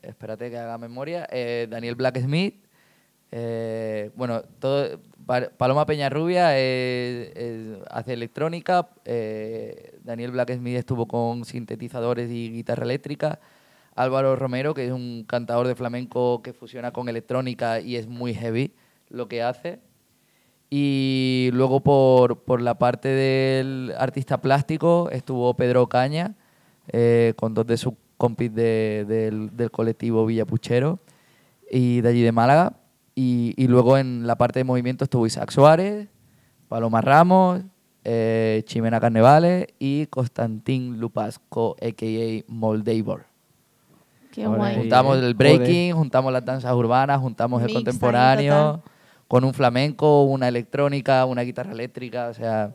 espérate 0.00 0.48
que 0.48 0.58
haga 0.58 0.78
memoria, 0.78 1.26
eh, 1.32 1.66
Daniel 1.68 1.96
Blacksmith, 1.96 2.54
eh, 3.32 4.10
bueno, 4.14 4.42
todo, 4.60 5.00
Pa- 5.26 5.50
Paloma 5.56 5.86
Peña 5.86 6.08
Rubia 6.08 6.56
eh, 6.56 7.32
eh, 7.34 7.82
hace 7.90 8.12
electrónica, 8.12 8.90
eh, 9.06 9.98
Daniel 10.04 10.30
Blacksmith 10.30 10.76
estuvo 10.76 11.08
con 11.08 11.44
sintetizadores 11.44 12.30
y 12.30 12.52
guitarra 12.52 12.84
eléctrica, 12.84 13.40
Álvaro 13.94 14.36
Romero, 14.36 14.74
que 14.74 14.86
es 14.86 14.92
un 14.92 15.24
cantador 15.26 15.66
de 15.68 15.74
flamenco 15.74 16.42
que 16.42 16.52
fusiona 16.52 16.92
con 16.92 17.08
electrónica 17.08 17.80
y 17.80 17.96
es 17.96 18.06
muy 18.08 18.34
heavy 18.34 18.72
lo 19.08 19.28
que 19.28 19.42
hace. 19.42 19.80
Y 20.70 21.50
luego 21.52 21.80
por, 21.80 22.44
por 22.44 22.62
la 22.62 22.78
parte 22.78 23.08
del 23.08 23.92
artista 23.98 24.40
plástico 24.40 25.10
estuvo 25.10 25.54
Pedro 25.54 25.86
Caña, 25.88 26.34
eh, 26.88 27.34
con 27.36 27.52
dos 27.54 27.66
de 27.66 27.76
sus 27.76 27.92
compis 28.16 28.54
de- 28.54 29.04
del, 29.06 29.54
del 29.56 29.70
colectivo 29.70 30.24
Villa 30.24 30.46
Puchero 30.46 30.98
y 31.70 32.00
de 32.00 32.08
allí 32.08 32.22
de 32.22 32.32
Málaga. 32.32 32.74
Y, 33.14 33.52
y 33.58 33.66
luego 33.68 33.98
en 33.98 34.26
la 34.26 34.36
parte 34.36 34.60
de 34.60 34.64
movimiento 34.64 35.04
estuvo 35.04 35.26
Isaac 35.26 35.50
Suárez, 35.50 36.08
Paloma 36.68 37.02
Ramos, 37.02 37.60
eh, 38.04 38.62
Chimena 38.64 38.98
Carnevales 39.00 39.66
y 39.78 40.06
Constantín 40.06 40.98
Lupasco, 40.98 41.76
a.k.a. 41.82 42.44
Moldavor. 42.50 43.26
Qué 44.32 44.44
Ahora 44.44 44.58
guay. 44.58 44.74
Sí, 44.74 44.80
Juntamos 44.80 45.18
el 45.18 45.34
breaking, 45.34 45.92
juntamos 45.94 46.32
las 46.32 46.44
danzas 46.44 46.72
urbanas, 46.72 47.20
juntamos 47.20 47.60
el 47.60 47.66
Mix 47.66 47.74
contemporáneo, 47.76 48.82
con 49.28 49.44
un 49.44 49.54
flamenco, 49.54 50.24
una 50.24 50.48
electrónica, 50.48 51.24
una 51.26 51.42
guitarra 51.42 51.72
eléctrica, 51.72 52.28
o 52.28 52.34
sea, 52.34 52.74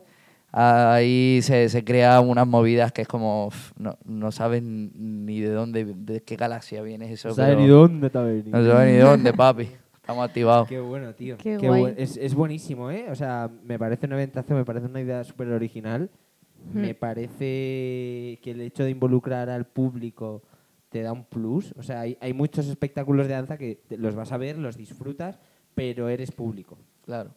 ahí 0.52 1.40
se, 1.42 1.68
se 1.68 1.84
crean 1.84 2.28
unas 2.28 2.46
movidas 2.46 2.92
que 2.92 3.02
es 3.02 3.08
como, 3.08 3.50
no, 3.76 3.98
no 4.04 4.32
sabes 4.32 4.62
ni 4.62 5.40
de 5.40 5.50
dónde, 5.50 5.84
de 5.84 6.22
qué 6.22 6.36
galaxia 6.36 6.80
viene 6.82 7.12
eso. 7.12 7.28
No 7.28 7.34
sabes 7.34 7.50
pero 7.50 7.60
ni 7.60 7.68
dónde 7.68 8.10
ha 8.14 8.22
venido. 8.22 8.58
No 8.58 8.72
sabes 8.72 8.86
ni 8.86 8.92
de 8.94 9.02
dónde, 9.02 9.32
papi. 9.32 9.68
Estamos 9.96 10.24
activados. 10.24 10.66
Qué 10.68 10.80
bueno, 10.80 11.12
tío. 11.14 11.36
Qué 11.36 11.58
Qué 11.58 11.68
guay. 11.68 11.94
es, 11.98 12.16
es 12.16 12.34
buenísimo, 12.34 12.90
¿eh? 12.90 13.08
O 13.10 13.14
sea, 13.14 13.50
me 13.64 13.78
parece 13.78 14.06
un 14.06 14.14
eventazo, 14.14 14.54
me 14.54 14.64
parece 14.64 14.86
una 14.86 15.02
idea 15.02 15.22
súper 15.22 15.48
original. 15.48 16.08
Me 16.72 16.94
parece 16.94 18.38
que 18.42 18.50
el 18.50 18.60
hecho 18.62 18.84
de 18.84 18.90
involucrar 18.90 19.48
al 19.48 19.66
público 19.66 20.42
te 20.88 21.02
da 21.02 21.12
un 21.12 21.24
plus. 21.24 21.72
O 21.76 21.82
sea, 21.82 22.00
hay, 22.00 22.16
hay 22.20 22.32
muchos 22.32 22.66
espectáculos 22.66 23.26
de 23.28 23.34
danza 23.34 23.58
que 23.58 23.76
te- 23.88 23.96
los 23.98 24.14
vas 24.14 24.32
a 24.32 24.36
ver, 24.36 24.58
los 24.58 24.76
disfrutas, 24.76 25.38
pero 25.74 26.08
eres 26.08 26.30
público. 26.32 26.78
Claro. 27.04 27.34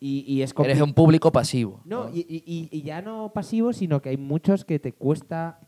Y, 0.00 0.20
y 0.32 0.42
es 0.42 0.54
Eres 0.62 0.80
un 0.80 0.94
público 0.94 1.32
pasivo. 1.32 1.80
No, 1.84 2.04
¿no? 2.04 2.10
y, 2.14 2.20
y- 2.20 2.68
y- 2.70 2.82
ya 2.82 3.02
no 3.02 3.32
pasivo, 3.34 3.72
sino 3.72 4.00
que 4.00 4.10
hay 4.10 4.16
muchos 4.16 4.64
que 4.64 4.78
te 4.78 4.92
cuesta 4.92 5.58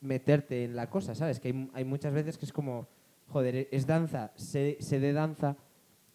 meterte 0.00 0.64
en 0.64 0.74
la 0.74 0.90
cosa, 0.90 1.14
¿sabes? 1.14 1.38
Que 1.38 1.48
hay, 1.48 1.70
hay 1.74 1.84
muchas 1.84 2.12
veces 2.12 2.36
que 2.38 2.44
es 2.44 2.52
como, 2.52 2.88
joder, 3.28 3.68
es 3.70 3.86
danza, 3.86 4.32
sé, 4.34 4.78
sé 4.80 4.98
de 4.98 5.12
danza 5.12 5.56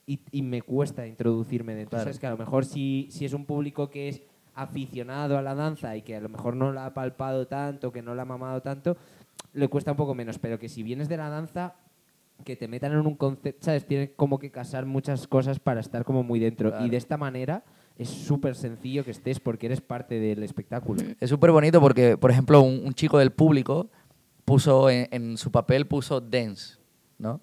y, 0.06 0.20
y 0.32 0.42
me 0.42 0.62
cuesta 0.62 1.08
introducirme 1.08 1.74
dentro. 1.74 1.92
Claro. 1.92 2.04
¿Sabes? 2.04 2.20
Que 2.20 2.28
a 2.28 2.32
lo 2.32 2.38
mejor 2.38 2.66
si, 2.66 3.08
si 3.12 3.24
es 3.24 3.32
un 3.34 3.46
público 3.46 3.90
que 3.90 4.10
es 4.10 4.22
aficionado 4.56 5.38
a 5.38 5.42
la 5.42 5.56
danza 5.56 5.96
y 5.96 6.02
que 6.02 6.16
a 6.16 6.20
lo 6.20 6.30
mejor 6.30 6.56
no 6.56 6.74
la 6.74 6.88
ha 6.88 6.94
palpado 6.94 7.48
tanto, 7.48 7.92
que 7.92 8.02
no 8.02 8.14
la 8.16 8.24
ha 8.24 8.26
mamado 8.26 8.62
tanto, 8.62 8.98
le 9.54 9.68
cuesta 9.68 9.92
un 9.92 9.98
poco 9.98 10.14
menos. 10.14 10.40
Pero 10.40 10.60
que 10.60 10.70
si 10.70 10.84
vienes 10.84 11.10
de 11.10 11.18
la 11.18 11.30
danza, 11.30 11.76
que 12.44 12.56
te 12.56 12.68
metan 12.68 12.94
en 12.94 13.00
un 13.00 13.16
concepto, 13.16 13.66
¿sabes? 13.66 13.86
Tiene 13.86 14.12
como 14.12 14.40
que 14.40 14.52
casar 14.52 14.86
muchas 14.86 15.28
cosas 15.28 15.60
para 15.60 15.80
estar 15.80 16.04
como 16.04 16.24
muy 16.24 16.40
dentro. 16.40 16.70
Claro. 16.70 16.86
Y 16.86 16.90
de 16.90 16.98
esta 16.98 17.18
manera 17.18 17.64
es 17.98 18.10
súper 18.10 18.56
sencillo 18.56 19.04
que 19.04 19.12
estés 19.12 19.40
porque 19.40 19.66
eres 19.66 19.82
parte 19.82 20.20
del 20.20 20.44
espectáculo. 20.44 21.02
Es 21.20 21.30
súper 21.30 21.52
bonito 21.52 21.82
porque, 21.82 22.18
por 22.18 22.32
ejemplo, 22.32 22.62
un, 22.62 22.82
un 22.86 22.94
chico 22.94 23.18
del 23.18 23.32
público 23.32 23.90
puso 24.46 24.90
en, 24.90 25.08
en 25.12 25.38
su 25.38 25.52
papel 25.52 25.88
puso 25.88 26.22
dance, 26.22 26.78
¿no? 27.18 27.42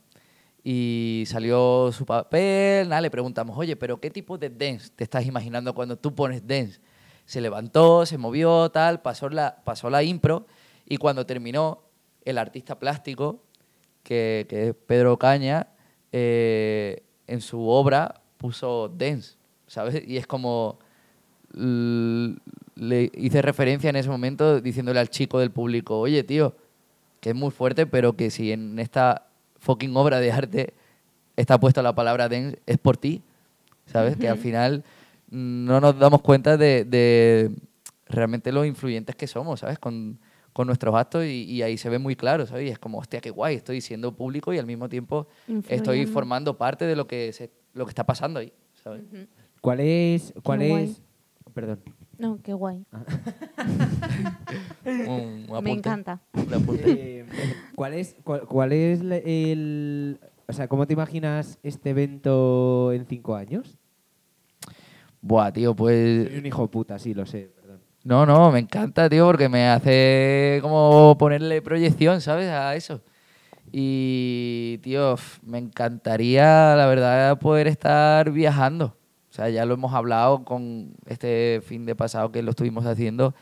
Y 0.67 1.25
salió 1.27 1.93
su 1.93 2.07
papel, 2.07 2.89
nada, 2.89 3.03
le 3.03 3.11
preguntamos, 3.11 3.59
oye, 3.59 3.77
pero 3.77 4.01
¿qué 4.01 4.11
tipo 4.11 4.39
de 4.39 4.49
dance 4.49 4.89
te 4.97 5.05
estás 5.05 5.27
imaginando 5.27 5.75
cuando 5.75 5.99
tú 5.99 6.15
pones 6.15 6.47
dance? 6.47 6.81
Se 7.27 7.43
levantó, 7.43 8.07
se 8.07 8.17
movió, 8.17 8.71
tal, 8.71 9.03
pasó 9.03 9.29
la, 9.29 9.63
pasó 9.65 9.91
la 9.91 10.03
impro 10.03 10.47
y 10.87 10.97
cuando 10.97 11.27
terminó, 11.27 11.84
el 12.25 12.39
artista 12.39 12.79
plástico, 12.79 13.43
que, 14.03 14.47
que 14.49 14.69
es 14.69 14.75
Pedro 14.87 15.19
Caña, 15.19 15.69
eh, 16.13 17.03
en 17.27 17.41
su 17.41 17.69
obra 17.69 18.21
puso 18.37 18.89
dance, 18.89 19.37
¿sabes? 19.67 20.03
Y 20.07 20.17
es 20.17 20.27
como, 20.27 20.79
le 21.53 23.11
hice 23.15 23.43
referencia 23.43 23.91
en 23.91 23.97
ese 23.97 24.09
momento 24.09 24.61
diciéndole 24.61 25.01
al 25.01 25.11
chico 25.11 25.39
del 25.39 25.51
público, 25.51 25.99
oye, 25.99 26.23
tío, 26.23 26.55
que 27.21 27.31
es 27.31 27.35
muy 27.35 27.51
fuerte, 27.51 27.87
pero 27.87 28.15
que 28.15 28.31
si 28.31 28.53
en 28.53 28.79
esta 28.79 29.27
fucking 29.59 29.97
obra 29.97 30.21
de 30.21 30.31
arte 30.31 30.75
está 31.37 31.59
puesta 31.59 31.83
la 31.83 31.95
palabra 31.95 32.29
dance, 32.29 32.59
es 32.67 32.79
por 32.79 32.97
ti, 32.97 33.23
¿sabes? 33.87 34.17
Que 34.17 34.29
al 34.29 34.39
final 34.39 34.85
no 35.31 35.81
nos 35.81 35.99
damos 35.99 36.23
cuenta 36.23 36.57
de, 36.57 36.85
de 36.85 37.51
realmente 38.07 38.53
los 38.53 38.67
influyentes 38.67 39.17
que 39.17 39.27
somos, 39.27 39.61
¿sabes? 39.61 39.79
Con, 39.79 40.19
con 40.55 40.67
nuestros 40.69 40.95
actos 40.95 41.25
y, 41.27 41.43
y 41.45 41.61
ahí 41.63 41.77
se 41.77 41.91
ve 41.91 41.99
muy 41.99 42.17
claro, 42.17 42.47
¿sabes? 42.47 42.67
Y 42.69 42.71
es 42.71 42.79
como, 42.79 42.99
hostia, 42.99 43.21
qué 43.21 43.29
guay, 43.31 43.57
estoy 43.57 43.81
siendo 43.83 44.17
público 44.17 44.55
y 44.55 44.59
al 44.59 44.65
mismo 44.67 44.89
tiempo 44.89 45.27
estoy 45.69 46.07
formando 46.07 46.57
parte 46.57 46.87
de 46.87 46.97
lo 46.97 47.07
que, 47.07 47.33
se, 47.35 47.51
lo 47.75 47.85
que 47.85 47.91
está 47.91 48.07
pasando 48.07 48.41
ahí, 48.41 48.53
¿sabes? 48.83 49.03
¿Cuál 49.61 49.81
es...? 49.81 50.33
¿Cuál 50.43 50.61
Qué 50.61 50.69
guay. 50.71 50.85
es...? 50.85 51.03
Perdón. 51.53 51.81
No, 52.19 52.39
qué 52.43 52.53
guay. 52.55 52.85
Un- 54.87 55.47
un 55.49 55.65
Me 55.65 55.73
encanta. 55.73 56.21
Eh, 56.85 57.27
¿Cuál 57.75 57.95
es, 57.95 58.17
cuál, 58.23 58.43
cuál 58.43 58.73
es 58.73 59.01
el... 59.01 60.21
O 60.47 60.53
sea, 60.53 60.69
¿cómo 60.69 60.87
te 60.87 60.93
imaginas 60.93 61.59
este 61.63 61.91
evento 61.91 62.93
en 62.93 63.07
cinco 63.07 63.35
años? 63.35 63.77
Buah, 65.23 65.53
tío, 65.53 65.75
pues... 65.75 66.29
Soy 66.29 66.39
un 66.39 66.47
hijo 66.47 66.71
puta, 66.71 66.99
sí, 66.99 67.15
lo 67.15 67.25
sé. 67.27 67.51
No, 68.05 68.27
no, 68.27 68.53
me 68.53 68.59
encanta, 68.59 69.09
tío, 69.09 69.25
porque 69.27 69.49
me 69.49 69.67
hace 69.67 70.59
como 70.61 71.17
ponerle 71.19 71.63
proyección, 71.63 72.21
¿sabes? 72.21 72.51
A 72.51 72.77
eso. 72.77 73.01
Y, 73.73 74.79
tío, 74.83 75.17
me 75.43 75.59
encantaría, 75.59 76.77
la 76.77 76.87
verdad, 76.87 77.39
poder 77.39 77.67
estar 77.67 78.31
viajando. 78.31 78.97
O 79.31 79.33
sea, 79.33 79.49
ya 79.51 79.65
lo 79.67 79.75
hemos 79.75 79.95
hablado 79.95 80.45
con 80.45 80.95
este 81.07 81.63
fin 81.67 81.87
de 81.87 81.97
pasado 81.97 82.31
que 82.31 82.43
lo 82.43 82.51
estuvimos 82.51 82.87
haciendo. 82.87 83.35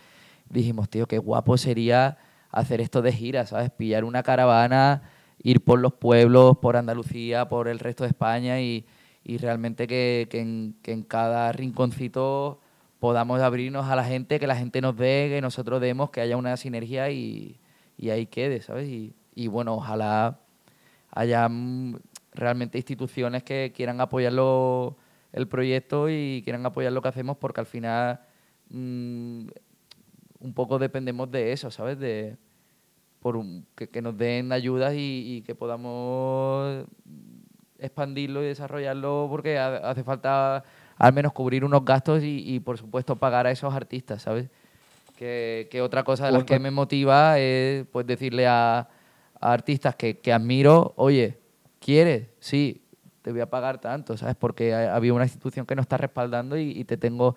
Dijimos, 0.48 0.88
tío, 0.88 1.06
qué 1.08 1.18
guapo 1.18 1.58
sería 1.58 2.18
hacer 2.50 2.80
esto 2.80 3.02
de 3.02 3.12
gira, 3.12 3.46
¿sabes? 3.46 3.70
Pillar 3.70 4.04
una 4.04 4.22
caravana, 4.22 5.02
ir 5.42 5.64
por 5.64 5.80
los 5.80 5.94
pueblos, 5.94 6.58
por 6.58 6.76
Andalucía, 6.76 7.48
por 7.48 7.68
el 7.68 7.80
resto 7.80 8.04
de 8.04 8.10
España 8.10 8.60
y, 8.60 8.86
y 9.24 9.38
realmente 9.38 9.88
que, 9.88 10.28
que 10.30 10.40
en, 10.40 10.76
que 10.82 10.92
en 10.92 11.02
cada 11.02 11.52
rinconcito 11.52 12.61
podamos 13.02 13.40
abrirnos 13.40 13.88
a 13.88 13.96
la 13.96 14.04
gente, 14.04 14.38
que 14.38 14.46
la 14.46 14.54
gente 14.54 14.80
nos 14.80 14.96
dé, 14.96 15.26
que 15.28 15.40
nosotros 15.40 15.80
demos, 15.80 16.10
que 16.10 16.20
haya 16.20 16.36
una 16.36 16.56
sinergia 16.56 17.10
y, 17.10 17.58
y 17.98 18.10
ahí 18.10 18.26
quede, 18.26 18.62
¿sabes? 18.62 18.88
Y, 18.88 19.16
y 19.34 19.48
bueno, 19.48 19.74
ojalá 19.74 20.38
haya 21.10 21.48
mm, 21.48 21.96
realmente 22.32 22.78
instituciones 22.78 23.42
que 23.42 23.72
quieran 23.74 24.00
apoyarlo 24.00 24.96
el 25.32 25.48
proyecto 25.48 26.08
y 26.10 26.42
quieran 26.44 26.64
apoyar 26.64 26.92
lo 26.92 27.02
que 27.02 27.08
hacemos 27.08 27.36
porque 27.38 27.58
al 27.58 27.66
final 27.66 28.20
mm, 28.70 29.48
un 30.38 30.54
poco 30.54 30.78
dependemos 30.78 31.28
de 31.28 31.50
eso, 31.50 31.72
¿sabes? 31.72 31.98
De 31.98 32.36
por 33.18 33.36
que, 33.74 34.00
nos 34.00 34.16
den 34.16 34.52
ayudas 34.52 34.94
y, 34.96 35.42
que 35.44 35.56
podamos 35.56 36.86
expandirlo 37.80 38.44
y 38.44 38.46
desarrollarlo 38.46 39.26
porque 39.28 39.58
ha- 39.58 39.90
hace 39.90 40.04
falta 40.04 40.62
al 41.02 41.12
menos 41.12 41.32
cubrir 41.32 41.64
unos 41.64 41.84
gastos 41.84 42.22
y, 42.22 42.42
y, 42.54 42.60
por 42.60 42.78
supuesto 42.78 43.16
pagar 43.16 43.46
a 43.46 43.50
esos 43.50 43.74
artistas, 43.74 44.22
¿sabes? 44.22 44.48
Que, 45.16 45.68
que 45.70 45.82
otra 45.82 46.04
cosa 46.04 46.26
de 46.26 46.32
las 46.32 46.44
que 46.44 46.58
me 46.58 46.70
motiva 46.70 47.38
es 47.38 47.84
pues 47.90 48.06
decirle 48.06 48.46
a, 48.46 48.78
a 49.40 49.52
artistas 49.52 49.96
que, 49.96 50.18
que 50.18 50.32
admiro, 50.32 50.92
oye, 50.96 51.38
¿quieres? 51.80 52.28
Sí, 52.38 52.82
te 53.22 53.32
voy 53.32 53.40
a 53.40 53.50
pagar 53.50 53.80
tanto, 53.80 54.16
¿sabes? 54.16 54.36
Porque 54.36 54.74
ha- 54.74 54.94
había 54.94 55.12
una 55.12 55.24
institución 55.24 55.66
que 55.66 55.74
nos 55.74 55.84
está 55.84 55.96
respaldando 55.96 56.56
y, 56.56 56.70
y 56.70 56.84
te 56.84 56.96
tengo 56.96 57.34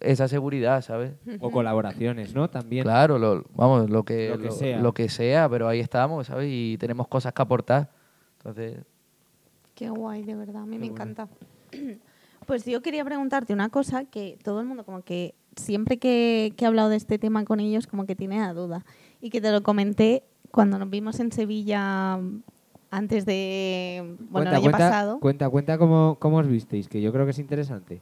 esa 0.00 0.28
seguridad, 0.28 0.82
¿sabes? 0.82 1.12
O 1.40 1.50
colaboraciones, 1.50 2.34
¿no? 2.34 2.48
También. 2.50 2.82
Claro, 2.84 3.18
lo, 3.18 3.44
vamos, 3.54 3.88
lo 3.88 4.02
que, 4.04 4.28
Lo 4.28 4.38
que 4.38 4.46
lo- 4.46 4.52
sea. 4.52 4.78
lo 4.80 4.92
que 4.92 5.08
sea, 5.08 5.48
pero 5.48 5.68
ahí 5.68 5.80
estamos, 5.80 6.26
¿sabes? 6.26 6.48
Y 6.50 6.76
tenemos 6.78 7.08
cosas 7.08 7.32
que 7.32 7.40
aportar. 7.42 7.88
Entonces, 8.38 8.78
Qué 9.74 9.88
guay, 9.88 10.22
de 10.24 10.34
verdad, 10.34 10.62
a 10.62 10.66
mí 10.66 10.78
me 10.78 10.88
guay. 10.88 10.90
encanta. 10.90 11.28
Pues 12.48 12.64
yo 12.64 12.80
quería 12.80 13.04
preguntarte 13.04 13.52
una 13.52 13.68
cosa 13.68 14.06
que 14.06 14.38
todo 14.42 14.60
el 14.60 14.66
mundo 14.66 14.82
como 14.84 15.02
que 15.02 15.34
siempre 15.54 15.98
que, 15.98 16.54
que 16.56 16.64
he 16.64 16.68
hablado 16.68 16.88
de 16.88 16.96
este 16.96 17.18
tema 17.18 17.44
con 17.44 17.60
ellos 17.60 17.86
como 17.86 18.06
que 18.06 18.16
tiene 18.16 18.40
la 18.40 18.54
duda 18.54 18.86
y 19.20 19.28
que 19.28 19.42
te 19.42 19.52
lo 19.52 19.62
comenté 19.62 20.22
cuando 20.50 20.78
nos 20.78 20.88
vimos 20.88 21.20
en 21.20 21.30
Sevilla 21.30 22.18
antes 22.90 23.26
de, 23.26 24.16
bueno, 24.30 24.48
el 24.48 24.54
año 24.56 24.62
cuenta, 24.62 24.78
pasado. 24.78 25.20
Cuenta, 25.20 25.50
cuenta 25.50 25.76
cómo, 25.76 26.16
cómo 26.18 26.38
os 26.38 26.48
visteis, 26.48 26.88
que 26.88 27.02
yo 27.02 27.12
creo 27.12 27.26
que 27.26 27.32
es 27.32 27.38
interesante. 27.38 28.00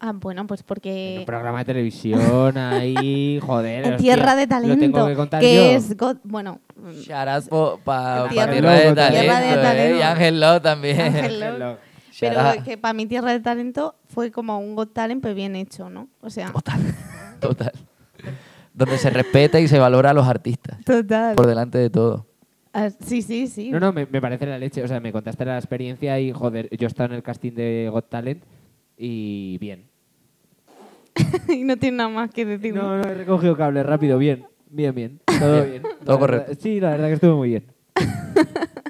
Ah, 0.00 0.12
bueno, 0.12 0.44
pues 0.48 0.60
En 0.62 0.66
porque 0.66 1.16
un 1.20 1.26
programa 1.26 1.60
de 1.60 1.64
televisión 1.66 2.58
ahí, 2.58 3.38
joder. 3.46 3.86
en 3.86 3.94
hostia, 3.94 4.14
Tierra 4.16 4.34
de 4.34 4.46
Talento, 4.48 4.74
Lo 4.74 4.80
tengo 4.80 5.06
que 5.06 5.14
contar 5.14 5.40
que 5.40 5.54
yo. 5.54 5.62
es 5.62 5.96
God- 5.96 6.16
bueno, 6.24 6.58
shout 6.94 7.28
out 7.52 7.80
para 7.84 8.28
Tierra- 8.28 8.52
Tierra, 8.52 8.72
de 8.72 8.80
Tierra 8.82 8.94
Talento, 9.62 9.94
¿eh? 9.94 9.98
Y 9.98 10.02
Ángel 10.02 10.40
Love 10.40 10.60
también. 10.60 11.00
Ángel 11.00 11.40
Love. 11.60 11.78
Pero 12.28 12.40
out. 12.40 12.62
que 12.64 12.78
para 12.78 12.92
mi 12.94 13.06
Tierra 13.06 13.32
de 13.32 13.40
Talento 13.40 13.94
fue 14.08 14.30
como 14.30 14.58
un 14.58 14.74
God 14.74 14.88
Talent 14.88 15.22
pero 15.22 15.34
bien 15.34 15.56
hecho, 15.56 15.90
¿no? 15.90 16.08
O 16.20 16.30
sea, 16.30 16.50
Total, 16.52 16.80
total. 17.40 17.72
Donde 18.72 18.98
se 18.98 19.10
respeta 19.10 19.60
y 19.60 19.68
se 19.68 19.78
valora 19.78 20.10
a 20.10 20.14
los 20.14 20.26
artistas, 20.26 20.78
total. 20.84 21.36
por 21.36 21.46
delante 21.46 21.78
de 21.78 21.90
todo. 21.90 22.26
Ah, 22.72 22.90
sí, 22.90 23.22
sí, 23.22 23.46
sí. 23.46 23.70
No, 23.70 23.78
no, 23.78 23.92
me, 23.92 24.04
me 24.06 24.20
parece 24.20 24.46
la 24.46 24.58
leche. 24.58 24.82
O 24.82 24.88
sea, 24.88 24.98
me 24.98 25.12
contaste 25.12 25.44
la 25.44 25.56
experiencia 25.56 26.18
y, 26.18 26.32
joder, 26.32 26.68
yo 26.76 26.88
estaba 26.88 27.06
en 27.06 27.12
el 27.12 27.22
casting 27.22 27.52
de 27.52 27.88
Got 27.92 28.08
Talent 28.08 28.42
y 28.98 29.58
bien. 29.58 29.84
y 31.48 31.62
no 31.62 31.76
tiene 31.76 31.98
nada 31.98 32.08
más 32.08 32.30
que 32.32 32.44
decir. 32.44 32.74
No, 32.74 32.96
no, 32.98 33.08
he 33.08 33.14
recogido 33.14 33.56
cable 33.56 33.84
rápido, 33.84 34.18
bien. 34.18 34.44
Bien, 34.68 34.92
bien. 34.92 35.20
Todo 35.38 35.64
bien. 35.64 35.82
Todo 36.04 36.18
correcto. 36.18 36.46
verdad- 36.48 36.58
sí, 36.60 36.80
la 36.80 36.90
verdad 36.90 37.06
que 37.06 37.12
estuvo 37.14 37.36
muy 37.36 37.48
bien. 37.50 37.64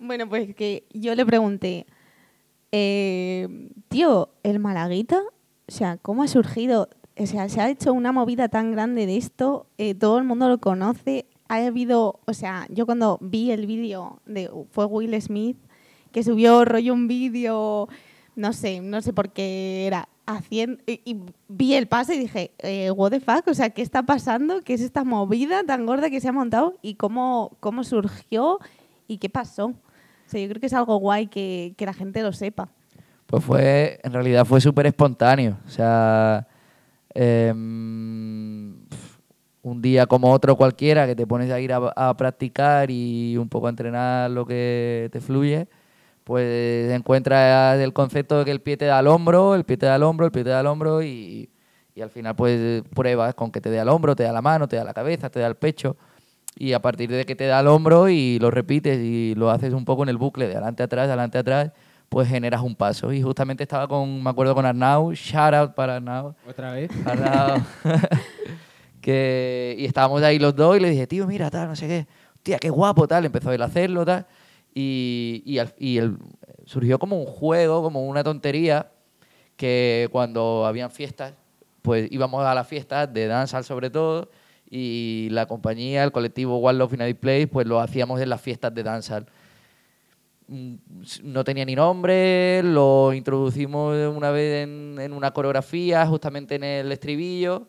Bueno, 0.00 0.28
pues 0.28 0.54
que 0.54 0.84
yo 0.92 1.14
le 1.14 1.26
pregunté, 1.26 1.86
eh, 2.72 3.70
tío, 3.88 4.30
el 4.42 4.58
Malaguita, 4.58 5.20
o 5.66 5.72
sea, 5.72 5.96
¿cómo 5.96 6.22
ha 6.22 6.28
surgido? 6.28 6.88
O 7.16 7.26
sea, 7.26 7.48
se 7.48 7.60
ha 7.60 7.68
hecho 7.68 7.92
una 7.92 8.12
movida 8.12 8.48
tan 8.48 8.72
grande 8.72 9.06
de 9.06 9.16
esto, 9.16 9.66
eh, 9.78 9.94
todo 9.94 10.18
el 10.18 10.24
mundo 10.24 10.48
lo 10.48 10.58
conoce. 10.58 11.26
Ha 11.48 11.56
habido, 11.66 12.20
o 12.26 12.32
sea, 12.34 12.66
yo 12.70 12.86
cuando 12.86 13.18
vi 13.20 13.50
el 13.50 13.66
vídeo 13.66 14.20
de 14.26 14.50
fue 14.70 14.84
Will 14.84 15.20
Smith 15.20 15.56
que 16.12 16.22
subió 16.22 16.64
rollo 16.64 16.94
un 16.94 17.08
vídeo, 17.08 17.88
no 18.36 18.52
sé, 18.52 18.80
no 18.80 19.02
sé 19.02 19.12
por 19.12 19.30
qué 19.30 19.86
era 19.86 20.08
haciendo 20.26 20.82
y, 20.86 21.00
y 21.04 21.20
vi 21.48 21.74
el 21.74 21.88
pase 21.88 22.14
y 22.14 22.18
dije, 22.18 22.52
eh, 22.58 22.90
what 22.90 23.10
the 23.10 23.20
fuck, 23.20 23.46
o 23.46 23.54
sea, 23.54 23.70
¿qué 23.70 23.82
está 23.82 24.02
pasando? 24.04 24.60
¿Qué 24.62 24.74
es 24.74 24.80
esta 24.80 25.04
movida 25.04 25.64
tan 25.64 25.86
gorda 25.86 26.10
que 26.10 26.20
se 26.20 26.28
ha 26.28 26.32
montado 26.32 26.74
y 26.82 26.94
cómo 26.94 27.56
cómo 27.60 27.82
surgió 27.82 28.58
y 29.06 29.18
qué 29.18 29.30
pasó? 29.30 29.74
O 30.32 30.38
yo 30.38 30.48
creo 30.48 30.60
que 30.60 30.66
es 30.66 30.74
algo 30.74 30.96
guay 30.96 31.26
que, 31.26 31.74
que 31.76 31.86
la 31.86 31.92
gente 31.92 32.22
lo 32.22 32.32
sepa. 32.32 32.68
Pues 33.26 33.44
fue, 33.44 34.00
en 34.02 34.12
realidad 34.12 34.44
fue 34.44 34.60
súper 34.60 34.86
espontáneo. 34.86 35.58
O 35.66 35.68
sea, 35.68 36.46
em, 37.14 38.74
un 39.62 39.82
día 39.82 40.06
como 40.06 40.32
otro 40.32 40.56
cualquiera 40.56 41.06
que 41.06 41.14
te 41.14 41.26
pones 41.26 41.50
a 41.50 41.60
ir 41.60 41.72
a, 41.72 41.92
a 41.94 42.16
practicar 42.16 42.90
y 42.90 43.36
un 43.36 43.48
poco 43.48 43.66
a 43.66 43.70
entrenar 43.70 44.30
lo 44.30 44.46
que 44.46 45.08
te 45.12 45.20
fluye, 45.20 45.68
pues 46.24 46.90
encuentras 46.90 47.78
el 47.80 47.92
concepto 47.92 48.38
de 48.38 48.44
que 48.44 48.50
el 48.50 48.60
pie 48.60 48.76
te 48.76 48.86
da 48.86 48.98
al 48.98 49.06
hombro, 49.06 49.54
el 49.54 49.64
pie 49.64 49.76
te 49.76 49.86
da 49.86 49.94
al 49.96 50.02
hombro, 50.02 50.26
el 50.26 50.32
pie 50.32 50.44
te 50.44 50.50
da 50.50 50.60
al 50.60 50.66
hombro 50.66 51.02
y, 51.02 51.50
y 51.94 52.00
al 52.00 52.10
final 52.10 52.36
pues 52.36 52.82
pruebas 52.94 53.34
con 53.34 53.50
que 53.50 53.60
te 53.60 53.70
dé 53.70 53.80
al 53.80 53.88
hombro, 53.88 54.14
te 54.14 54.22
da 54.22 54.32
la 54.32 54.42
mano, 54.42 54.68
te 54.68 54.76
da 54.76 54.84
la 54.84 54.94
cabeza, 54.94 55.30
te 55.30 55.40
da 55.40 55.46
el 55.46 55.56
pecho 55.56 55.96
y 56.58 56.72
a 56.72 56.80
partir 56.82 57.08
de 57.10 57.24
que 57.24 57.36
te 57.36 57.46
da 57.46 57.60
al 57.60 57.68
hombro 57.68 58.08
y 58.08 58.38
lo 58.40 58.50
repites 58.50 58.98
y 58.98 59.34
lo 59.36 59.50
haces 59.50 59.72
un 59.72 59.84
poco 59.84 60.02
en 60.02 60.08
el 60.08 60.16
bucle 60.16 60.46
de 60.48 60.54
adelante 60.54 60.82
atrás, 60.82 61.06
de 61.06 61.12
adelante 61.12 61.38
atrás, 61.38 61.70
pues 62.08 62.28
generas 62.28 62.62
un 62.62 62.74
paso. 62.74 63.12
Y 63.12 63.22
justamente 63.22 63.62
estaba 63.62 63.86
con, 63.86 64.22
me 64.22 64.30
acuerdo 64.30 64.54
con 64.54 64.66
Arnau, 64.66 65.12
shout 65.12 65.54
out 65.54 65.74
para 65.74 65.96
Arnau, 65.96 66.34
¿Otra 66.46 66.72
vez? 66.72 66.90
Arnau, 67.06 67.62
que, 69.00 69.76
y 69.78 69.84
estábamos 69.84 70.22
ahí 70.22 70.38
los 70.38 70.54
dos 70.54 70.76
y 70.76 70.80
le 70.80 70.90
dije, 70.90 71.06
tío, 71.06 71.26
mira, 71.26 71.50
tal, 71.50 71.68
no 71.68 71.76
sé 71.76 71.86
qué, 71.86 72.06
tía, 72.42 72.58
qué 72.58 72.70
guapo, 72.70 73.06
tal, 73.06 73.24
empezó 73.24 73.52
él 73.52 73.62
a 73.62 73.66
hacerlo, 73.66 74.04
tal, 74.04 74.26
y, 74.74 75.42
y, 75.46 75.58
al- 75.58 75.74
y 75.78 75.98
el- 75.98 76.16
surgió 76.64 76.98
como 76.98 77.18
un 77.20 77.26
juego, 77.26 77.82
como 77.82 78.06
una 78.06 78.22
tontería, 78.24 78.90
que 79.56 80.08
cuando 80.12 80.66
habían 80.66 80.90
fiestas, 80.90 81.34
pues 81.82 82.08
íbamos 82.10 82.44
a 82.44 82.54
las 82.54 82.66
fiestas 82.66 83.12
de 83.12 83.26
danza 83.26 83.62
sobre 83.62 83.90
todo, 83.90 84.30
y 84.70 85.28
la 85.30 85.46
compañía, 85.46 86.04
el 86.04 86.12
colectivo 86.12 86.58
One 86.58 86.78
Love 86.78 86.92
United 86.94 87.16
Place, 87.16 87.46
pues 87.46 87.66
lo 87.66 87.80
hacíamos 87.80 88.20
en 88.20 88.28
las 88.28 88.40
fiestas 88.40 88.74
de 88.74 88.82
danza. 88.82 89.24
Mm, 90.48 90.74
No 91.22 91.44
tenía 91.44 91.64
ni 91.64 91.74
nombre, 91.74 92.62
lo 92.62 93.12
introducimos 93.14 93.96
una 94.14 94.30
vez 94.30 94.64
en, 94.64 94.96
en 95.00 95.12
una 95.12 95.30
coreografía, 95.32 96.06
justamente 96.06 96.56
en 96.56 96.64
el 96.64 96.92
estribillo. 96.92 97.66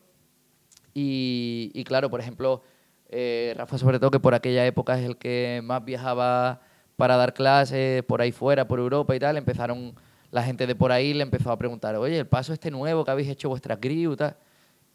Y, 0.94 1.70
y 1.74 1.84
claro, 1.84 2.10
por 2.10 2.20
ejemplo, 2.20 2.62
eh, 3.08 3.54
Rafa, 3.56 3.78
sobre 3.78 3.98
todo, 3.98 4.10
que 4.10 4.20
por 4.20 4.34
aquella 4.34 4.66
época 4.66 4.98
es 4.98 5.06
el 5.06 5.16
que 5.16 5.60
más 5.64 5.84
viajaba 5.84 6.60
para 6.96 7.16
dar 7.16 7.32
clases 7.32 8.02
por 8.04 8.20
ahí 8.20 8.32
fuera, 8.32 8.68
por 8.68 8.78
Europa 8.78 9.14
y 9.16 9.18
tal, 9.18 9.36
empezaron 9.36 9.94
la 10.30 10.42
gente 10.42 10.66
de 10.66 10.74
por 10.74 10.92
ahí 10.92 11.12
le 11.14 11.22
empezó 11.22 11.50
a 11.50 11.58
preguntar, 11.58 11.96
oye, 11.96 12.18
el 12.18 12.26
paso 12.26 12.52
este 12.52 12.70
nuevo 12.70 13.04
que 13.04 13.10
habéis 13.10 13.28
hecho 13.28 13.48
vuestra 13.48 13.78
crew, 13.78 14.14
tal. 14.16 14.36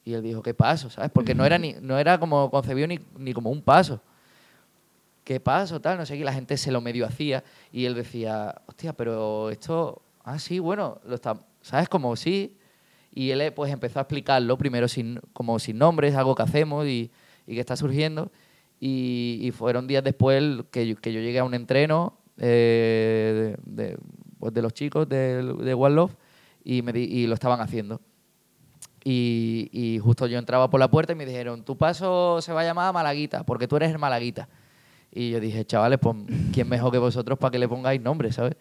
Y 0.05 0.13
él 0.13 0.21
dijo, 0.21 0.41
¿qué 0.41 0.53
paso? 0.53 0.89
¿Sabes? 0.89 1.09
Porque 1.11 1.33
no 1.35 1.45
era, 1.45 1.57
ni, 1.57 1.73
no 1.81 1.97
era 1.97 2.17
como 2.19 2.49
concebido 2.51 2.87
ni, 2.87 2.99
ni 3.17 3.33
como 3.33 3.49
un 3.49 3.61
paso. 3.61 3.99
¿Qué 5.23 5.39
paso? 5.39 5.81
Tal, 5.81 5.97
no 5.97 6.05
sé 6.05 6.13
qué. 6.13 6.19
y 6.21 6.23
La 6.23 6.33
gente 6.33 6.55
se 6.57 6.71
lo 6.71 6.79
medio 6.81 7.05
hacía 7.05 7.43
y 7.71 7.85
él 7.85 7.95
decía, 7.95 8.53
hostia, 8.67 8.93
pero 8.93 9.49
esto, 9.49 10.03
ah, 10.23 10.37
sí, 10.37 10.59
bueno, 10.59 10.99
lo 11.07 11.15
está, 11.15 11.39
¿sabes? 11.61 11.89
Como 11.89 12.15
sí. 12.15 12.55
Y 13.11 13.31
él 13.31 13.41
eh, 13.41 13.51
pues 13.51 13.71
empezó 13.73 13.97
a 13.99 14.03
explicarlo, 14.03 14.57
primero 14.57 14.87
sin, 14.87 15.19
como 15.33 15.57
sin 15.57 15.77
nombres, 15.79 16.13
algo 16.15 16.35
que 16.35 16.43
hacemos 16.43 16.85
y, 16.85 17.09
y 17.47 17.55
que 17.55 17.59
está 17.59 17.75
surgiendo. 17.75 18.31
Y, 18.79 19.39
y 19.41 19.51
fueron 19.51 19.87
días 19.87 20.03
después 20.03 20.43
que 20.69 20.85
yo, 20.87 20.95
que 20.97 21.11
yo 21.13 21.19
llegué 21.21 21.39
a 21.39 21.43
un 21.45 21.55
entreno 21.55 22.19
eh, 22.37 23.55
de, 23.65 23.83
de, 23.87 23.97
pues, 24.37 24.53
de 24.53 24.61
los 24.61 24.73
chicos 24.73 25.09
de, 25.09 25.41
de 25.41 25.73
One 25.73 25.95
Love 25.95 26.15
y, 26.63 26.81
me 26.83 26.91
di- 26.93 27.05
y 27.05 27.25
lo 27.25 27.33
estaban 27.33 27.61
haciendo. 27.61 28.01
Y, 29.07 29.99
justo 30.03 30.25
yo 30.25 30.39
entraba 30.39 30.69
por 30.69 30.79
la 30.79 30.89
puerta 30.89 31.13
y 31.13 31.15
me 31.15 31.25
dijeron, 31.25 31.63
tu 31.63 31.77
paso 31.77 32.41
se 32.41 32.51
va 32.51 32.61
a 32.61 32.63
llamar 32.63 32.93
Malaguita, 32.93 33.43
porque 33.45 33.67
tú 33.67 33.75
eres 33.77 33.91
el 33.91 33.99
Malaguita. 33.99 34.49
Y 35.11 35.29
yo 35.29 35.39
dije, 35.39 35.63
chavales, 35.63 35.99
pues, 35.99 36.15
¿quién 36.51 36.67
mejor 36.67 36.91
que 36.91 36.97
vosotros 36.97 37.37
para 37.37 37.51
que 37.51 37.59
le 37.59 37.67
pongáis 37.67 38.01
nombre, 38.01 38.31
¿sabes? 38.31 38.57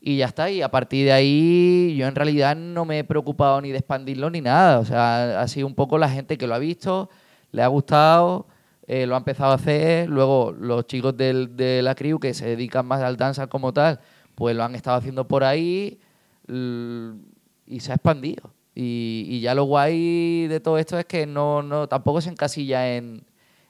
y 0.00 0.16
ya 0.16 0.26
está. 0.26 0.50
Y 0.50 0.62
a 0.62 0.70
partir 0.70 1.06
de 1.06 1.12
ahí 1.12 1.94
yo 1.96 2.06
en 2.06 2.14
realidad 2.14 2.56
no 2.56 2.84
me 2.84 3.00
he 3.00 3.04
preocupado 3.04 3.60
ni 3.60 3.70
de 3.70 3.78
expandirlo 3.78 4.30
ni 4.30 4.40
nada. 4.40 4.78
O 4.80 4.84
sea, 4.84 5.40
ha 5.40 5.48
sido 5.48 5.66
un 5.66 5.74
poco 5.74 5.98
la 5.98 6.08
gente 6.08 6.38
que 6.38 6.46
lo 6.46 6.54
ha 6.54 6.58
visto, 6.58 7.10
le 7.52 7.62
ha 7.62 7.66
gustado, 7.68 8.46
eh, 8.86 9.06
lo 9.06 9.14
ha 9.14 9.18
empezado 9.18 9.52
a 9.52 9.56
hacer. 9.56 10.08
Luego 10.08 10.52
los 10.58 10.86
chicos 10.86 11.16
del, 11.16 11.56
de 11.56 11.82
la 11.82 11.94
crew 11.94 12.18
que 12.18 12.34
se 12.34 12.46
dedican 12.46 12.86
más 12.86 13.02
al 13.02 13.16
danza 13.16 13.46
como 13.48 13.72
tal, 13.72 14.00
pues 14.34 14.56
lo 14.56 14.64
han 14.64 14.74
estado 14.74 14.96
haciendo 14.96 15.28
por 15.28 15.44
ahí 15.44 16.00
y 16.48 17.80
se 17.80 17.92
ha 17.92 17.94
expandido. 17.94 18.52
Y, 18.74 19.26
y 19.28 19.40
ya 19.40 19.54
lo 19.54 19.64
guay 19.64 20.46
de 20.46 20.60
todo 20.60 20.78
esto 20.78 20.98
es 20.98 21.04
que 21.04 21.26
no, 21.26 21.62
no 21.62 21.88
tampoco 21.88 22.20
se 22.20 22.30
encasilla 22.30 22.96
en, 22.96 23.24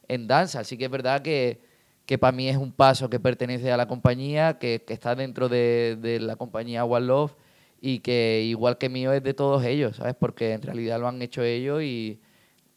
en 0.08 0.26
danza. 0.26 0.60
Así 0.60 0.76
que 0.76 0.84
es 0.86 0.90
verdad 0.90 1.22
que, 1.22 1.60
que 2.06 2.18
para 2.18 2.32
mí 2.32 2.48
es 2.48 2.56
un 2.56 2.72
paso 2.72 3.08
que 3.08 3.20
pertenece 3.20 3.72
a 3.72 3.76
la 3.76 3.88
compañía, 3.88 4.58
que, 4.58 4.82
que 4.86 4.92
está 4.92 5.14
dentro 5.14 5.48
de, 5.48 5.96
de 6.00 6.20
la 6.20 6.36
compañía 6.36 6.84
One 6.84 7.06
Love 7.06 7.34
y 7.80 8.00
que 8.00 8.42
igual 8.44 8.78
que 8.78 8.88
mío 8.88 9.12
es 9.12 9.22
de 9.22 9.32
todos 9.34 9.64
ellos, 9.64 9.96
¿sabes? 9.96 10.14
Porque 10.18 10.52
en 10.52 10.62
realidad 10.62 11.00
lo 11.00 11.08
han 11.08 11.22
hecho 11.22 11.42
ellos 11.42 11.82
y, 11.82 12.20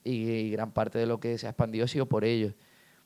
y 0.04 0.52
gran 0.52 0.72
parte 0.72 0.98
de 0.98 1.06
lo 1.06 1.20
que 1.20 1.38
se 1.38 1.48
ha 1.48 1.50
expandido 1.50 1.86
ha 1.86 1.88
sido 1.88 2.06
por 2.06 2.24
ellos. 2.24 2.54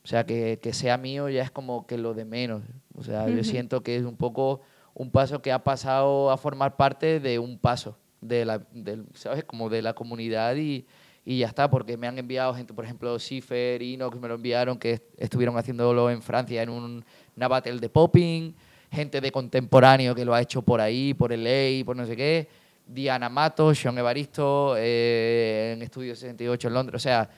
O 0.04 0.08
sea, 0.08 0.26
que, 0.26 0.60
que 0.62 0.74
sea 0.74 0.98
mío 0.98 1.28
ya 1.28 1.44
es 1.44 1.52
como 1.52 1.86
que 1.86 1.98
lo 1.98 2.14
de 2.14 2.24
menos. 2.24 2.64
O 2.96 3.04
sea, 3.04 3.28
yo 3.28 3.44
siento 3.44 3.82
que 3.82 3.98
es 3.98 4.04
un 4.04 4.16
poco 4.16 4.62
un 4.94 5.12
paso 5.12 5.42
que 5.42 5.52
ha 5.52 5.64
pasado 5.64 6.32
a 6.32 6.38
formar 6.38 6.78
parte 6.78 7.20
de 7.20 7.40
un 7.40 7.60
paso, 7.60 7.98
de 8.22 8.46
la, 8.46 8.60
del, 8.72 9.06
¿sabes? 9.14 9.44
Como 9.44 9.70
de 9.70 9.82
la 9.82 9.94
comunidad 9.94 10.56
y, 10.56 10.86
y 11.26 11.40
ya 11.40 11.48
está, 11.48 11.70
porque 11.70 11.98
me 11.98 12.08
han 12.08 12.18
enviado 12.18 12.54
gente, 12.56 12.74
por 12.74 12.86
ejemplo, 12.86 13.18
Schiffer, 13.20 13.82
Inox, 13.82 14.20
me 14.20 14.28
lo 14.28 14.36
enviaron, 14.36 14.78
que 14.78 14.94
est- 14.94 15.04
estuvieron 15.18 15.58
haciéndolo 15.58 16.10
en 16.10 16.22
Francia 16.22 16.62
en 16.64 16.70
un, 16.70 17.04
una 17.36 17.62
de 17.62 17.90
popping, 17.90 18.54
gente 18.92 19.20
de 19.22 19.32
contemporáneo 19.32 20.16
que 20.16 20.24
lo 20.26 20.34
ha 20.34 20.42
hecho 20.42 20.62
por 20.62 20.80
ahí, 20.82 21.14
por 21.14 21.32
LA, 21.34 21.84
por 21.86 21.96
no 21.96 22.06
sé 22.06 22.16
qué, 22.16 22.48
Diana 22.88 23.28
Mato, 23.30 23.76
Sean 23.76 23.98
Evaristo, 23.98 24.76
eh, 24.78 25.74
en 25.76 25.82
Estudio 25.82 26.16
68 26.16 26.70
en 26.70 26.74
Londres, 26.74 26.96
o 26.96 27.04
sea, 27.04 27.30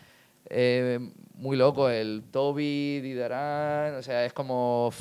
eh, 0.49 0.99
muy 1.34 1.57
loco, 1.57 1.89
el 1.89 2.23
Toby, 2.32 2.99
Didarán, 3.01 3.95
o 3.95 4.03
sea, 4.03 4.25
es 4.25 4.34
como... 4.34 4.91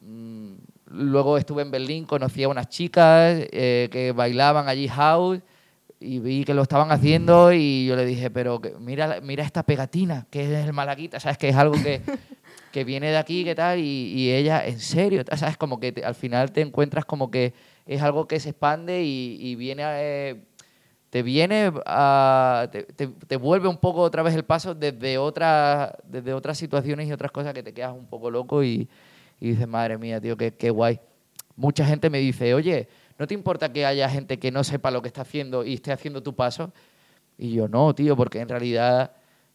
mm, 0.00 0.54
luego 0.92 1.38
estuve 1.38 1.62
en 1.62 1.70
Berlín, 1.70 2.04
conocí 2.04 2.42
a 2.42 2.48
unas 2.48 2.68
chicas 2.68 3.38
eh, 3.52 3.88
que 3.90 4.12
bailaban 4.12 4.68
allí 4.68 4.88
house 4.88 5.40
y 6.00 6.18
vi 6.18 6.44
que 6.44 6.54
lo 6.54 6.62
estaban 6.62 6.90
haciendo 6.90 7.52
y 7.52 7.86
yo 7.86 7.96
le 7.96 8.04
dije, 8.04 8.30
pero 8.30 8.60
que- 8.60 8.74
mira, 8.80 9.20
mira 9.22 9.44
esta 9.44 9.62
pegatina, 9.62 10.26
que 10.30 10.44
es 10.44 10.66
el 10.66 10.72
malaguita, 10.72 11.20
¿sabes? 11.20 11.38
Que 11.38 11.48
es 11.50 11.56
algo 11.56 11.74
que, 11.82 12.00
que 12.72 12.84
viene 12.84 13.10
de 13.10 13.16
aquí, 13.18 13.44
¿qué 13.44 13.54
tal? 13.54 13.78
Y, 13.78 13.82
y 14.14 14.32
ella, 14.32 14.66
en 14.66 14.80
serio, 14.80 15.22
¿sabes? 15.36 15.56
Como 15.56 15.78
que 15.78 15.92
te- 15.92 16.04
al 16.04 16.14
final 16.16 16.50
te 16.52 16.60
encuentras 16.60 17.04
como 17.04 17.30
que 17.30 17.52
es 17.86 18.02
algo 18.02 18.26
que 18.26 18.40
se 18.40 18.50
expande 18.50 19.02
y, 19.04 19.36
y 19.40 19.54
viene 19.54 19.84
a... 19.84 20.02
eh, 20.02 20.42
te 21.10 21.22
viene 21.22 21.70
a, 21.84 22.68
te, 22.72 22.84
te- 22.84 23.06
te 23.08 23.36
vuelve 23.36 23.68
un 23.68 23.76
poco 23.76 24.00
otra 24.00 24.22
vez 24.22 24.34
el 24.34 24.44
paso 24.44 24.74
desde, 24.74 25.18
otra, 25.18 25.94
desde 26.04 26.32
otras 26.32 26.56
situaciones 26.56 27.06
y 27.06 27.12
otras 27.12 27.30
cosas 27.30 27.52
que 27.52 27.62
te 27.62 27.74
quedas 27.74 27.92
un 27.92 28.06
poco 28.06 28.30
loco 28.30 28.64
y, 28.64 28.88
y 29.42 29.48
dices, 29.50 29.66
madre 29.66 29.98
mía, 29.98 30.20
tío, 30.20 30.36
qué, 30.36 30.52
qué 30.54 30.70
guay. 30.70 31.00
Mucha 31.56 31.84
gente 31.84 32.08
me 32.10 32.18
dice, 32.18 32.54
oye, 32.54 32.86
¿no 33.18 33.26
te 33.26 33.34
importa 33.34 33.72
que 33.72 33.84
haya 33.84 34.08
gente 34.08 34.38
que 34.38 34.52
no 34.52 34.62
sepa 34.62 34.92
lo 34.92 35.02
que 35.02 35.08
está 35.08 35.22
haciendo 35.22 35.64
y 35.64 35.74
esté 35.74 35.90
haciendo 35.90 36.22
tu 36.22 36.32
paso? 36.36 36.72
Y 37.36 37.52
yo, 37.54 37.66
no, 37.66 37.92
tío, 37.92 38.14
porque 38.16 38.38
en 38.38 38.48
realidad 38.48 39.10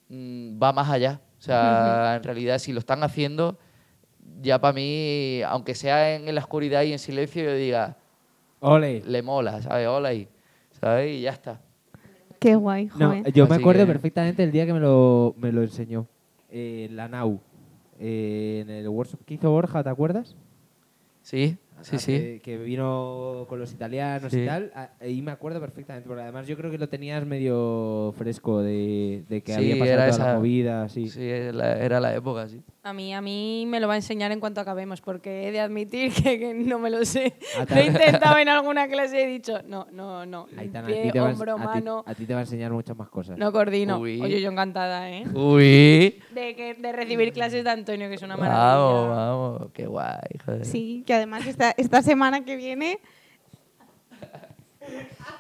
mm, 0.10 0.62
va 0.62 0.74
más 0.74 0.90
allá. 0.90 1.22
O 1.40 1.42
sea, 1.42 2.16
en 2.18 2.24
realidad 2.24 2.58
si 2.60 2.74
lo 2.74 2.80
están 2.80 3.02
haciendo, 3.02 3.58
ya 4.42 4.60
para 4.60 4.74
mí, 4.74 5.42
aunque 5.48 5.74
sea 5.74 6.16
en, 6.16 6.28
en 6.28 6.36
la 6.36 6.42
oscuridad 6.42 6.82
y 6.84 6.92
en 6.92 7.00
silencio, 7.00 7.44
yo 7.46 7.54
diga, 7.56 7.96
Ole. 8.60 9.04
le 9.08 9.22
mola, 9.22 9.62
¿sabes? 9.62 9.88
Hola 9.88 10.14
y, 10.14 10.28
¿sabes? 10.82 11.16
Y 11.16 11.22
ya 11.22 11.32
está. 11.32 11.62
Qué 12.40 12.56
guay, 12.56 12.88
No, 12.98 13.08
joder. 13.16 13.32
yo 13.32 13.48
me 13.48 13.56
acuerdo 13.56 13.86
que- 13.86 13.92
perfectamente 13.94 14.44
el 14.44 14.52
día 14.52 14.66
que 14.66 14.74
me 14.74 14.82
lo, 14.82 15.34
me 15.38 15.54
lo 15.54 15.62
enseñó. 15.64 16.08
Eh, 16.52 16.90
la 16.92 17.08
Nau. 17.08 17.40
Eh, 18.00 18.60
en 18.64 18.70
el 18.70 18.88
workshop 18.90 19.24
que 19.26 19.34
hizo 19.36 19.50
Borja, 19.52 19.84
¿te 19.84 19.90
acuerdas? 19.90 20.36
Sí, 21.24 21.58
sí, 21.82 21.96
Ah, 21.96 22.00
sí. 22.00 22.12
Que, 22.14 22.42
que 22.44 22.58
vino 22.58 23.46
con 23.50 23.60
los 23.60 23.72
italianos 23.74 24.32
Sí. 24.32 24.42
y 24.42 24.46
tal. 24.46 24.72
ah, 24.76 24.90
Y 25.06 25.22
me 25.22 25.32
acuerdo 25.32 25.60
perfectamente, 25.60 26.08
porque 26.08 26.24
además 26.24 26.48
yo 26.48 26.56
creo 26.58 26.72
que 26.72 26.78
lo 26.78 26.88
tenías 26.90 27.26
medio 27.26 28.14
fresco 28.18 28.62
de, 28.62 29.24
de 29.28 29.42
que 29.42 29.52
Sí, 29.54 29.58
había 29.72 29.78
pasado 29.80 29.96
toda 29.98 30.08
la 30.08 30.14
esa- 30.14 30.36
movida. 30.38 30.90
Sí. 30.90 31.10
Sí, 31.10 31.30
la, 31.52 31.78
era 31.84 32.00
la 32.00 32.16
época, 32.16 32.48
sí. 32.48 32.62
A 32.88 32.94
mí, 32.94 33.14
a 33.14 33.20
mí 33.22 33.66
me 33.68 33.80
lo 33.82 33.88
va 33.88 33.94
a 33.94 33.98
enseñar 33.98 34.32
en 34.32 34.40
cuanto 34.40 34.62
acabemos, 34.62 35.02
porque 35.02 35.48
he 35.48 35.52
de 35.52 35.60
admitir 35.60 36.14
que, 36.14 36.40
que 36.40 36.54
no 36.54 36.80
me 36.80 36.90
lo 36.90 37.04
sé. 37.04 37.34
Lo 37.70 37.76
he 37.76 37.86
intentado 37.88 38.38
en 38.38 38.48
alguna 38.50 38.88
clase 38.88 39.20
y 39.20 39.24
he 39.24 39.28
dicho, 39.28 39.62
no, 39.68 39.88
no, 39.92 40.26
no. 40.26 40.48
Aitana, 40.58 40.88
Pie, 40.88 41.00
a, 41.00 41.04
ti 41.04 41.12
te 41.12 41.20
va, 41.20 41.28
a 41.28 41.30
ens- 41.30 41.34
hombro, 41.34 41.54
a 41.56 41.58
ti- 41.58 41.64
mano, 41.66 42.04
a 42.08 42.16
ti 42.16 42.26
te 42.26 42.34
va 42.34 42.40
a 42.40 42.44
enseñar 42.44 42.72
muchas 42.72 42.96
más 42.96 43.10
cosas. 43.10 43.38
no 43.38 43.52
coordino. 43.52 44.00
Uy. 44.00 44.22
Oye, 44.22 44.40
yo 44.42 44.50
encantada, 44.52 45.10
¿eh? 45.12 45.26
Uy. 45.34 46.22
De, 46.34 46.56
que, 46.56 46.76
de 46.76 46.92
recibir 46.94 47.34
clases 47.34 47.64
de 47.66 47.70
Antonio, 47.72 48.08
que 48.08 48.16
es 48.16 48.22
una 48.22 48.38
maravilla. 48.38 48.78
Vamos, 48.78 49.10
vamos. 49.10 49.72
Qué 49.74 49.86
guay, 49.86 50.40
joder. 50.46 50.66
Sí, 50.66 51.04
que 51.06 51.14
además 51.14 51.46
esta, 51.46 51.72
esta 51.78 52.02
semana 52.02 52.46
que 52.46 52.56
viene 52.56 53.00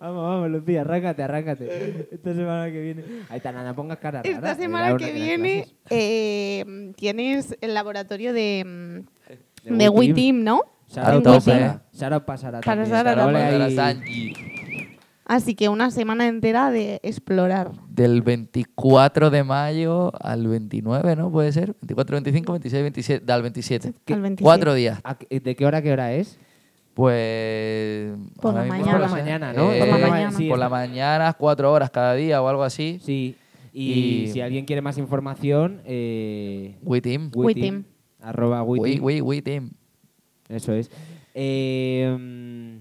Vamos, 0.00 0.22
vamos, 0.24 0.50
Lucía, 0.50 0.80
arráncate, 0.82 1.22
arráncate. 1.22 2.08
Esta 2.12 2.34
semana 2.34 2.70
que 2.70 2.80
viene. 2.80 3.04
Aitana, 3.28 3.62
no 3.64 3.74
pongas 3.74 3.98
cara 3.98 4.22
rara. 4.22 4.34
Esta 4.36 4.52
eh, 4.52 4.56
semana 4.56 4.96
que 4.96 5.12
viene 5.12 5.66
eh, 5.90 6.92
tienes 6.96 7.56
el 7.60 7.74
laboratorio 7.74 8.32
de, 8.32 8.64
mm, 8.64 9.68
De 9.70 9.76
de 9.76 9.88
WeTeam. 9.88 9.94
WeTeam, 10.16 10.44
¿no? 10.44 10.62
Sara 10.86 11.20
pasará. 11.22 11.82
Sara 11.92 12.26
pasará. 12.26 12.60
Ahí. 13.86 14.32
Así 15.24 15.54
que 15.54 15.68
una 15.68 15.92
semana 15.92 16.26
entera 16.26 16.72
de 16.72 16.98
explorar. 17.04 17.70
Del 17.88 18.22
24 18.22 19.30
de 19.30 19.44
mayo 19.44 20.10
al 20.20 20.48
29, 20.48 21.14
¿no? 21.14 21.30
Puede 21.30 21.52
ser. 21.52 21.74
24, 21.82 22.16
25, 22.16 22.52
26, 22.54 22.82
27. 22.82 23.32
Al 23.32 23.42
27. 23.42 23.92
¿Qué? 24.04 24.14
Al 24.14 24.22
27. 24.22 24.42
Cuatro 24.44 24.74
días. 24.74 24.98
¿A 25.04 25.16
qué- 25.16 25.38
¿De 25.38 25.54
qué 25.54 25.66
hora 25.66 25.78
a 25.78 25.82
qué 25.82 25.92
hora 25.92 26.12
es? 26.14 26.36
Pues. 26.94 28.12
Por 28.40 28.56
ahora 28.56 28.66
la 28.66 28.74
mismo 28.74 28.92
mañana. 28.92 28.92
no 28.92 28.98
lo 28.98 29.08
Por 29.08 29.16
la 29.16 29.22
mañana, 29.22 29.52
¿no? 29.52 29.72
Eh, 29.72 29.78
Por 29.78 29.88
la 29.88 30.08
mañana. 30.08 30.32
Sí, 30.32 30.48
por 30.48 30.58
la 30.58 30.68
mañana, 30.68 31.32
cuatro 31.34 31.72
horas 31.72 31.90
cada 31.90 32.14
día 32.14 32.42
o 32.42 32.48
algo 32.48 32.62
así. 32.62 32.98
Sí. 33.02 33.36
Y, 33.72 33.92
Y- 33.92 34.26
si 34.32 34.40
alguien 34.40 34.64
quiere 34.64 34.82
más 34.82 34.98
información, 34.98 35.80
eh, 35.84 36.76
WeTeam. 36.82 37.30
WeTeam. 37.34 37.84
Arroba 38.20 38.62
We, 38.64 38.78
WeTeam. 38.80 39.04
we, 39.04 39.22
WeTeam. 39.22 39.70
Eso 40.48 40.72
es. 40.72 40.90
Eh, 41.34 42.16
mm, 42.18 42.76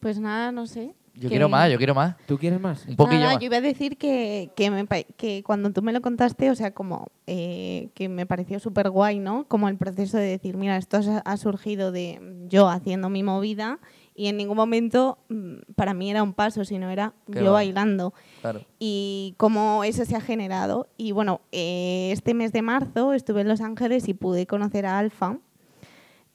Pues 0.00 0.18
nada, 0.18 0.52
no 0.52 0.66
sé. 0.66 0.94
Yo 1.14 1.28
quiero 1.28 1.48
más, 1.48 1.70
yo 1.70 1.76
quiero 1.76 1.94
más. 1.94 2.16
¿Tú 2.26 2.38
quieres 2.38 2.58
más? 2.58 2.86
Un 2.86 2.96
poquillo 2.96 3.20
Nada, 3.20 3.34
más. 3.34 3.40
yo 3.40 3.46
iba 3.46 3.58
a 3.58 3.60
decir 3.60 3.98
que, 3.98 4.50
que, 4.56 4.70
me 4.70 4.86
pa- 4.86 5.02
que 5.02 5.42
cuando 5.42 5.70
tú 5.70 5.82
me 5.82 5.92
lo 5.92 6.00
contaste, 6.00 6.50
o 6.50 6.54
sea, 6.54 6.72
como 6.72 7.08
eh, 7.26 7.90
que 7.94 8.08
me 8.08 8.24
pareció 8.24 8.58
súper 8.58 8.88
guay, 8.88 9.18
¿no? 9.18 9.46
Como 9.46 9.68
el 9.68 9.76
proceso 9.76 10.16
de 10.16 10.24
decir, 10.24 10.56
mira, 10.56 10.78
esto 10.78 11.00
ha, 11.24 11.36
surgido 11.36 11.92
de 11.92 12.18
yo 12.48 12.68
haciendo 12.68 13.10
mi 13.10 13.22
movida 13.22 13.78
y 14.14 14.28
en 14.28 14.38
ningún 14.38 14.56
momento 14.56 15.18
mm, 15.28 15.72
para 15.74 15.92
mí 15.92 16.10
era 16.10 16.22
un 16.22 16.32
paso, 16.32 16.64
sino 16.64 16.88
era 16.90 17.12
Qué 17.30 17.44
yo 17.44 17.52
bailando. 17.52 18.14
Claro. 18.40 18.62
Y 18.78 19.34
cómo 19.36 19.84
eso 19.84 20.06
se 20.06 20.16
ha 20.16 20.20
generado. 20.20 20.88
Y 20.96 21.12
bueno, 21.12 21.42
eh, 21.52 22.10
este 22.12 22.32
mes 22.32 22.52
de 22.52 22.62
marzo 22.62 23.12
estuve 23.12 23.42
en 23.42 23.48
Los 23.48 23.60
Ángeles 23.60 24.08
y 24.08 24.14
pude 24.14 24.46
conocer 24.46 24.86
a 24.86 24.98
Alfa. 24.98 25.38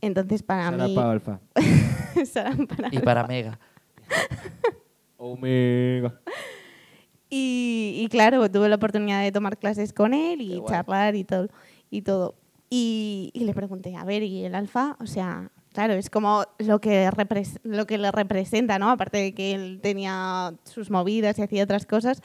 Entonces, 0.02 0.44
para 0.44 0.70
Sara 0.70 0.88
mí... 0.88 0.94
Pau 0.94 1.10
Alfa. 1.10 1.40
Para 2.68 2.90
Y 2.92 3.00
para 3.00 3.28
Mega. 3.28 3.60
Omega. 5.18 6.20
Y, 7.30 8.00
y 8.02 8.08
claro, 8.08 8.50
tuve 8.50 8.70
la 8.70 8.76
oportunidad 8.76 9.22
de 9.22 9.32
tomar 9.32 9.58
clases 9.58 9.92
con 9.94 10.14
él 10.14 10.42
y 10.42 10.64
charlar 10.66 11.16
y 11.16 11.24
todo. 11.24 11.50
Y, 11.90 12.02
todo. 12.02 12.36
Y, 12.70 13.32
y 13.34 13.44
le 13.44 13.54
pregunté, 13.54 13.96
a 13.96 14.04
ver, 14.04 14.24
¿y 14.24 14.46
el 14.46 14.56
alfa? 14.56 14.96
O 15.00 15.08
sea, 15.08 15.52
claro, 15.74 15.94
es 15.94 16.10
como 16.10 16.44
lo 16.58 16.80
que, 16.80 17.10
lo 17.64 17.86
que 17.86 17.98
le 17.98 18.12
representa, 18.12 18.80
¿no? 18.80 18.90
Aparte 18.90 19.18
de 19.18 19.34
que 19.34 19.54
él 19.54 19.80
tenía 19.82 20.54
sus 20.64 20.90
movidas 20.90 21.38
y 21.38 21.44
hacía 21.44 21.64
otras 21.64 21.86
cosas. 21.86 22.22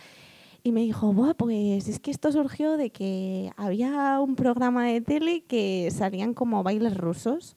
Y 0.63 0.71
me 0.73 0.81
dijo, 0.81 1.13
Buah, 1.13 1.35
pues 1.35 1.89
es 1.89 1.99
que 1.99 2.13
esto 2.13 2.31
surgió 2.31 2.77
de 2.77 2.91
que 2.91 3.51
había 3.57 4.21
un 4.21 4.37
programa 4.37 4.87
de 4.87 5.01
tele 5.01 5.43
que 5.43 5.91
salían 5.91 6.35
como 6.35 6.63
bailes 6.63 6.97
rusos. 6.97 7.57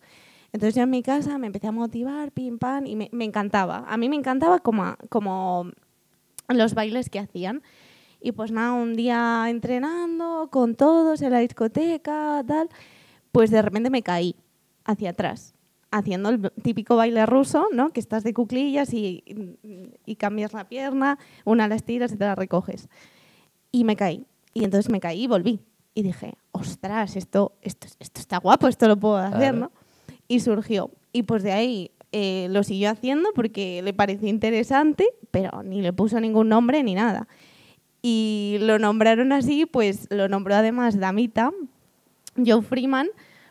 Entonces 0.56 0.74
yo 0.74 0.84
en 0.84 0.90
mi 0.90 1.04
casa 1.04 1.38
me 1.38 1.48
empecé 1.48 1.68
a 1.68 1.74
motivar, 1.74 2.32
pim, 2.32 2.58
pam, 2.58 2.86
y 2.86 2.96
me, 2.96 3.10
me 3.12 3.26
encantaba. 3.26 3.84
A 3.90 3.98
mí 3.98 4.08
me 4.08 4.16
encantaba 4.16 4.60
como, 4.60 4.96
como 5.10 5.70
los 6.48 6.74
bailes 6.74 7.10
que 7.10 7.20
hacían. 7.20 7.62
Y 8.22 8.32
pues 8.32 8.54
nada, 8.54 8.72
un 8.72 8.94
día 8.94 9.48
entrenando 9.50 10.48
con 10.50 10.76
todos 10.76 11.22
en 11.22 11.34
la 11.34 11.40
discoteca, 11.40 12.42
tal, 12.48 12.70
pues 13.34 13.52
de 13.52 13.62
repente 13.62 13.90
me 13.90 14.02
caí 14.02 14.38
hacia 14.86 15.10
atrás, 15.10 15.56
haciendo 15.92 16.30
el 16.30 16.50
típico 16.64 16.96
baile 16.96 17.26
ruso, 17.26 17.68
¿no? 17.74 17.92
Que 17.92 18.00
estás 18.00 18.24
de 18.24 18.34
cuclillas 18.34 18.94
y, 18.94 19.26
y 20.06 20.16
cambias 20.16 20.54
la 20.54 20.70
pierna, 20.70 21.20
una 21.44 21.68
la 21.68 21.76
estiras 21.76 22.14
y 22.14 22.16
te 22.16 22.24
la 22.24 22.36
recoges. 22.36 22.88
Y 23.74 23.84
me 23.84 23.98
caí. 23.98 24.26
Y 24.54 24.64
entonces 24.64 24.90
me 24.90 25.02
caí 25.02 25.24
y 25.24 25.28
volví. 25.28 25.60
Y 25.94 26.04
dije, 26.04 26.36
ostras, 26.54 27.18
esto, 27.18 27.58
esto, 27.62 27.88
esto 28.00 28.22
está 28.22 28.38
guapo, 28.38 28.70
esto 28.70 28.88
lo 28.88 28.96
puedo 28.96 29.18
hacer. 29.18 29.54
¿no? 29.54 29.70
Y 30.28 30.40
surgió. 30.40 30.92
Y 31.14 31.24
pues 31.24 31.44
de 31.44 31.52
ahí 31.52 31.92
eh, 32.12 32.48
lo 32.50 32.64
siguió 32.64 32.90
haciendo 32.90 33.30
porque 33.34 33.82
le 33.84 33.94
pareció 33.94 34.28
interesante, 34.30 35.06
pero 35.32 35.64
ni 35.64 35.82
le 35.82 35.94
puso 35.94 36.20
ningún 36.20 36.50
nombre 36.50 36.82
ni 36.84 36.96
nada. 36.96 37.28
Y 38.02 38.58
lo 38.62 38.78
nombraron 38.80 39.32
así, 39.32 39.66
pues 39.66 40.08
lo 40.12 40.28
nombró 40.28 40.56
además 40.56 41.00
Damita, 41.00 41.52
Joe 42.38 42.62
Freeman, 42.62 43.08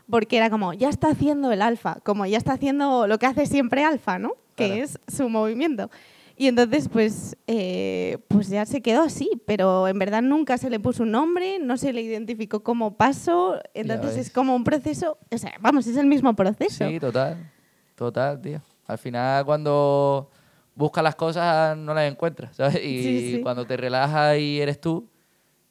porque 0.09 0.37
era 0.37 0.51
como, 0.51 0.73
ya 0.75 0.89
está 0.91 1.09
haciendo 1.09 1.51
el 1.51 1.63
alfa, 1.63 2.01
como 2.05 2.27
ya 2.27 2.39
está 2.39 2.53
haciendo 2.53 3.07
lo 3.07 3.19
que 3.19 3.27
hace 3.27 3.47
siempre 3.47 3.83
alfa, 3.85 4.19
¿no? 4.19 4.33
Que 4.55 4.67
Claro. 4.67 4.83
es 4.85 4.99
su 5.09 5.29
movimiento. 5.29 5.91
Y 6.37 6.49
entonces, 6.49 6.89
pues, 6.89 7.37
eh, 7.47 8.19
pues 8.29 8.49
ya 8.49 8.67
se 8.67 8.83
quedó 8.83 9.03
así, 9.03 9.31
pero 9.47 9.87
en 9.87 9.99
verdad 9.99 10.21
nunca 10.23 10.59
se 10.59 10.69
le 10.69 10.81
puso 10.81 11.05
un 11.05 11.13
nombre, 11.13 11.59
no 11.61 11.77
se 11.77 11.93
le 11.93 12.03
identificó 12.03 12.63
como 12.65 12.97
paso, 12.97 13.61
entonces 13.73 14.17
es 14.17 14.31
como 14.33 14.57
un 14.57 14.65
proceso, 14.65 15.17
o 15.31 15.39
sea, 15.39 15.53
vamos, 15.61 15.87
es 15.87 15.97
el 15.97 16.07
mismo 16.07 16.35
proceso. 16.35 16.89
Sí, 16.89 16.99
total. 16.99 17.51
Total, 17.95 18.41
tío. 18.41 18.61
Al 18.89 18.99
final, 18.99 19.45
cuando 19.45 20.29
buscas 20.75 21.05
las 21.05 21.15
cosas, 21.15 21.77
no 21.77 21.95
las 21.95 22.11
encuentras, 22.11 22.57
¿sabes? 22.57 22.77
Y 22.85 23.03
Sí, 23.03 23.33
sí. 23.37 23.41
cuando 23.41 23.65
te 23.65 23.77
relajas 23.77 24.37
y 24.39 24.61
eres 24.61 24.81
tú, 24.81 25.09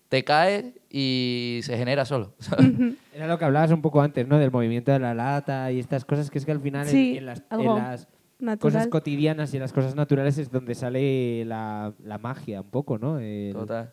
te 0.08 0.24
caes 0.24 0.66
y 0.90 1.60
se 1.64 1.78
genera 1.78 2.06
solo. 2.06 2.34
¿sabes? 2.40 2.72
Era 3.14 3.28
lo 3.28 3.38
que 3.38 3.44
hablabas 3.44 3.72
un 3.72 3.82
poco 3.82 4.02
antes, 4.02 4.26
¿no? 4.28 4.38
Del 4.40 4.52
movimiento 4.52 4.94
de 4.94 5.00
la 5.00 5.14
lata 5.14 5.70
y 5.74 5.80
estas 5.80 6.06
cosas, 6.06 6.32
que 6.32 6.38
es 6.38 6.46
que 6.46 6.54
al 6.54 6.62
final 6.62 6.84
en- 6.88 6.92
Sí, 6.92 7.18
en, 7.18 7.26
las, 7.26 7.40
en 7.40 7.46
algo 7.50 7.78
las 7.78 8.08
natural. 8.44 8.74
cosas 8.74 8.88
cotidianas 8.88 9.54
y 9.54 9.58
en 9.58 9.62
las 9.62 9.74
cosas 9.74 9.96
naturales 9.96 10.38
es 10.38 10.52
donde 10.52 10.76
sale 10.76 11.44
la, 11.46 11.94
la 12.04 12.18
magia 12.18 12.62
un 12.62 12.70
poco, 12.70 12.98
¿no? 12.98 13.20
El- 13.20 13.54
Total. 13.54 13.92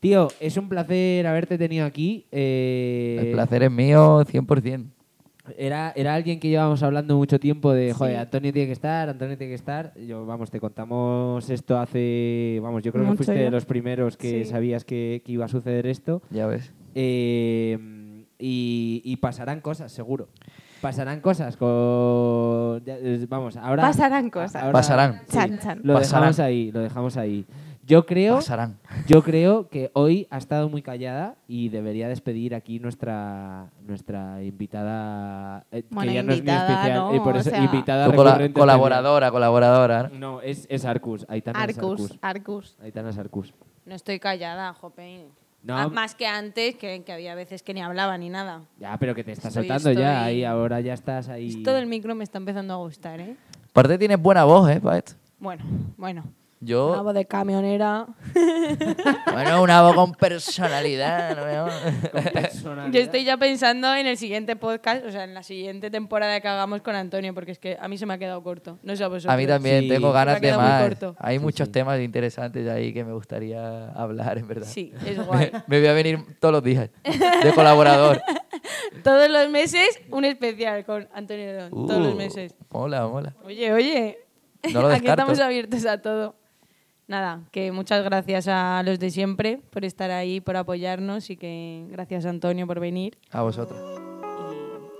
Tío, 0.00 0.28
es 0.40 0.56
un 0.56 0.68
placer 0.68 1.26
haberte 1.26 1.58
tenido 1.58 1.84
aquí. 1.86 2.26
eh, 2.30 3.16
El 3.20 3.32
placer 3.32 3.62
es 3.64 3.70
mío 3.70 4.24
100%. 4.24 4.86
Era, 5.56 5.92
era 5.94 6.14
alguien 6.14 6.40
que 6.40 6.48
llevábamos 6.48 6.82
hablando 6.82 7.16
mucho 7.16 7.38
tiempo 7.38 7.72
de, 7.72 7.92
joder, 7.92 8.14
Sí. 8.14 8.20
Antonio 8.20 8.52
tiene 8.52 8.66
que 8.66 8.72
estar, 8.72 9.08
Antonio 9.08 9.38
tiene 9.38 9.52
que 9.52 9.54
estar. 9.54 9.94
Yo, 9.96 10.26
vamos, 10.26 10.50
te 10.50 10.58
contamos 10.58 11.48
esto 11.50 11.78
hace, 11.78 12.58
vamos, 12.60 12.82
yo 12.82 12.92
creo 12.92 13.08
que 13.08 13.16
fuiste 13.16 13.36
ya. 13.36 13.42
de 13.42 13.50
los 13.52 13.64
primeros 13.64 14.16
que 14.16 14.44
Sí. 14.44 14.50
sabías 14.50 14.84
que, 14.84 15.22
que 15.24 15.32
iba 15.32 15.44
a 15.44 15.48
suceder 15.48 15.86
esto. 15.86 16.20
Ya 16.30 16.46
ves. 16.48 16.72
Eh, 16.96 17.78
y, 18.40 19.02
y 19.04 19.16
pasarán 19.18 19.60
cosas, 19.60 19.92
seguro. 19.92 20.28
Pasarán 20.80 21.20
cosas 21.20 21.56
con... 21.56 22.82
Vamos, 23.28 23.56
ahora... 23.56 23.82
Pasarán 23.82 24.30
cosas. 24.30 24.56
ahora- 24.56 24.72
Pasarán. 24.72 25.20
sí, 25.26 25.32
Chan, 25.36 25.58
chan. 25.58 25.80
Lo 25.82 25.94
Pasarán. 25.94 26.20
dejamos 26.30 26.40
ahí, 26.40 26.70
lo 26.72 26.80
dejamos 26.80 27.16
ahí. 27.16 27.46
Yo 27.84 28.04
creo, 28.04 28.36
Pasarán. 28.36 28.78
yo 29.06 29.22
creo 29.22 29.68
que 29.68 29.90
hoy 29.94 30.26
ha 30.30 30.38
estado 30.38 30.68
muy 30.68 30.82
callada 30.82 31.36
y 31.46 31.68
debería 31.68 32.08
despedir 32.08 32.52
aquí 32.56 32.80
nuestra 32.80 33.70
nuestra 33.86 34.42
invitada, 34.42 35.64
eh, 35.70 35.84
Bueno, 35.90 36.10
que 36.10 36.14
ya 36.16 36.22
no 36.24 36.32
es 36.32 36.42
muy 36.42 36.52
especial, 36.52 36.94
no, 36.94 37.22
por 37.22 37.36
o 37.36 37.38
eso 37.38 37.50
sea- 37.50 37.62
invitada 37.62 38.08
recurrente 38.08 38.58
colaboradora, 38.58 39.30
colaboradora. 39.30 39.96
¿no? 39.98 40.02
también. 40.02 40.20
No, 40.20 40.40
es, 40.40 40.66
es 40.68 40.84
Arcus, 40.84 41.26
Aitana 41.28 41.64
es 41.64 41.78
Arcus, 41.78 42.00
Arcus. 42.00 42.18
Arcus. 42.22 42.76
Aitana 42.82 43.10
es 43.10 43.18
Arcus. 43.18 43.54
No 43.84 43.94
estoy 43.94 44.18
callada, 44.18 44.72
jope. 44.74 45.28
No. 45.66 45.76
Ah, 45.76 45.88
más 45.88 46.14
que 46.14 46.28
antes, 46.28 46.76
que, 46.76 47.02
que 47.02 47.12
había 47.12 47.34
veces 47.34 47.64
que 47.64 47.74
ni 47.74 47.82
hablaba 47.82 48.16
ni 48.16 48.28
nada. 48.30 48.62
Ya, 48.78 48.96
pero 48.98 49.16
que 49.16 49.24
te 49.24 49.32
estás 49.32 49.56
Estoy- 49.56 49.66
soltando 49.68 50.00
ya, 50.00 50.22
ahí 50.22 50.44
ahora 50.44 50.80
ya 50.80 50.94
estás 50.94 51.28
ahí. 51.28 51.48
Esto 51.48 51.72
del 51.74 51.86
micro 51.86 52.14
me 52.14 52.22
está 52.22 52.38
empezando 52.38 52.72
a 52.72 52.76
gustar, 52.76 53.18
¿eh? 53.20 53.36
Aparte 53.70 53.98
tienes 53.98 54.20
buena 54.22 54.44
voz, 54.44 54.70
¿eh? 54.70 54.80
Esto. 54.96 55.14
Bueno, 55.40 56.22
bueno. 56.60 56.86
Una 56.86 56.96
Yo, 56.96 57.02
voz 57.04 57.14
de 57.14 57.26
camionera. 57.26 58.06
bueno, 59.32 59.62
una 59.62 59.82
voz 59.82 59.94
con 59.94 60.12
personalidad. 60.14 61.36
¿no? 61.36 62.10
Personalidad. 62.32 62.92
Yo 62.92 63.00
estoy 63.00 63.24
ya 63.24 63.36
pensando 63.36 63.94
en 63.94 64.06
el 64.06 64.16
siguiente 64.16 64.56
podcast, 64.56 65.04
o 65.04 65.10
sea, 65.10 65.24
en 65.24 65.34
la 65.34 65.42
siguiente 65.42 65.90
temporada 65.90 66.40
que 66.40 66.48
hagamos 66.48 66.80
con 66.82 66.94
Antonio, 66.94 67.34
porque 67.34 67.52
es 67.52 67.58
que 67.58 67.76
a 67.80 67.88
mí 67.88 67.98
se 67.98 68.06
me 68.06 68.14
ha 68.14 68.18
quedado 68.18 68.42
corto. 68.42 68.78
No 68.82 68.96
sé 68.96 69.04
a 69.04 69.08
vosotros. 69.08 69.32
A 69.32 69.36
mí 69.36 69.46
también, 69.46 69.82
Sí. 69.82 69.88
tengo 69.88 70.12
ganas 70.12 70.40
de 70.40 70.56
más. 70.56 70.94
Hay 71.18 71.36
Sí, 71.38 71.42
muchos 71.44 71.66
sí. 71.68 71.72
temas 71.72 72.00
interesantes 72.00 72.68
ahí 72.68 72.92
que 72.92 73.04
me 73.04 73.12
gustaría 73.12 73.88
hablar, 73.90 74.38
en 74.38 74.48
verdad. 74.48 74.66
Sí, 74.66 74.92
es 75.04 75.16
guay. 75.26 75.50
Me 75.66 75.78
voy 75.78 75.88
a 75.88 75.92
venir 75.92 76.18
todos 76.40 76.52
los 76.52 76.62
días 76.62 76.88
de 77.04 77.52
colaborador. 77.54 78.20
Todos 79.04 79.28
los 79.30 79.48
meses 79.50 80.00
un 80.10 80.24
especial 80.24 80.84
con 80.84 81.08
Antonio 81.14 81.46
León. 81.46 81.70
Todos 81.70 81.98
los 82.02 82.14
Uh, 82.14 82.16
meses. 82.16 82.54
Mola, 82.70 83.06
mola. 83.06 83.34
Oye, 83.44 83.72
oye. 83.72 84.18
No 84.72 84.82
lo 84.82 84.88
Aquí 84.88 85.06
estamos 85.06 85.38
abiertos 85.38 85.84
a 85.86 86.00
todo. 86.00 86.34
Nada, 87.08 87.42
que 87.52 87.70
muchas 87.70 88.02
gracias 88.02 88.48
a 88.48 88.82
los 88.84 88.98
de 88.98 89.10
siempre 89.10 89.60
por 89.70 89.84
estar 89.84 90.10
ahí, 90.10 90.40
por 90.40 90.56
apoyarnos 90.56 91.30
y 91.30 91.36
que 91.36 91.86
gracias 91.90 92.26
Antonio 92.26 92.66
por 92.66 92.80
venir. 92.80 93.16
A 93.30 93.42
vosotros. 93.42 93.78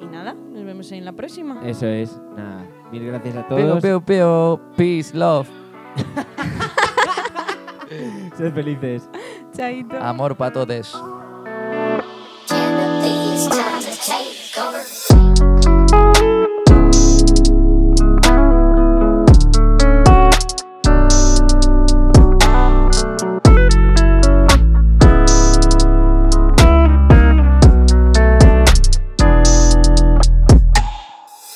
Y, 0.00 0.04
y 0.04 0.06
nada, 0.06 0.34
nos 0.34 0.64
vemos 0.64 0.92
en 0.92 1.04
la 1.04 1.12
próxima. 1.12 1.60
Eso 1.68 1.86
es, 1.86 2.16
nada. 2.36 2.64
Mil 2.92 3.04
gracias 3.06 3.36
a 3.36 3.48
Peo, 3.48 3.56
todos. 3.68 3.82
peo, 3.82 4.00
peo. 4.04 4.60
Peace, 4.76 5.16
love. 5.16 5.48
Sed 8.36 8.52
felices. 8.54 9.08
Chaito. 9.56 9.96
Amor 10.00 10.36
para 10.36 10.52
todos. 10.52 10.94